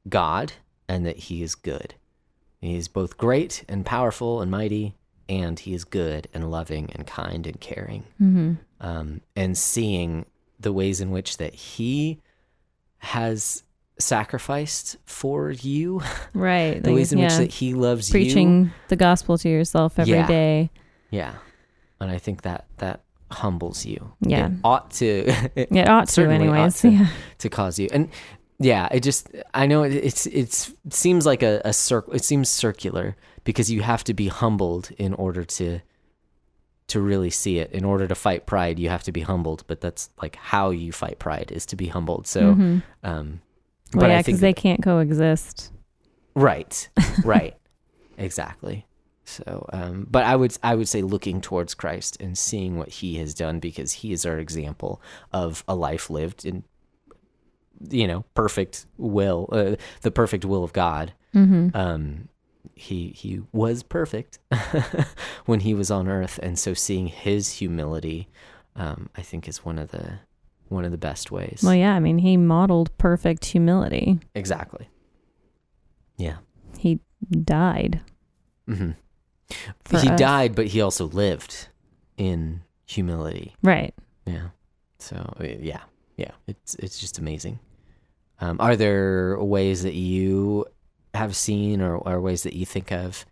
God 0.08 0.52
and 0.88 1.04
that 1.06 1.16
He 1.16 1.42
is 1.42 1.54
good. 1.54 1.94
He 2.60 2.76
is 2.76 2.88
both 2.88 3.18
great 3.18 3.64
and 3.68 3.84
powerful 3.84 4.40
and 4.40 4.50
mighty, 4.50 4.94
and 5.28 5.58
He 5.58 5.74
is 5.74 5.84
good 5.84 6.28
and 6.32 6.50
loving 6.50 6.90
and 6.94 7.06
kind 7.06 7.46
and 7.46 7.60
caring 7.60 8.04
Mm-hmm. 8.20 8.52
um, 8.80 9.20
and 9.34 9.58
seeing 9.58 10.26
the 10.58 10.72
ways 10.72 11.00
in 11.00 11.10
which 11.10 11.36
that 11.36 11.54
he 11.54 12.20
has 12.98 13.62
sacrificed 13.98 14.96
for 15.04 15.50
you, 15.50 16.02
Right. 16.34 16.82
the 16.82 16.90
like, 16.90 16.96
ways 16.96 17.12
in 17.12 17.20
which 17.20 17.32
that 17.34 17.50
he 17.50 17.74
loves 17.74 18.08
you. 18.08 18.12
preaching 18.12 18.70
the 18.88 18.96
gospel 18.96 19.38
to 19.38 19.48
yourself 19.48 19.98
every 19.98 20.14
Yeah. 20.14 20.26
day. 20.26 20.70
Yeah, 21.10 21.34
and 22.00 22.10
I 22.10 22.18
think 22.18 22.42
that 22.42 22.66
that 22.78 23.00
humbles 23.30 23.84
you. 23.86 24.12
Yeah. 24.20 24.46
it 24.48 24.52
ought 24.64 24.90
to. 24.92 25.06
it 25.56 25.68
It 25.72 25.88
ought 25.88 26.06
to, 26.06 26.12
certainly 26.12 26.48
ought 26.48 26.52
anyways. 26.54 26.80
to. 26.80 26.88
Yeah. 26.90 27.08
to 27.38 27.48
cause 27.48 27.78
you 27.78 27.88
and 27.92 28.08
yeah 28.58 28.88
it 28.90 29.00
just 29.02 29.28
i 29.52 29.66
know 29.66 29.82
it, 29.82 29.92
it's 29.92 30.24
it's 30.28 30.70
it 30.86 30.94
seems 30.94 31.26
like 31.26 31.42
a, 31.42 31.60
a 31.66 31.74
circle 31.74 32.14
it 32.14 32.24
seems 32.24 32.48
circular 32.48 33.14
because 33.44 33.70
you 33.70 33.82
have 33.82 34.02
to 34.02 34.14
be 34.14 34.28
humbled 34.28 34.88
in 34.96 35.12
order 35.12 35.44
to 35.44 35.78
to 36.86 36.98
really 37.02 37.28
see 37.28 37.58
it 37.58 37.70
in 37.72 37.84
order 37.84 38.06
to 38.08 38.14
fight 38.14 38.46
pride 38.46 38.78
you 38.78 38.88
have 38.88 39.02
to 39.02 39.12
be 39.12 39.20
humbled 39.20 39.62
but 39.66 39.82
that's 39.82 40.08
like 40.22 40.36
how 40.36 40.70
you 40.70 40.90
fight 40.90 41.18
pride 41.18 41.52
is 41.52 41.66
to 41.66 41.76
be 41.76 41.88
humbled 41.88 42.26
so 42.26 42.54
Mhm. 42.54 42.82
um 43.04 43.40
Well, 43.94 44.02
but 44.02 44.10
yeah, 44.10 44.22
because 44.22 44.40
they 44.40 44.52
can't 44.52 44.82
coexist. 44.82 45.72
right. 46.34 46.88
Right. 47.24 47.56
Exactly. 48.18 48.86
So 49.24 49.66
um 49.72 50.06
but 50.08 50.24
i 50.24 50.36
would 50.36 50.56
i 50.62 50.74
would 50.76 50.88
say 50.88 51.02
looking 51.02 51.40
towards 51.40 51.74
christ 51.74 52.16
and 52.20 52.38
seeing 52.38 52.76
what 52.78 52.88
he 52.88 53.16
has 53.16 53.34
done 53.34 53.58
because 53.58 53.92
he 53.92 54.12
is 54.12 54.24
our 54.24 54.38
example 54.38 55.02
of 55.32 55.64
a 55.66 55.74
life 55.74 56.08
lived 56.10 56.44
in 56.46 56.62
you 57.90 58.06
know 58.06 58.24
perfect 58.34 58.86
will 58.98 59.48
uh, 59.52 59.74
the 60.02 60.10
perfect 60.12 60.44
will 60.44 60.62
of 60.64 60.72
god. 60.72 61.12
Mm-hmm. 61.34 61.76
um 61.76 62.28
he 62.74 63.08
he 63.08 63.40
was 63.52 63.82
perfect 63.82 64.38
when 65.46 65.60
he 65.60 65.74
was 65.74 65.90
on 65.90 66.08
earth. 66.08 66.38
And 66.42 66.58
so 66.58 66.72
seeing 66.74 67.06
his 67.08 67.54
humility 67.54 68.28
um 68.76 69.08
i 69.16 69.22
think 69.22 69.48
is 69.48 69.64
one 69.64 69.78
of 69.78 69.90
the 69.90 70.20
one 70.68 70.84
of 70.84 70.90
the 70.90 70.98
best 70.98 71.30
ways 71.30 71.60
Well, 71.62 71.74
yeah. 71.74 71.94
I 71.94 72.00
mean, 72.00 72.18
he 72.18 72.36
modeled 72.36 72.96
perfect 72.98 73.44
humility. 73.44 74.18
exactly 74.34 74.88
yeah 76.16 76.36
He 76.78 77.00
died. 77.30 78.00
hmm 78.66 78.90
For 79.84 80.00
he 80.00 80.08
us. 80.10 80.18
died 80.18 80.54
but 80.54 80.66
he 80.68 80.80
also 80.80 81.06
lived 81.06 81.68
in 82.16 82.62
humility 82.86 83.54
Right. 83.62 83.94
yeah 84.26 84.48
so 84.98 85.16
uh, 85.40 85.44
yeah 85.44 85.82
yeah 86.16 86.32
it's 86.46 86.74
it's 86.76 86.98
just 86.98 87.18
amazing 87.18 87.58
um 88.40 88.56
are 88.60 88.76
there 88.76 89.38
ways 89.42 89.82
that 89.82 89.94
you 89.94 90.64
have 91.14 91.34
seen 91.36 91.80
or, 91.80 91.96
or 91.96 92.20
ways 92.20 92.42
that 92.42 92.54
you 92.54 92.64
think 92.66 92.90
of 92.92 93.24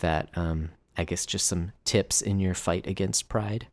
that 0.00 0.28
um 0.36 0.70
i 0.96 1.04
guess 1.04 1.24
just 1.26 1.46
some 1.46 1.72
tips 1.84 2.20
in 2.20 2.38
your 2.40 2.54
fight 2.54 2.86
against 2.86 3.28
pride 3.28 3.66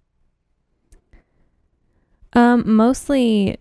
Um, 2.33 2.75
mostly, 2.75 3.57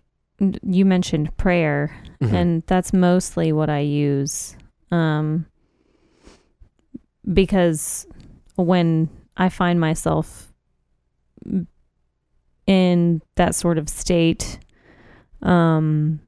you 0.63 0.85
mentioned 0.85 1.35
prayer, 1.37 1.91
Mhm. 2.21 2.33
and 2.33 2.63
that's 2.67 2.93
mostly 2.93 3.51
what 3.51 3.69
I 3.69 3.79
use. 3.79 4.55
Um, 4.91 5.45
because 7.31 8.07
when 8.55 9.09
I 9.37 9.49
find 9.49 9.79
myself 9.79 10.51
in 12.67 13.21
that 13.35 13.55
sort 13.55 13.77
of 13.77 13.89
state, 13.89 14.59
um, 15.41 16.19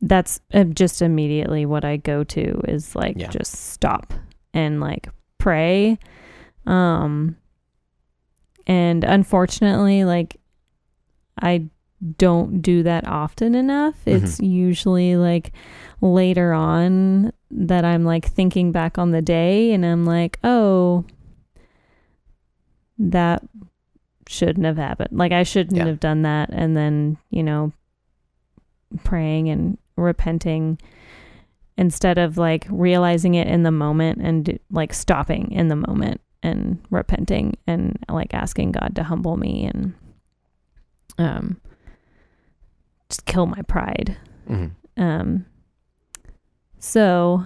that's 0.00 0.40
uh, 0.54 0.64
just 0.64 1.02
immediately 1.02 1.66
what 1.66 1.84
I 1.84 1.96
go 1.96 2.22
to 2.24 2.60
is 2.68 2.94
like 2.94 3.16
Yeah. 3.18 3.30
just 3.30 3.54
stop 3.72 4.12
and 4.54 4.80
like 4.80 5.08
pray. 5.38 5.98
Um, 6.66 7.36
and 8.66 9.02
unfortunately, 9.02 10.04
like 10.04 10.36
I 11.40 11.66
don't 12.16 12.60
do 12.62 12.82
that 12.84 13.06
often 13.08 13.54
enough. 13.54 13.96
It's 14.06 14.38
usually 14.40 15.16
like 15.16 15.52
later 16.00 16.52
on 16.52 17.32
that 17.50 17.84
I'm 17.84 18.04
like 18.04 18.26
thinking 18.26 18.70
back 18.72 18.98
on 18.98 19.10
the 19.10 19.22
day 19.22 19.72
and 19.72 19.84
I'm 19.84 20.04
like, 20.04 20.38
oh, 20.44 21.04
that 22.98 23.42
shouldn't 24.26 24.66
have 24.66 24.76
happened. 24.76 25.10
Like 25.18 25.32
I 25.32 25.42
shouldn't 25.42 25.76
Yeah. 25.76 25.86
have 25.86 26.00
done 26.00 26.22
that 26.22 26.50
and 26.52 26.76
then, 26.76 27.16
you 27.30 27.42
know, 27.42 27.72
praying 29.04 29.48
and 29.48 29.78
repenting 29.96 30.78
instead 31.76 32.18
of 32.18 32.36
like 32.38 32.66
realizing 32.70 33.34
it 33.34 33.46
in 33.46 33.62
the 33.62 33.70
moment 33.70 34.18
and 34.20 34.58
like 34.70 34.92
stopping 34.92 35.50
in 35.52 35.68
the 35.68 35.76
moment 35.76 36.20
and 36.42 36.78
repenting 36.90 37.56
and 37.66 37.98
like 38.08 38.34
asking 38.34 38.72
God 38.72 38.92
to 38.96 39.02
humble 39.04 39.36
me 39.36 39.64
and 39.66 39.94
um 41.18 41.60
just 43.08 43.24
kill 43.26 43.46
my 43.46 43.62
pride. 43.62 44.16
Mhm. 44.48 44.70
Um 44.96 45.46
so 46.78 47.44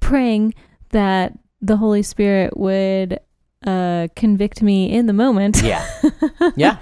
praying 0.00 0.54
that 0.90 1.38
the 1.60 1.76
Holy 1.76 2.02
Spirit 2.02 2.56
would 2.56 3.18
uh 3.66 4.08
convict 4.16 4.62
me 4.62 4.90
in 4.92 5.06
the 5.06 5.12
moment. 5.12 5.62
Yeah. 5.62 5.86
Yeah. 6.56 6.78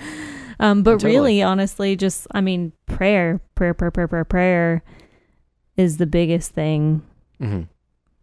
Um 0.59 0.83
but 0.83 0.93
Totally. 0.93 1.12
really 1.14 1.43
honestly 1.43 1.97
just 1.97 2.26
I 2.33 2.41
mean 2.41 2.72
prayer, 2.87 3.41
prayer, 3.55 3.74
prayer, 3.74 3.91
prayer, 3.91 4.09
prayer, 4.09 4.24
prayer 4.24 4.83
is 5.76 5.97
the 5.99 6.07
biggest 6.07 6.53
thing 6.53 7.03
hmm 7.39 7.62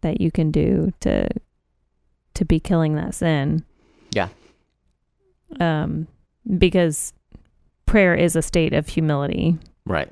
that 0.00 0.20
you 0.20 0.30
can 0.30 0.50
do 0.52 0.92
to 1.00 1.28
to 2.34 2.44
be 2.44 2.60
killing 2.60 2.94
that 2.94 3.14
sin. 3.14 3.64
Yeah. 4.12 4.28
Um 5.60 6.06
because 6.58 7.12
prayer 7.88 8.14
is 8.14 8.36
a 8.36 8.42
state 8.42 8.72
of 8.72 8.88
humility. 8.88 9.58
Right. 9.86 10.10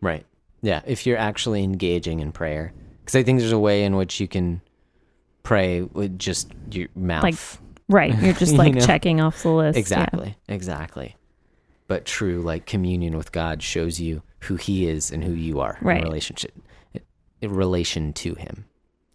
Right. 0.00 0.26
Yeah. 0.62 0.82
If 0.86 1.06
you're 1.06 1.18
actually 1.18 1.62
engaging 1.62 2.20
in 2.20 2.32
prayer, 2.32 2.72
because 3.00 3.14
I 3.16 3.22
think 3.22 3.38
there's 3.40 3.52
a 3.52 3.58
way 3.58 3.84
in 3.84 3.96
which 3.96 4.18
you 4.20 4.26
can 4.28 4.60
pray 5.42 5.82
with 5.82 6.18
just 6.18 6.52
your 6.70 6.88
mouth. 6.94 7.22
Like, 7.22 7.34
Right. 7.88 8.18
You're 8.22 8.32
just 8.44 8.52
You 8.52 8.58
like 8.58 8.74
know? 8.74 8.80
checking 8.86 9.20
off 9.20 9.42
the 9.42 9.50
list. 9.50 9.76
Yeah. 9.76 9.80
exactly. 9.80 10.36
Exactly. 10.48 11.16
But 11.86 12.06
true, 12.06 12.40
like 12.40 12.64
communion 12.64 13.14
with 13.16 13.30
God 13.30 13.62
shows 13.62 14.00
you 14.00 14.22
who 14.40 14.56
He 14.56 14.88
is 14.88 15.10
and 15.10 15.22
who 15.22 15.32
you 15.32 15.60
are 15.60 15.76
Right. 15.82 15.98
in 15.98 16.04
relationship, 16.04 16.54
in 17.42 17.50
relation 17.54 18.14
to 18.14 18.34
Him. 18.36 18.64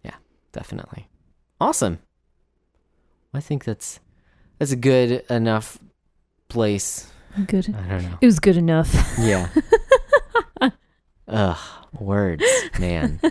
Yeah, 0.04 0.14
definitely. 0.52 1.08
Awesome. 1.60 1.98
I 3.34 3.40
think 3.40 3.64
that's 3.64 3.98
that's 4.60 4.70
a 4.70 4.76
good 4.76 5.24
enough 5.28 5.78
place. 6.48 7.10
Good. 7.46 7.74
I 7.76 7.88
don't 7.88 8.02
know. 8.02 8.18
It 8.20 8.26
was 8.26 8.38
good 8.40 8.56
enough. 8.56 8.92
Yeah. 9.18 9.48
Ugh, 11.28 11.58
words, 11.98 12.44
man. 12.78 13.20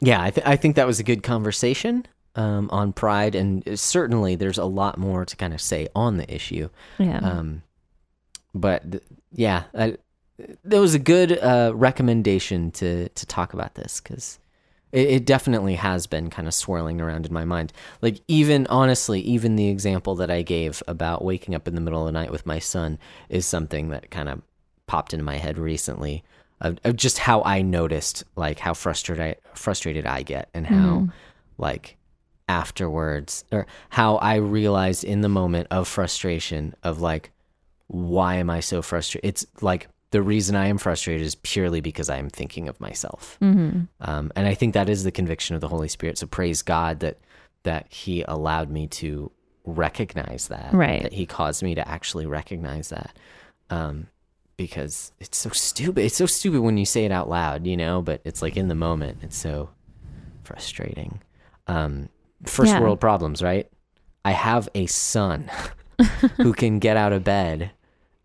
Yeah, 0.00 0.22
I, 0.22 0.30
th- 0.30 0.46
I 0.46 0.56
think 0.56 0.76
that 0.76 0.86
was 0.86 1.00
a 1.00 1.02
good 1.04 1.22
conversation 1.22 2.04
um, 2.34 2.68
on 2.70 2.92
pride, 2.92 3.34
and 3.34 3.78
certainly 3.78 4.36
there's 4.36 4.58
a 4.58 4.64
lot 4.66 4.98
more 4.98 5.24
to 5.24 5.34
kind 5.36 5.54
of 5.54 5.62
say 5.62 5.88
on 5.94 6.18
the 6.18 6.34
issue. 6.34 6.68
yeah. 6.98 7.18
Um, 7.20 7.62
but 8.54 8.90
th- 8.92 9.02
yeah, 9.32 9.62
I, 9.74 9.96
that 10.64 10.78
was 10.78 10.94
a 10.94 10.98
good 10.98 11.38
uh, 11.38 11.72
recommendation 11.74 12.70
to 12.72 13.08
to 13.08 13.26
talk 13.26 13.54
about 13.54 13.76
this 13.76 14.00
because 14.00 14.38
it, 14.94 15.08
it 15.08 15.24
definitely 15.26 15.74
has 15.74 16.06
been 16.06 16.30
kind 16.30 16.48
of 16.48 16.54
swirling 16.54 17.00
around 17.00 17.26
in 17.26 17.32
my 17.32 17.44
mind. 17.44 17.72
Like 18.00 18.20
even 18.28 18.66
honestly, 18.68 19.20
even 19.20 19.56
the 19.56 19.68
example 19.68 20.14
that 20.16 20.30
I 20.30 20.42
gave 20.42 20.82
about 20.86 21.24
waking 21.24 21.54
up 21.54 21.68
in 21.68 21.74
the 21.74 21.80
middle 21.80 22.00
of 22.00 22.06
the 22.06 22.12
night 22.12 22.30
with 22.30 22.46
my 22.46 22.58
son 22.60 22.98
is 23.28 23.44
something 23.44 23.88
that 23.90 24.10
kind 24.10 24.28
of 24.28 24.40
popped 24.86 25.12
into 25.12 25.24
my 25.24 25.36
head 25.36 25.58
recently. 25.58 26.22
Of, 26.60 26.78
of 26.84 26.96
just 26.96 27.18
how 27.18 27.42
I 27.42 27.60
noticed, 27.62 28.24
like 28.36 28.60
how 28.60 28.72
frustrated 28.74 29.22
I, 29.22 29.36
frustrated 29.54 30.06
I 30.06 30.22
get, 30.22 30.48
and 30.54 30.66
how 30.66 30.76
Mhm. 30.76 31.12
like 31.58 31.96
afterwards 32.48 33.44
or 33.50 33.66
how 33.90 34.16
I 34.16 34.36
realized 34.36 35.04
in 35.04 35.20
the 35.20 35.28
moment 35.28 35.66
of 35.70 35.88
frustration 35.88 36.74
of 36.82 37.00
like 37.00 37.30
why 37.88 38.36
am 38.36 38.48
I 38.48 38.60
so 38.60 38.80
frustrated? 38.82 39.28
It's 39.28 39.46
like 39.60 39.88
the 40.14 40.22
reason 40.22 40.54
I 40.54 40.68
am 40.68 40.78
frustrated 40.78 41.26
is 41.26 41.34
purely 41.34 41.80
because 41.80 42.08
I 42.08 42.18
am 42.18 42.30
thinking 42.30 42.68
of 42.68 42.80
myself. 42.80 43.36
Mhm. 43.42 43.88
Um, 44.00 44.30
and 44.36 44.46
I 44.46 44.54
think 44.54 44.72
that 44.74 44.88
is 44.88 45.02
the 45.02 45.10
conviction 45.10 45.54
of 45.56 45.60
the 45.60 45.68
Holy 45.68 45.88
Spirit. 45.88 46.18
So 46.18 46.26
praise 46.26 46.62
God 46.62 47.00
that 47.00 47.18
that 47.64 47.86
He 47.90 48.22
allowed 48.28 48.70
me 48.70 48.86
to 49.02 49.30
recognize 49.64 50.48
that. 50.48 50.72
Right. 50.72 51.02
That 51.02 51.12
He 51.14 51.26
caused 51.26 51.62
me 51.62 51.74
to 51.74 51.88
actually 51.88 52.26
recognize 52.26 52.90
that. 52.90 53.16
Um, 53.70 54.06
because 54.56 55.10
it's 55.18 55.36
so 55.38 55.50
stupid. 55.50 56.04
It's 56.04 56.16
so 56.16 56.26
stupid 56.26 56.60
when 56.60 56.78
you 56.78 56.86
say 56.86 57.04
it 57.04 57.10
out 57.10 57.28
loud, 57.28 57.66
you 57.66 57.76
know, 57.76 58.00
but 58.02 58.20
it's 58.24 58.40
like 58.40 58.56
in 58.56 58.68
the 58.68 58.74
moment, 58.76 59.18
it's 59.22 59.36
so 59.36 59.70
frustrating. 60.44 61.20
Um, 61.66 62.08
first 62.46 62.70
Yeah. 62.72 62.80
world 62.80 63.00
problems, 63.00 63.42
right? 63.42 63.66
I 64.24 64.30
have 64.32 64.68
a 64.74 64.86
son 64.86 65.50
who 66.36 66.52
can 66.52 66.78
get 66.78 66.96
out 66.96 67.12
of 67.12 67.24
bed 67.24 67.72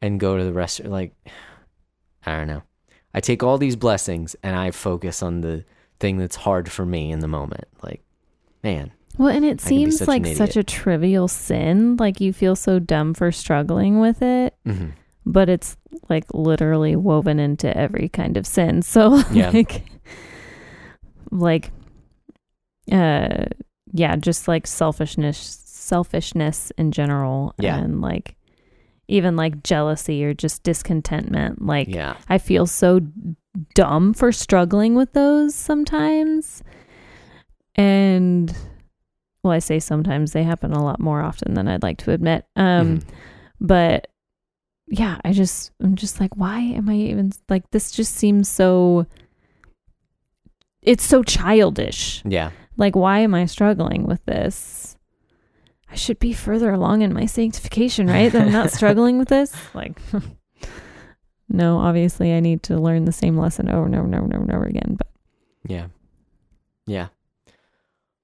and 0.02 0.20
go 0.20 0.38
to 0.38 0.44
the 0.44 0.54
restaurant. 0.54 0.92
Like, 0.92 1.14
I 2.30 2.38
don't 2.38 2.48
know. 2.48 2.64
I 3.14 3.20
take 3.22 3.42
all 3.44 3.58
these 3.58 3.76
blessings 3.76 4.36
and 4.44 4.56
I 4.56 4.72
focus 4.72 5.24
on 5.24 5.42
the 5.42 5.66
thing 6.00 6.18
that's 6.18 6.36
hard 6.36 6.72
for 6.72 6.86
me 6.86 7.12
in 7.12 7.20
the 7.20 7.28
moment. 7.28 7.66
Like, 7.84 8.02
man, 8.64 8.92
Well, 9.18 9.30
and 9.36 9.44
it 9.44 9.62
I 9.66 9.68
seems 9.68 9.98
such 9.98 10.08
like 10.08 10.26
such 10.28 10.56
a 10.56 10.64
trivial 10.64 11.28
sin. 11.28 11.96
Like 11.98 12.22
you 12.22 12.32
feel 12.34 12.56
so 12.56 12.80
dumb 12.80 13.14
for 13.14 13.32
struggling 13.32 14.00
with 14.00 14.22
it, 14.22 14.56
mhm. 14.66 14.92
but 15.26 15.50
it's 15.50 15.76
like 16.08 16.26
literally 16.34 16.96
woven 16.96 17.40
into 17.40 17.76
every 17.76 18.10
kind 18.10 18.38
of 18.38 18.46
sin. 18.48 18.82
So 18.94 19.22
Yeah. 19.32 19.50
like 19.50 19.84
like 21.32 21.72
uh 22.92 23.46
yeah, 23.92 24.16
just 24.16 24.48
like 24.48 24.68
selfishness 24.68 25.64
selfishness 25.66 26.72
in 26.78 26.92
general 26.92 27.56
Yeah. 27.60 27.78
and 27.80 28.02
like 28.02 28.36
even 29.10 29.36
like 29.36 29.64
jealousy 29.64 30.24
or 30.24 30.34
just 30.34 30.64
discontentment. 30.64 31.62
Like 31.66 31.88
yeah, 31.90 32.16
I 32.30 32.38
feel 32.38 32.66
so 32.68 33.02
dumb 33.76 34.14
for 34.14 34.32
struggling 34.32 34.96
with 34.96 35.14
those 35.14 35.56
sometimes. 35.56 36.64
And 37.76 38.56
well, 39.44 39.54
I 39.54 39.60
say 39.60 39.80
sometimes 39.80 40.32
they 40.34 40.44
happen 40.44 40.72
a 40.74 40.84
lot 40.84 41.00
more 41.00 41.22
often 41.22 41.54
than 41.54 41.68
I'd 41.68 41.84
like 41.84 41.98
to 42.00 42.12
admit. 42.12 42.46
Um 42.56 43.00
Mhm. 43.00 43.04
but 43.62 44.08
yeah, 44.88 45.18
I 45.24 45.34
just 45.34 45.72
I'm 45.82 45.96
just 45.96 46.20
like 46.20 46.36
why 46.36 46.60
am 46.60 46.90
I 46.90 46.96
even 46.96 47.32
like 47.50 47.70
this 47.72 47.92
just 47.92 48.16
seems 48.16 48.50
so 48.50 49.06
it's 50.82 51.04
so 51.04 51.24
childish. 51.24 52.22
yeah, 52.26 52.52
Like 52.78 52.96
why 52.96 53.20
am 53.20 53.36
I 53.36 53.46
struggling 53.46 54.04
with 54.08 54.24
this? 54.26 54.96
I 55.92 55.96
should 55.96 56.20
be 56.20 56.34
further 56.34 56.72
along 56.72 57.02
in 57.02 57.14
my 57.14 57.26
sanctification, 57.26 58.08
right? 58.08 58.32
That 58.32 58.44
I'm 58.48 58.52
not 58.54 58.72
struggling 58.74 59.18
with 59.18 59.28
this. 59.30 59.54
Like 59.74 60.00
no, 61.50 61.78
obviously 61.80 62.34
I 62.34 62.40
need 62.40 62.64
to 62.64 62.78
learn 62.78 63.06
the 63.06 63.12
same 63.12 63.38
lesson 63.38 63.70
over 63.70 63.86
and 63.86 63.96
over 63.96 64.06
and 64.06 64.16
over 64.16 64.24
and 64.26 64.34
over, 64.34 64.44
and 64.44 64.52
over 64.54 64.66
again. 64.66 64.96
But 64.98 65.08
yeah, 65.68 65.88
yeah. 66.86 67.08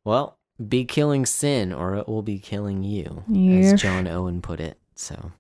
Well, 0.04 0.38
be 0.66 0.86
killing 0.86 1.26
sin 1.26 1.74
or 1.74 1.96
it 1.96 2.08
will 2.08 2.22
be 2.22 2.40
killing 2.40 2.84
you, 2.84 3.24
Yeah. 3.28 3.72
as 3.74 3.82
John 3.82 4.08
Owen 4.08 4.42
put 4.42 4.60
it. 4.60 4.78
So, 4.96 5.32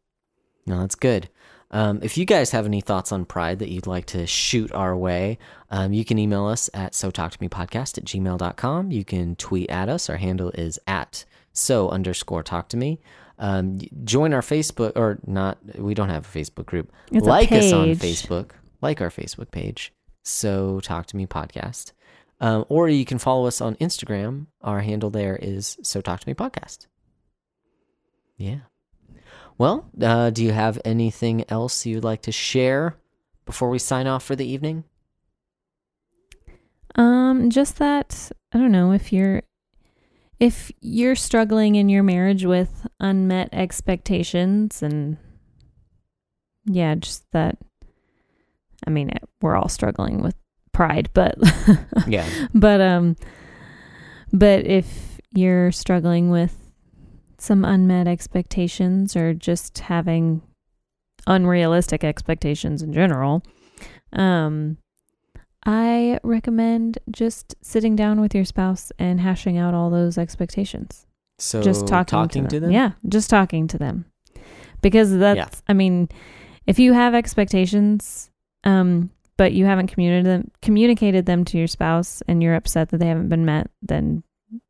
no, 0.66 0.80
that's 0.80 0.96
good. 0.96 1.30
Um, 1.72 2.00
if 2.02 2.18
you 2.18 2.26
guys 2.26 2.52
have 2.52 2.66
any 2.66 2.82
thoughts 2.82 3.12
on 3.12 3.26
pride 3.26 3.60
that 3.60 3.70
you'd 3.70 3.88
like 3.88 4.06
to 4.08 4.26
shoot 4.28 4.72
our 4.72 4.96
way, 4.96 5.38
um, 5.70 5.94
you 5.94 6.04
can 6.06 6.18
email 6.20 6.46
us 6.46 6.70
at 6.74 6.96
so 6.96 7.12
talk 7.12 7.32
to 7.32 7.38
me 7.42 7.48
podcast 7.50 7.98
at 7.98 8.06
gmail.com. 8.06 8.92
You 8.92 9.04
can 9.06 9.36
tweet 9.36 9.70
at 9.70 9.90
us. 9.90 10.10
Our 10.10 10.18
handle 10.18 10.52
is 10.52 10.80
at 10.88 11.26
so 11.56 11.90
underscore 11.90 12.44
talk 12.44 12.70
to 12.70 12.78
me. 12.78 13.00
Um, 13.40 13.80
join 14.04 14.34
our 14.34 14.42
Facebook 14.42 14.94
or 14.96 15.20
not. 15.26 15.58
We 15.78 15.94
don't 15.94 16.10
have 16.10 16.26
a 16.26 16.38
Facebook 16.38 16.66
group. 16.66 16.92
it's 17.12 17.26
like 17.26 17.52
us 17.52 17.74
on. 17.74 17.96
Facebook. 17.96 18.52
Like 18.82 19.02
our 19.02 19.10
Facebook 19.10 19.52
page. 19.52 19.94
So 20.24 20.80
talk 20.82 21.08
to 21.08 21.18
me 21.18 21.26
podcast. 21.26 21.94
Um, 22.42 22.66
or 22.70 22.90
you 22.90 23.06
can 23.06 23.18
follow 23.18 23.48
us 23.48 23.62
on 23.62 23.76
Instagram. 23.76 24.48
Our 24.62 24.82
handle 24.82 25.10
there 25.10 25.38
is 25.38 25.78
so 25.82 26.02
talk 26.02 26.20
to 26.20 26.28
me 26.28 26.34
podcast. 26.34 26.88
Yeah. 28.38 28.60
Well, 29.58 29.90
uh, 30.02 30.32
do 30.32 30.44
you 30.44 30.52
have 30.52 30.80
anything 30.84 31.46
else 31.50 31.86
you'd 31.86 32.04
like 32.04 32.24
to 32.24 32.32
share 32.32 32.98
before 33.46 33.70
we 33.70 33.80
sign 33.80 34.08
off 34.08 34.24
for 34.24 34.36
the 34.36 34.46
evening? 34.46 34.84
Um, 36.96 37.50
just 37.50 37.78
that 37.78 38.32
I 38.52 38.58
don't 38.58 38.72
know 38.72 38.92
if 38.92 39.14
you're 39.14 39.44
if 40.40 40.72
you're 40.82 41.16
struggling 41.16 41.76
in 41.76 41.90
your 41.90 42.04
marriage 42.04 42.46
with 42.46 42.86
unmet 43.00 43.50
expectations 43.54 44.82
and 44.84 45.18
yeah, 46.66 46.96
just 46.96 47.24
that 47.32 47.58
I 48.88 48.90
mean, 48.90 49.10
it, 49.10 49.24
we're 49.42 49.56
all 49.56 49.70
struggling 49.70 50.22
with 50.22 50.36
pride, 50.74 51.10
but 51.14 51.36
Yeah. 52.08 52.28
but 52.54 52.82
um 52.82 53.16
but 54.34 54.66
if 54.66 55.20
you're 55.34 55.72
struggling 55.72 56.30
with 56.30 56.58
some 57.38 57.64
unmet 57.66 58.08
expectations 58.08 59.16
or 59.16 59.34
just 59.34 59.80
having 59.80 60.42
unrealistic 61.28 62.04
expectations 62.04 62.82
in 62.82 62.94
general 62.94 63.44
um 64.14 64.78
i 65.66 66.20
recommend 66.24 66.98
just 67.12 67.56
sitting 67.62 67.96
down 67.96 68.22
with 68.22 68.36
your 68.36 68.46
spouse 68.46 68.92
and 69.00 69.20
hashing 69.20 69.58
out 69.58 69.74
all 69.74 69.90
those 69.90 70.18
expectations 70.18 71.06
So 71.40 71.62
just 71.62 71.88
talking, 71.88 72.06
talking 72.06 72.48
to, 72.48 72.60
them. 72.60 72.72
Yeah, 72.72 72.92
just 73.10 73.30
talking 73.30 73.68
to 73.68 73.78
them. 73.78 74.06
Because 74.82 75.18
that's 75.18 75.38
Yeah. 75.38 75.50
I 75.68 75.74
mean, 75.74 76.10
if 76.68 76.80
you 76.80 76.94
have 76.94 77.14
expectations 77.16 78.30
um 78.64 79.10
but 79.38 79.52
you 79.52 79.66
haven't 79.66 79.88
communicated 79.88 80.26
them 80.26 80.52
communicated 80.62 81.26
them 81.26 81.44
to 81.46 81.58
your 81.58 81.68
spouse 81.68 82.22
and 82.28 82.42
you're 82.42 82.56
upset 82.56 82.90
that 82.90 83.00
they 83.00 83.08
haven't 83.08 83.30
been 83.30 83.46
met, 83.46 83.70
then 83.82 84.24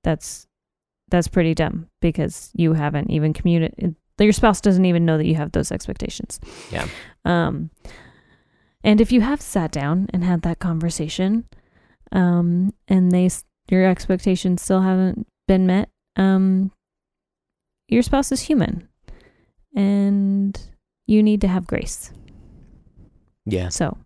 that's 0.03 0.47
that's 1.09 1.27
pretty 1.27 1.53
dumb 1.53 1.87
because 2.01 2.49
you 2.55 2.73
haven't 2.73 3.11
even 3.11 3.31
communicated 3.33 3.95
your 4.19 4.33
spouse 4.33 4.61
doesn't 4.61 4.85
even 4.85 5.05
know 5.05 5.17
that 5.17 5.25
you 5.25 5.35
have 5.35 5.51
those 5.51 5.71
expectations. 5.71 6.39
Yeah. 6.71 6.87
Um 7.25 7.69
and 8.85 9.01
if 9.01 9.11
you 9.11 9.19
have 9.21 9.41
sat 9.41 9.71
down 9.71 10.07
and 10.13 10.23
had 10.23 10.41
that 10.43 10.59
conversation 10.59 11.43
um 12.13 12.73
and 12.87 13.11
they 13.11 13.29
your 13.69 13.85
expectations 13.85 14.61
still 14.61 14.81
haven't 14.81 15.27
been 15.47 15.67
met, 15.67 15.89
um 16.15 16.71
your 17.87 18.01
spouse 18.01 18.31
is 18.31 18.41
human 18.41 18.87
and 19.75 20.69
you 21.05 21.21
need 21.21 21.41
to 21.41 21.47
have 21.47 21.67
grace. 21.67 22.11
Yeah, 23.45 23.69
So, 23.69 23.97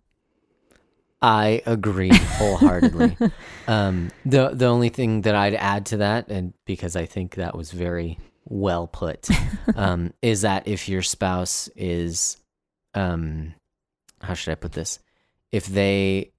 I 1.22 1.62
agree 1.64 2.10
wholeheartedly. 2.12 3.16
um, 3.68 4.10
the 4.26 4.50
the 4.50 4.66
only 4.66 4.90
thing 4.90 5.22
that 5.22 5.34
I'd 5.34 5.54
add 5.54 5.86
to 5.86 5.98
that, 5.98 6.28
and 6.28 6.52
because 6.66 6.96
I 6.96 7.06
think 7.06 7.36
that 7.36 7.56
was 7.56 7.70
very 7.70 8.18
well 8.44 8.86
put, 8.86 9.28
um, 9.76 10.12
is 10.20 10.42
that 10.42 10.68
if 10.68 10.88
your 10.88 11.00
spouse 11.02 11.68
is, 11.74 12.36
um, 12.94 13.54
how 14.20 14.34
should 14.34 14.52
I 14.52 14.56
put 14.56 14.72
this? 14.72 14.98
If 15.52 15.66
they 15.66 16.32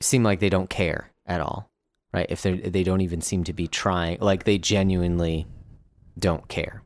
seem 0.00 0.22
like 0.22 0.40
they 0.40 0.48
don't 0.48 0.70
care 0.70 1.12
at 1.26 1.40
all, 1.40 1.70
right? 2.12 2.26
If 2.28 2.42
they 2.42 2.54
they 2.54 2.82
don't 2.82 3.02
even 3.02 3.20
seem 3.20 3.44
to 3.44 3.52
be 3.52 3.68
trying, 3.68 4.18
like 4.20 4.44
they 4.44 4.58
genuinely 4.58 5.46
don't 6.18 6.48
care. 6.48 6.82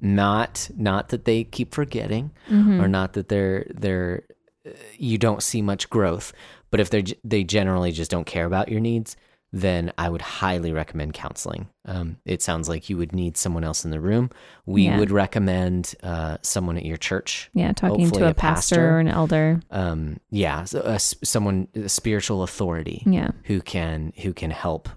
Not 0.00 0.70
not 0.76 1.08
that 1.08 1.24
they 1.24 1.44
keep 1.44 1.74
forgetting, 1.74 2.30
mhm. 2.48 2.82
or 2.82 2.88
not 2.88 3.14
that 3.14 3.28
they're 3.28 3.66
they're 3.74 4.24
uh, 4.66 4.70
you 4.96 5.18
don't 5.18 5.42
see 5.42 5.62
much 5.62 5.88
growth 5.90 6.32
but 6.70 6.80
if 6.80 6.90
they 6.90 7.04
they 7.24 7.44
generally 7.44 7.92
just 7.92 8.10
don't 8.10 8.26
care 8.26 8.46
about 8.46 8.68
your 8.68 8.80
needs 8.80 9.16
then 9.52 9.90
i 9.98 10.08
would 10.08 10.20
highly 10.22 10.72
recommend 10.72 11.12
counseling 11.14 11.68
um, 11.86 12.18
it 12.26 12.42
sounds 12.42 12.68
like 12.68 12.90
you 12.90 12.96
would 12.98 13.14
need 13.14 13.36
someone 13.36 13.64
else 13.64 13.84
in 13.84 13.90
the 13.90 14.00
room 14.00 14.28
we 14.66 14.82
Yeah. 14.84 14.98
would 14.98 15.10
recommend 15.10 15.94
uh, 16.02 16.36
someone 16.42 16.76
at 16.76 16.84
your 16.84 16.98
church 16.98 17.48
yeah, 17.54 17.72
talking 17.72 18.10
to 18.10 18.26
a, 18.26 18.30
a 18.30 18.34
pastor, 18.34 18.76
pastor. 18.76 18.90
or 18.90 18.98
an 19.00 19.08
elder. 19.08 19.60
um, 19.70 20.18
yeah 20.30 20.64
so, 20.64 20.80
uh, 20.80 20.90
s- 20.92 21.14
someone 21.24 21.66
a 21.74 21.88
spiritual 21.88 22.42
authority 22.42 23.02
Yeah. 23.06 23.30
who 23.44 23.60
can 23.62 24.12
who 24.22 24.34
can 24.34 24.50
help 24.50 24.88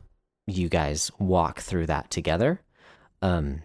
you 0.47 0.67
guys 0.67 1.11
walk 1.19 1.59
through 1.61 1.85
that 1.85 2.09
together 2.11 2.61
um 3.21 3.61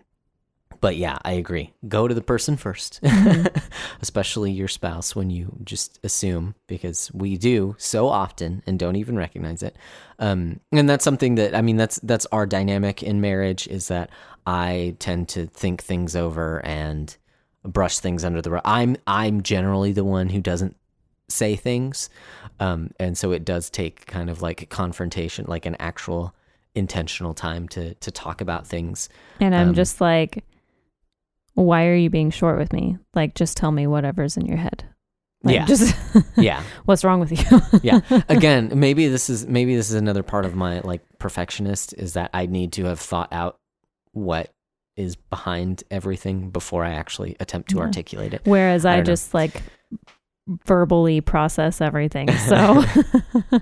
but 0.80 0.96
yeah 0.96 1.18
i 1.24 1.32
agree. 1.32 1.72
Go 1.88 2.06
to 2.08 2.14
the 2.14 2.22
person 2.22 2.56
1st 2.56 3.00
Mhm. 3.02 3.62
especially 4.00 4.50
your 4.52 4.68
spouse 4.68 5.14
when 5.16 5.30
you 5.30 5.56
just 5.64 5.98
assume 6.04 6.54
because 6.66 7.10
we 7.14 7.36
do 7.36 7.74
so 7.78 8.08
often 8.08 8.62
and 8.66 8.78
don't 8.78 8.96
even 8.96 9.16
recognize 9.16 9.62
it. 9.62 9.76
Um 10.18 10.60
and 10.72 10.88
that's 10.88 11.04
something 11.04 11.34
that 11.36 11.54
i 11.54 11.62
mean 11.62 11.76
that's 11.76 11.98
that's 12.02 12.26
our 12.32 12.46
dynamic 12.46 13.02
in 13.02 13.20
marriage 13.20 13.66
is 13.68 13.88
that 13.88 14.10
i 14.46 14.94
tend 14.98 15.28
to 15.30 15.46
think 15.46 15.82
things 15.82 16.14
over 16.16 16.64
and 16.64 17.16
brush 17.64 17.98
things 17.98 18.24
under 18.24 18.40
the 18.42 18.50
rug. 18.50 18.62
I'm 18.64 18.96
i'm 19.06 19.42
generally 19.42 19.92
the 19.92 20.04
one 20.04 20.28
who 20.28 20.40
doesn't 20.40 20.76
say 21.28 21.56
things. 21.56 22.08
Um 22.60 22.90
and 23.00 23.18
so 23.18 23.32
it 23.32 23.44
does 23.44 23.70
take 23.70 24.06
kind 24.06 24.30
of 24.30 24.42
like 24.42 24.68
confrontation 24.70 25.46
like 25.48 25.66
an 25.66 25.76
actual 25.80 26.34
intentional 26.76 27.34
time 27.34 27.66
to 27.70 27.94
to 27.94 28.10
talk 28.10 28.40
about 28.40 28.66
things. 28.66 29.08
And 29.40 29.54
I'm 29.54 29.68
Um, 29.70 29.74
just 29.74 30.00
like, 30.00 30.44
why 31.56 31.86
are 31.86 31.94
you 31.96 32.08
being 32.10 32.30
short 32.30 32.58
with 32.58 32.72
me? 32.72 32.96
Like, 33.14 33.34
just 33.34 33.56
tell 33.56 33.72
me 33.72 33.86
whatever's 33.86 34.36
in 34.36 34.46
your 34.46 34.56
head. 34.58 34.84
Like, 35.42 35.54
Yeah. 35.56 35.66
Just 35.66 35.94
yeah 36.36 36.62
what's 36.86 37.04
wrong 37.04 37.20
with 37.20 37.30
you? 37.32 37.60
yeah 37.82 38.00
again 38.28 38.72
maybe 38.74 39.06
this 39.08 39.28
is 39.28 39.46
maybe 39.46 39.76
this 39.76 39.90
is 39.90 39.94
another 39.96 40.22
part 40.22 40.44
of 40.44 40.54
my 40.54 40.80
like 40.80 41.02
perfectionist 41.18 41.92
is 41.92 42.14
that 42.14 42.30
i 42.32 42.46
need 42.46 42.72
to 42.72 42.84
have 42.86 42.98
thought 42.98 43.28
out 43.32 43.58
what 44.12 44.50
is 44.96 45.14
behind 45.14 45.84
everything 45.90 46.48
before 46.50 46.84
i 46.84 46.90
actually 46.90 47.36
attempt 47.38 47.68
to 47.70 47.76
Yeah. 47.76 47.82
articulate 47.82 48.32
it 48.34 48.40
Whereas 48.44 48.84
I 48.86 48.92
I, 48.92 48.96
don't 48.96 49.00
know. 49.06 49.12
just 49.12 49.34
like 49.34 49.62
verbally 50.64 51.20
process 51.20 51.80
everything. 51.80 52.28
So, 52.48 52.84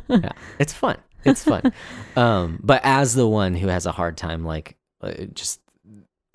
yeah 0.08 0.30
it's 0.58 0.72
fun 0.72 0.96
it's 1.24 1.42
fun 1.42 1.72
um 2.16 2.60
but 2.62 2.80
as 2.84 3.14
the 3.14 3.26
one 3.26 3.54
who 3.54 3.66
has 3.68 3.84
a 3.86 3.92
hard 3.92 4.16
time 4.16 4.44
like 4.44 4.76
uh, 5.02 5.12
just 5.34 5.60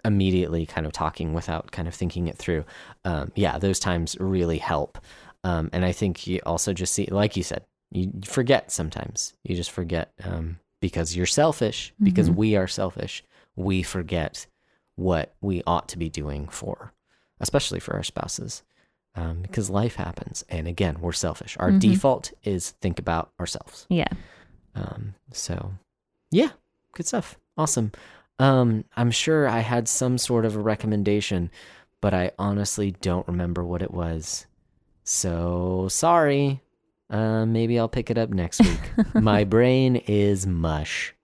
immediately 0.05 0.65
kind 0.65 0.85
of 0.87 0.93
talking 0.93 1.33
without 1.33 1.71
kind 1.71 1.87
of 1.87 1.93
thinking 1.95 2.27
it 2.27 2.37
through 2.37 2.63
um 3.05 3.31
yeah 3.35 3.57
those 3.57 3.79
times 3.79 4.15
really 4.19 4.57
help 4.57 4.97
um 5.43 5.69
and 5.73 5.83
i 5.85 5.91
think 5.91 6.25
you 6.27 6.39
also 6.45 6.73
just 6.73 6.93
see 6.93 7.05
like 7.11 7.35
you 7.35 7.43
said 7.43 7.63
you 7.91 8.11
forget 8.25 8.71
sometimes 8.71 9.33
you 9.43 9.55
just 9.55 9.71
forget 9.71 10.11
um 10.23 10.59
because 10.81 11.15
you're 11.15 11.25
selfish 11.25 11.93
because 12.01 12.29
Mhm. 12.29 12.35
we 12.35 12.55
are 12.55 12.67
selfish 12.67 13.23
we 13.55 13.83
forget 13.83 14.47
what 14.95 15.33
we 15.41 15.61
ought 15.67 15.89
to 15.89 15.97
be 15.97 16.09
doing 16.09 16.47
for 16.47 16.93
especially 17.39 17.79
for 17.79 17.95
our 17.95 18.03
spouses 18.03 18.63
um, 19.15 19.41
because 19.41 19.69
life 19.69 19.95
happens 19.95 20.45
and 20.49 20.67
again 20.67 20.97
we're 21.01 21.11
selfish 21.11 21.57
our 21.59 21.71
Mhm. 21.71 21.79
default 21.79 22.31
is 22.43 22.71
think 22.81 22.99
about 22.99 23.31
ourselves 23.39 23.85
yeah. 23.89 24.07
um, 24.75 25.15
so 25.33 25.73
yeah, 26.31 26.51
good 26.93 27.07
stuff. 27.07 27.39
Awesome. 27.57 27.91
Um, 28.39 28.85
I'm 28.95 29.11
sure 29.11 29.47
I 29.47 29.59
had 29.59 29.87
some 29.87 30.17
sort 30.17 30.45
of 30.45 30.55
a 30.55 30.59
recommendation, 30.59 31.51
but 32.01 32.13
I 32.13 32.31
honestly 32.39 32.91
don't 33.01 33.27
remember 33.27 33.63
what 33.65 33.81
it 33.81 33.91
was. 33.91 34.47
So 35.03 35.87
sorry. 35.89 36.61
Uh, 37.09 37.45
maybe 37.45 37.79
I'll 37.79 37.89
pick 37.89 38.09
it 38.11 38.17
up 38.17 38.29
next 38.29 38.61
week. 38.61 38.79
My 39.15 39.43
brain 39.43 39.95
is 39.95 40.45
mush. 40.45 41.15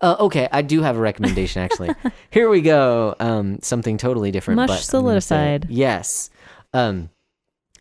Uh, 0.00 0.16
okay, 0.18 0.48
I 0.50 0.62
do 0.62 0.80
have 0.82 0.96
a 0.96 1.00
recommendation 1.00 1.62
actually. 1.62 1.90
Here 2.30 2.48
we 2.48 2.62
go. 2.62 3.14
Um, 3.20 3.58
something 3.62 3.98
totally 3.98 4.30
different. 4.30 4.56
Mush 4.56 4.68
but 4.70 4.78
solidified. 4.80 5.66
Yes. 5.68 6.30
Um, 6.72 7.10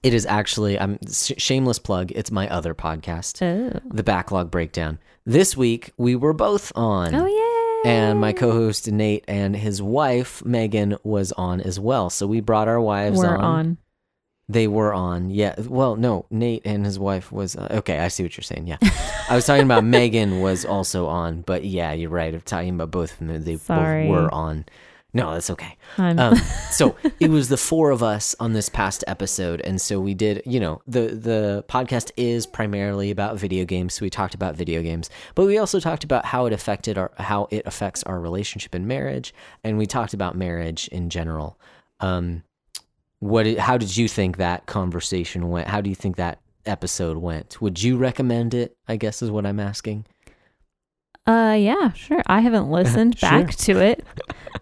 it 0.03 0.13
is 0.13 0.25
actually. 0.25 0.77
I'm 0.77 0.99
sh- 1.09 1.31
shameless 1.37 1.79
plug. 1.79 2.11
It's 2.13 2.29
my 2.29 2.49
other 2.49 2.75
podcast 2.75 3.41
Oh. 3.41 3.79
the 3.89 4.03
backlog 4.03 4.51
breakdown. 4.51 4.99
This 5.25 5.55
week 5.55 5.93
we 5.97 6.17
were 6.17 6.33
both 6.33 6.73
on. 6.75 7.15
Oh, 7.15 7.25
yeah. 7.25 7.52
And 7.86 8.19
my 8.19 8.31
co-host 8.34 8.89
Nate 8.91 9.25
and 9.27 9.55
his 9.55 9.81
wife 9.81 10.43
Megan 10.45 10.97
was 11.03 11.31
on 11.34 11.59
as 11.61 11.79
well. 11.79 12.09
So 12.09 12.25
we 12.27 12.39
brought 12.39 12.67
our 12.67 12.79
wives 12.79 13.17
We're 13.17 13.36
on. 13.36 13.43
on. 13.43 13.77
They 14.49 14.67
were 14.67 14.93
on. 14.93 15.29
Yeah. 15.29 15.55
Well, 15.59 15.95
no, 15.95 16.25
Nate 16.29 16.61
and 16.65 16.86
his 16.86 16.99
wife 16.99 17.31
was 17.31 17.55
uh, 17.55 17.67
okay. 17.71 17.99
I 17.99 18.09
see 18.09 18.23
what 18.23 18.36
you're 18.38 18.43
saying. 18.43 18.67
Yeah, 18.67 18.77
I 19.29 19.36
was 19.36 19.45
talking 19.45 19.63
about 19.63 19.84
Megan 19.86 20.41
was 20.41 20.65
also 20.65 21.07
on, 21.07 21.41
but 21.41 21.63
yeah, 21.63 21.93
you're 21.93 22.09
right. 22.09 22.34
I'm 22.34 22.41
talking 22.41 22.75
about 22.75 22.91
both 22.91 23.13
of 23.13 23.27
them. 23.27 23.43
They 23.43 23.57
Sorry. 23.57 24.07
both 24.07 24.11
were 24.11 24.34
on. 24.34 24.65
No, 25.16 25.34
that's 25.34 25.51
okay. 25.51 25.78
Um, 25.97 26.36
so 26.72 26.95
it 27.20 27.30
was 27.30 27.47
the 27.47 27.57
four 27.57 27.91
of 27.91 28.01
us 28.01 28.36
on 28.39 28.53
this 28.53 28.68
past 28.68 29.03
episode, 29.05 29.61
and 29.61 29.80
so 29.80 29.99
we 29.99 30.16
did. 30.16 30.41
You 30.45 30.59
know, 30.59 30.82
the 30.88 31.09
the 31.09 31.66
podcast 31.70 32.11
is 32.18 32.47
primarily 32.47 33.11
about 33.11 33.38
video 33.38 33.64
games, 33.64 33.93
so 33.93 34.05
we 34.05 34.09
talked 34.09 34.34
about 34.34 34.55
video 34.55 34.82
games, 34.82 35.11
but 35.36 35.45
we 35.45 35.59
also 35.59 35.80
talked 35.80 36.03
about 36.03 36.26
how 36.26 36.47
it 36.47 36.53
affected 36.53 36.97
our 36.97 37.11
how 37.18 37.47
it 37.51 37.61
affects 37.68 38.01
our 38.03 38.20
relationship 38.20 38.74
and 38.74 38.88
marriage, 38.88 39.36
and 39.64 39.78
we 39.78 39.86
talked 39.86 40.16
about 40.16 40.36
marriage 40.36 40.88
in 40.88 41.11
general. 41.11 41.59
Um, 41.99 42.43
what? 43.20 43.45
How 43.57 43.78
did 43.78 43.95
you 43.95 44.07
think 44.07 44.38
that 44.38 44.66
conversation 44.66 45.49
went? 45.49 45.68
How 45.68 45.80
do 45.80 45.89
you 45.91 45.95
think 45.95 46.16
that 46.16 46.39
episode 46.66 47.18
went? 47.18 47.61
Would 47.61 47.84
you 47.84 47.97
recommend 47.97 48.55
it? 48.55 48.76
I 48.88 48.95
guess 48.95 49.22
is 49.22 49.30
what 49.30 49.45
I'm 49.45 49.59
asking. 49.59 50.07
Uh 51.26 51.55
yeah, 51.57 51.93
sure. 51.93 52.21
I 52.28 52.41
haven't 52.41 52.69
listened 52.69 53.17
Sure. 53.17 53.30
back 53.30 53.55
to 53.55 53.80
it. 53.80 54.05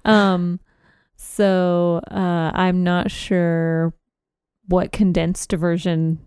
Um 0.06 0.60
so 1.16 2.02
uh 2.12 2.52
I'm 2.54 2.84
not 2.84 3.10
sure 3.12 3.94
what 4.68 4.92
condensed 4.92 5.52
version 5.54 6.20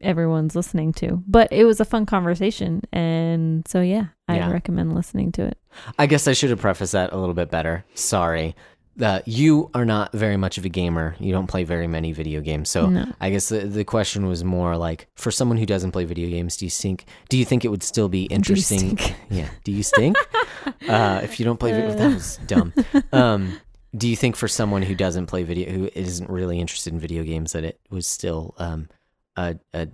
everyone's 0.00 0.54
listening 0.54 0.92
to. 0.92 1.22
But 1.26 1.52
it 1.52 1.64
was 1.64 1.80
a 1.80 1.84
fun 1.84 2.06
conversation 2.06 2.82
and 2.92 3.66
so 3.66 3.80
yeah, 3.80 4.06
I 4.28 4.36
Yeah. 4.36 4.50
recommend 4.52 4.94
listening 4.94 5.32
to 5.32 5.42
it. 5.46 5.58
I 5.98 6.06
guess 6.06 6.28
I 6.28 6.32
should 6.32 6.50
have 6.50 6.60
prefaced 6.60 6.92
that 6.92 7.12
a 7.12 7.16
little 7.16 7.34
bit 7.34 7.50
better. 7.50 7.84
Sorry. 7.94 8.54
Uh, 9.00 9.20
you 9.26 9.70
are 9.74 9.84
not 9.84 10.12
very 10.12 10.36
much 10.36 10.56
of 10.56 10.64
a 10.64 10.68
gamer. 10.68 11.16
You 11.18 11.32
don't 11.32 11.48
play 11.48 11.64
very 11.64 11.86
many 11.88 12.12
video 12.12 12.40
games. 12.40 12.70
So 12.70 12.86
No. 12.88 13.06
I 13.20 13.30
guess 13.30 13.48
the, 13.48 13.60
the 13.60 13.84
question 13.84 14.26
was 14.26 14.44
more 14.44 14.76
like 14.76 15.08
for 15.16 15.30
someone 15.30 15.58
who 15.58 15.66
doesn't 15.66 15.92
play 15.92 16.04
video 16.04 16.28
games, 16.28 16.56
do 16.56 16.64
you 16.64 16.70
think 16.70 17.04
do 17.28 17.36
you 17.36 17.44
think 17.44 17.64
it 17.64 17.68
would 17.68 17.82
still 17.82 18.08
be 18.08 18.24
interesting? 18.24 18.96
stink? 18.96 19.14
Yeah. 19.30 19.48
Do 19.64 19.72
you 19.72 19.82
stink? 19.82 20.16
uh, 20.88 21.20
if 21.24 21.40
you 21.40 21.44
don't 21.44 21.58
play 21.58 21.72
video 21.72 21.94
that 21.94 22.14
was 22.14 22.38
dumb. 22.46 22.72
Um, 23.12 23.60
do 23.96 24.08
you 24.08 24.16
think 24.16 24.34
for 24.36 24.48
someone 24.48 24.82
who 24.82 24.94
doesn't 24.94 25.26
play 25.26 25.44
video 25.44 25.70
who 25.70 25.90
isn't 25.94 26.28
really 26.28 26.58
interested 26.60 26.92
in 26.92 26.98
video 26.98 27.22
games 27.22 27.52
that 27.52 27.64
it 27.64 27.80
was 27.90 28.06
still 28.06 28.54
um, 28.58 28.88
a, 29.36 29.56
a 29.72 29.88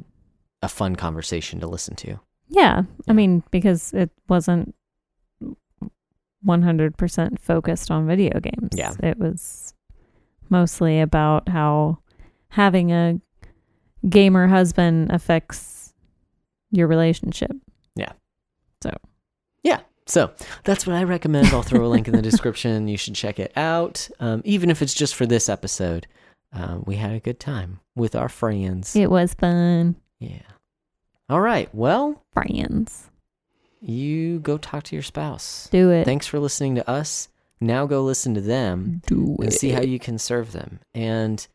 a 0.63 0.69
fun 0.69 0.97
conversation 0.97 1.61
to 1.61 1.67
listen 1.67 1.97
to? 1.97 2.09
Yeah. 2.09 2.17
Yeah. 2.49 2.83
I 3.09 3.13
mean, 3.13 3.45
because 3.51 3.95
it 3.95 4.11
wasn't 4.29 4.75
100% 6.47 7.39
focused 7.39 7.91
on 7.91 8.07
video 8.07 8.41
games. 8.41 8.71
Yeah. 8.75 8.95
It 9.03 9.19
was 9.19 9.75
mostly 10.49 11.01
about 11.01 11.49
how 11.49 11.99
having 12.49 12.93
a 12.93 13.21
gamer 14.09 14.47
husband 14.47 15.11
affects 15.13 15.93
your 16.71 16.87
relationship. 16.87 17.53
Yeah. 17.95 18.13
So 18.83 18.93
yeah. 19.63 19.81
So 20.07 20.33
that's 20.65 20.87
what 20.87 20.97
I 20.97 21.05
recommend. 21.05 21.49
I'll 21.49 21.63
throw 21.63 21.85
a 21.85 21.89
link 21.89 22.09
in 22.09 22.15
the 22.15 22.23
description. 22.31 22.89
You 22.89 22.97
should 22.97 23.15
check 23.15 23.39
it 23.39 23.53
out. 23.57 24.09
Um, 24.19 24.43
even 24.45 24.71
if 24.71 24.83
it's 24.83 24.95
just 24.95 25.15
for 25.15 25.27
this 25.27 25.49
episode, 25.49 26.07
um, 26.53 26.85
we 26.87 26.97
had 26.97 27.13
a 27.13 27.21
good 27.21 27.39
time 27.39 27.81
with 27.95 28.17
our 28.17 28.29
friends. 28.29 28.97
It 28.97 29.11
was 29.11 29.35
fun. 29.35 29.97
Yeah. 30.19 30.43
All 31.29 31.41
right. 31.41 31.73
Well, 31.75 32.25
Friends. 32.33 33.10
You 33.81 34.41
go 34.41 34.59
talk 34.59 34.85
to 34.85 34.97
your 34.97 35.03
spouse. 35.03 35.69
Do 35.71 35.91
it. 35.91 36.05
Thanks 36.05 36.27
for 36.27 36.39
listening 36.39 36.75
to 36.77 36.89
us. 36.89 37.29
Now 37.61 37.87
go 37.87 38.03
listen 38.03 38.35
to 38.35 38.41
them 38.41 39.03
Do 39.07 39.37
and 39.41 39.53
see 39.53 39.71
how 39.71 39.83
you 39.83 39.99
can 39.99 40.19
serve 40.19 40.53
them. 40.53 40.81
And 40.95 41.47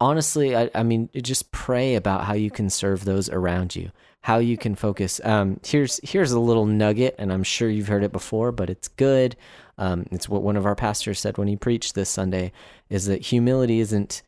honestly, 0.00 0.56
I, 0.56 0.70
I 0.74 0.82
mean, 0.82 1.08
just 1.14 1.52
pray 1.52 1.94
about 1.94 2.24
how 2.24 2.34
you 2.34 2.50
can 2.50 2.70
serve 2.70 3.04
those 3.04 3.28
around 3.28 3.76
you, 3.76 3.90
how 4.22 4.38
you 4.38 4.56
can 4.56 4.74
focus. 4.74 5.20
Um, 5.24 5.60
here's 5.64 6.00
here's 6.02 6.32
a 6.32 6.40
little 6.40 6.66
nugget, 6.66 7.14
and 7.18 7.32
I'm 7.32 7.42
sure 7.42 7.68
you've 7.68 7.88
heard 7.88 8.04
it 8.04 8.12
before, 8.12 8.50
but 8.50 8.70
it's 8.70 8.88
good. 8.88 9.36
Um, 9.78 10.06
it's 10.10 10.28
what 10.28 10.42
one 10.42 10.56
of 10.56 10.66
our 10.66 10.74
pastors 10.74 11.20
said 11.20 11.38
when 11.38 11.48
he 11.48 11.56
preached 11.56 11.94
this 11.94 12.10
Sunday: 12.10 12.52
is 12.88 13.06
that 13.06 13.22
humility 13.22 13.80
isn't 13.80 14.22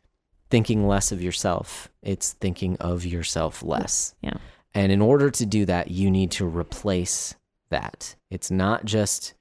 thinking 0.49 0.87
less 0.87 1.11
of 1.11 1.21
yourself; 1.21 1.89
it's 2.03 2.33
thinking 2.33 2.77
of 2.77 3.03
yourself 3.03 3.63
less. 3.63 4.13
Yeah. 4.21 4.37
And 4.75 4.91
in 4.91 5.01
order 5.01 5.31
to 5.31 5.45
do 5.45 5.65
that, 5.65 5.89
you 5.89 6.11
need 6.11 6.31
to 6.31 6.45
replace 6.45 7.33
that. 7.69 8.15
It's 8.29 8.51
not 8.51 8.85
just 8.85 9.33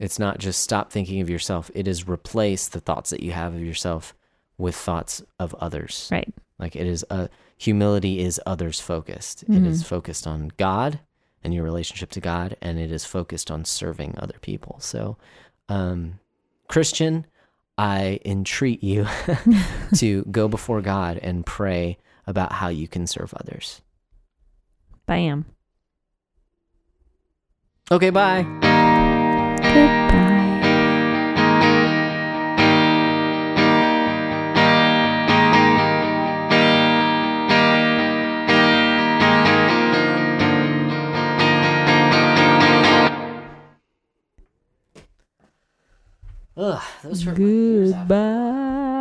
it's 0.00 0.18
not 0.18 0.38
just 0.38 0.60
stop 0.60 0.90
thinking 0.90 1.20
of 1.20 1.30
yourself. 1.30 1.70
It 1.74 1.86
is 1.86 2.08
replace 2.08 2.66
the 2.66 2.80
thoughts 2.80 3.10
that 3.10 3.22
you 3.22 3.30
have 3.30 3.54
of 3.54 3.62
yourself 3.62 4.16
with 4.58 4.74
thoughts 4.74 5.22
of 5.38 5.54
others. 5.60 6.08
Right. 6.10 6.32
Like 6.58 6.74
it 6.74 6.86
is 6.86 7.04
a 7.10 7.28
humility 7.56 8.20
is 8.20 8.40
others 8.46 8.80
focused. 8.80 9.44
It 9.44 9.64
is 9.64 9.82
focused 9.84 10.26
on 10.26 10.50
God 10.56 10.98
and 11.44 11.52
your 11.52 11.64
relationship 11.64 12.10
to 12.10 12.20
God, 12.20 12.56
and 12.60 12.78
it 12.78 12.90
is 12.90 13.04
focused 13.04 13.50
on 13.50 13.64
serving 13.64 14.14
other 14.18 14.36
people. 14.40 14.76
So, 14.80 15.16
um, 15.68 16.18
Christian, 16.68 17.26
I 17.76 18.20
entreat 18.24 18.82
you 18.82 19.06
to 19.96 20.24
go 20.24 20.48
before 20.48 20.80
God 20.80 21.18
and 21.18 21.44
pray 21.44 21.98
about 22.26 22.52
how 22.52 22.68
you 22.68 22.86
can 22.86 23.06
serve 23.06 23.34
others. 23.34 23.82
Bam. 25.06 25.44
Okay, 27.90 28.10
bye. 28.10 28.42
Goodbye. 29.62 30.32
Ugh, 46.54 46.82
those 47.02 47.26
ears. 47.26 47.92
Goodbye. 47.92 48.91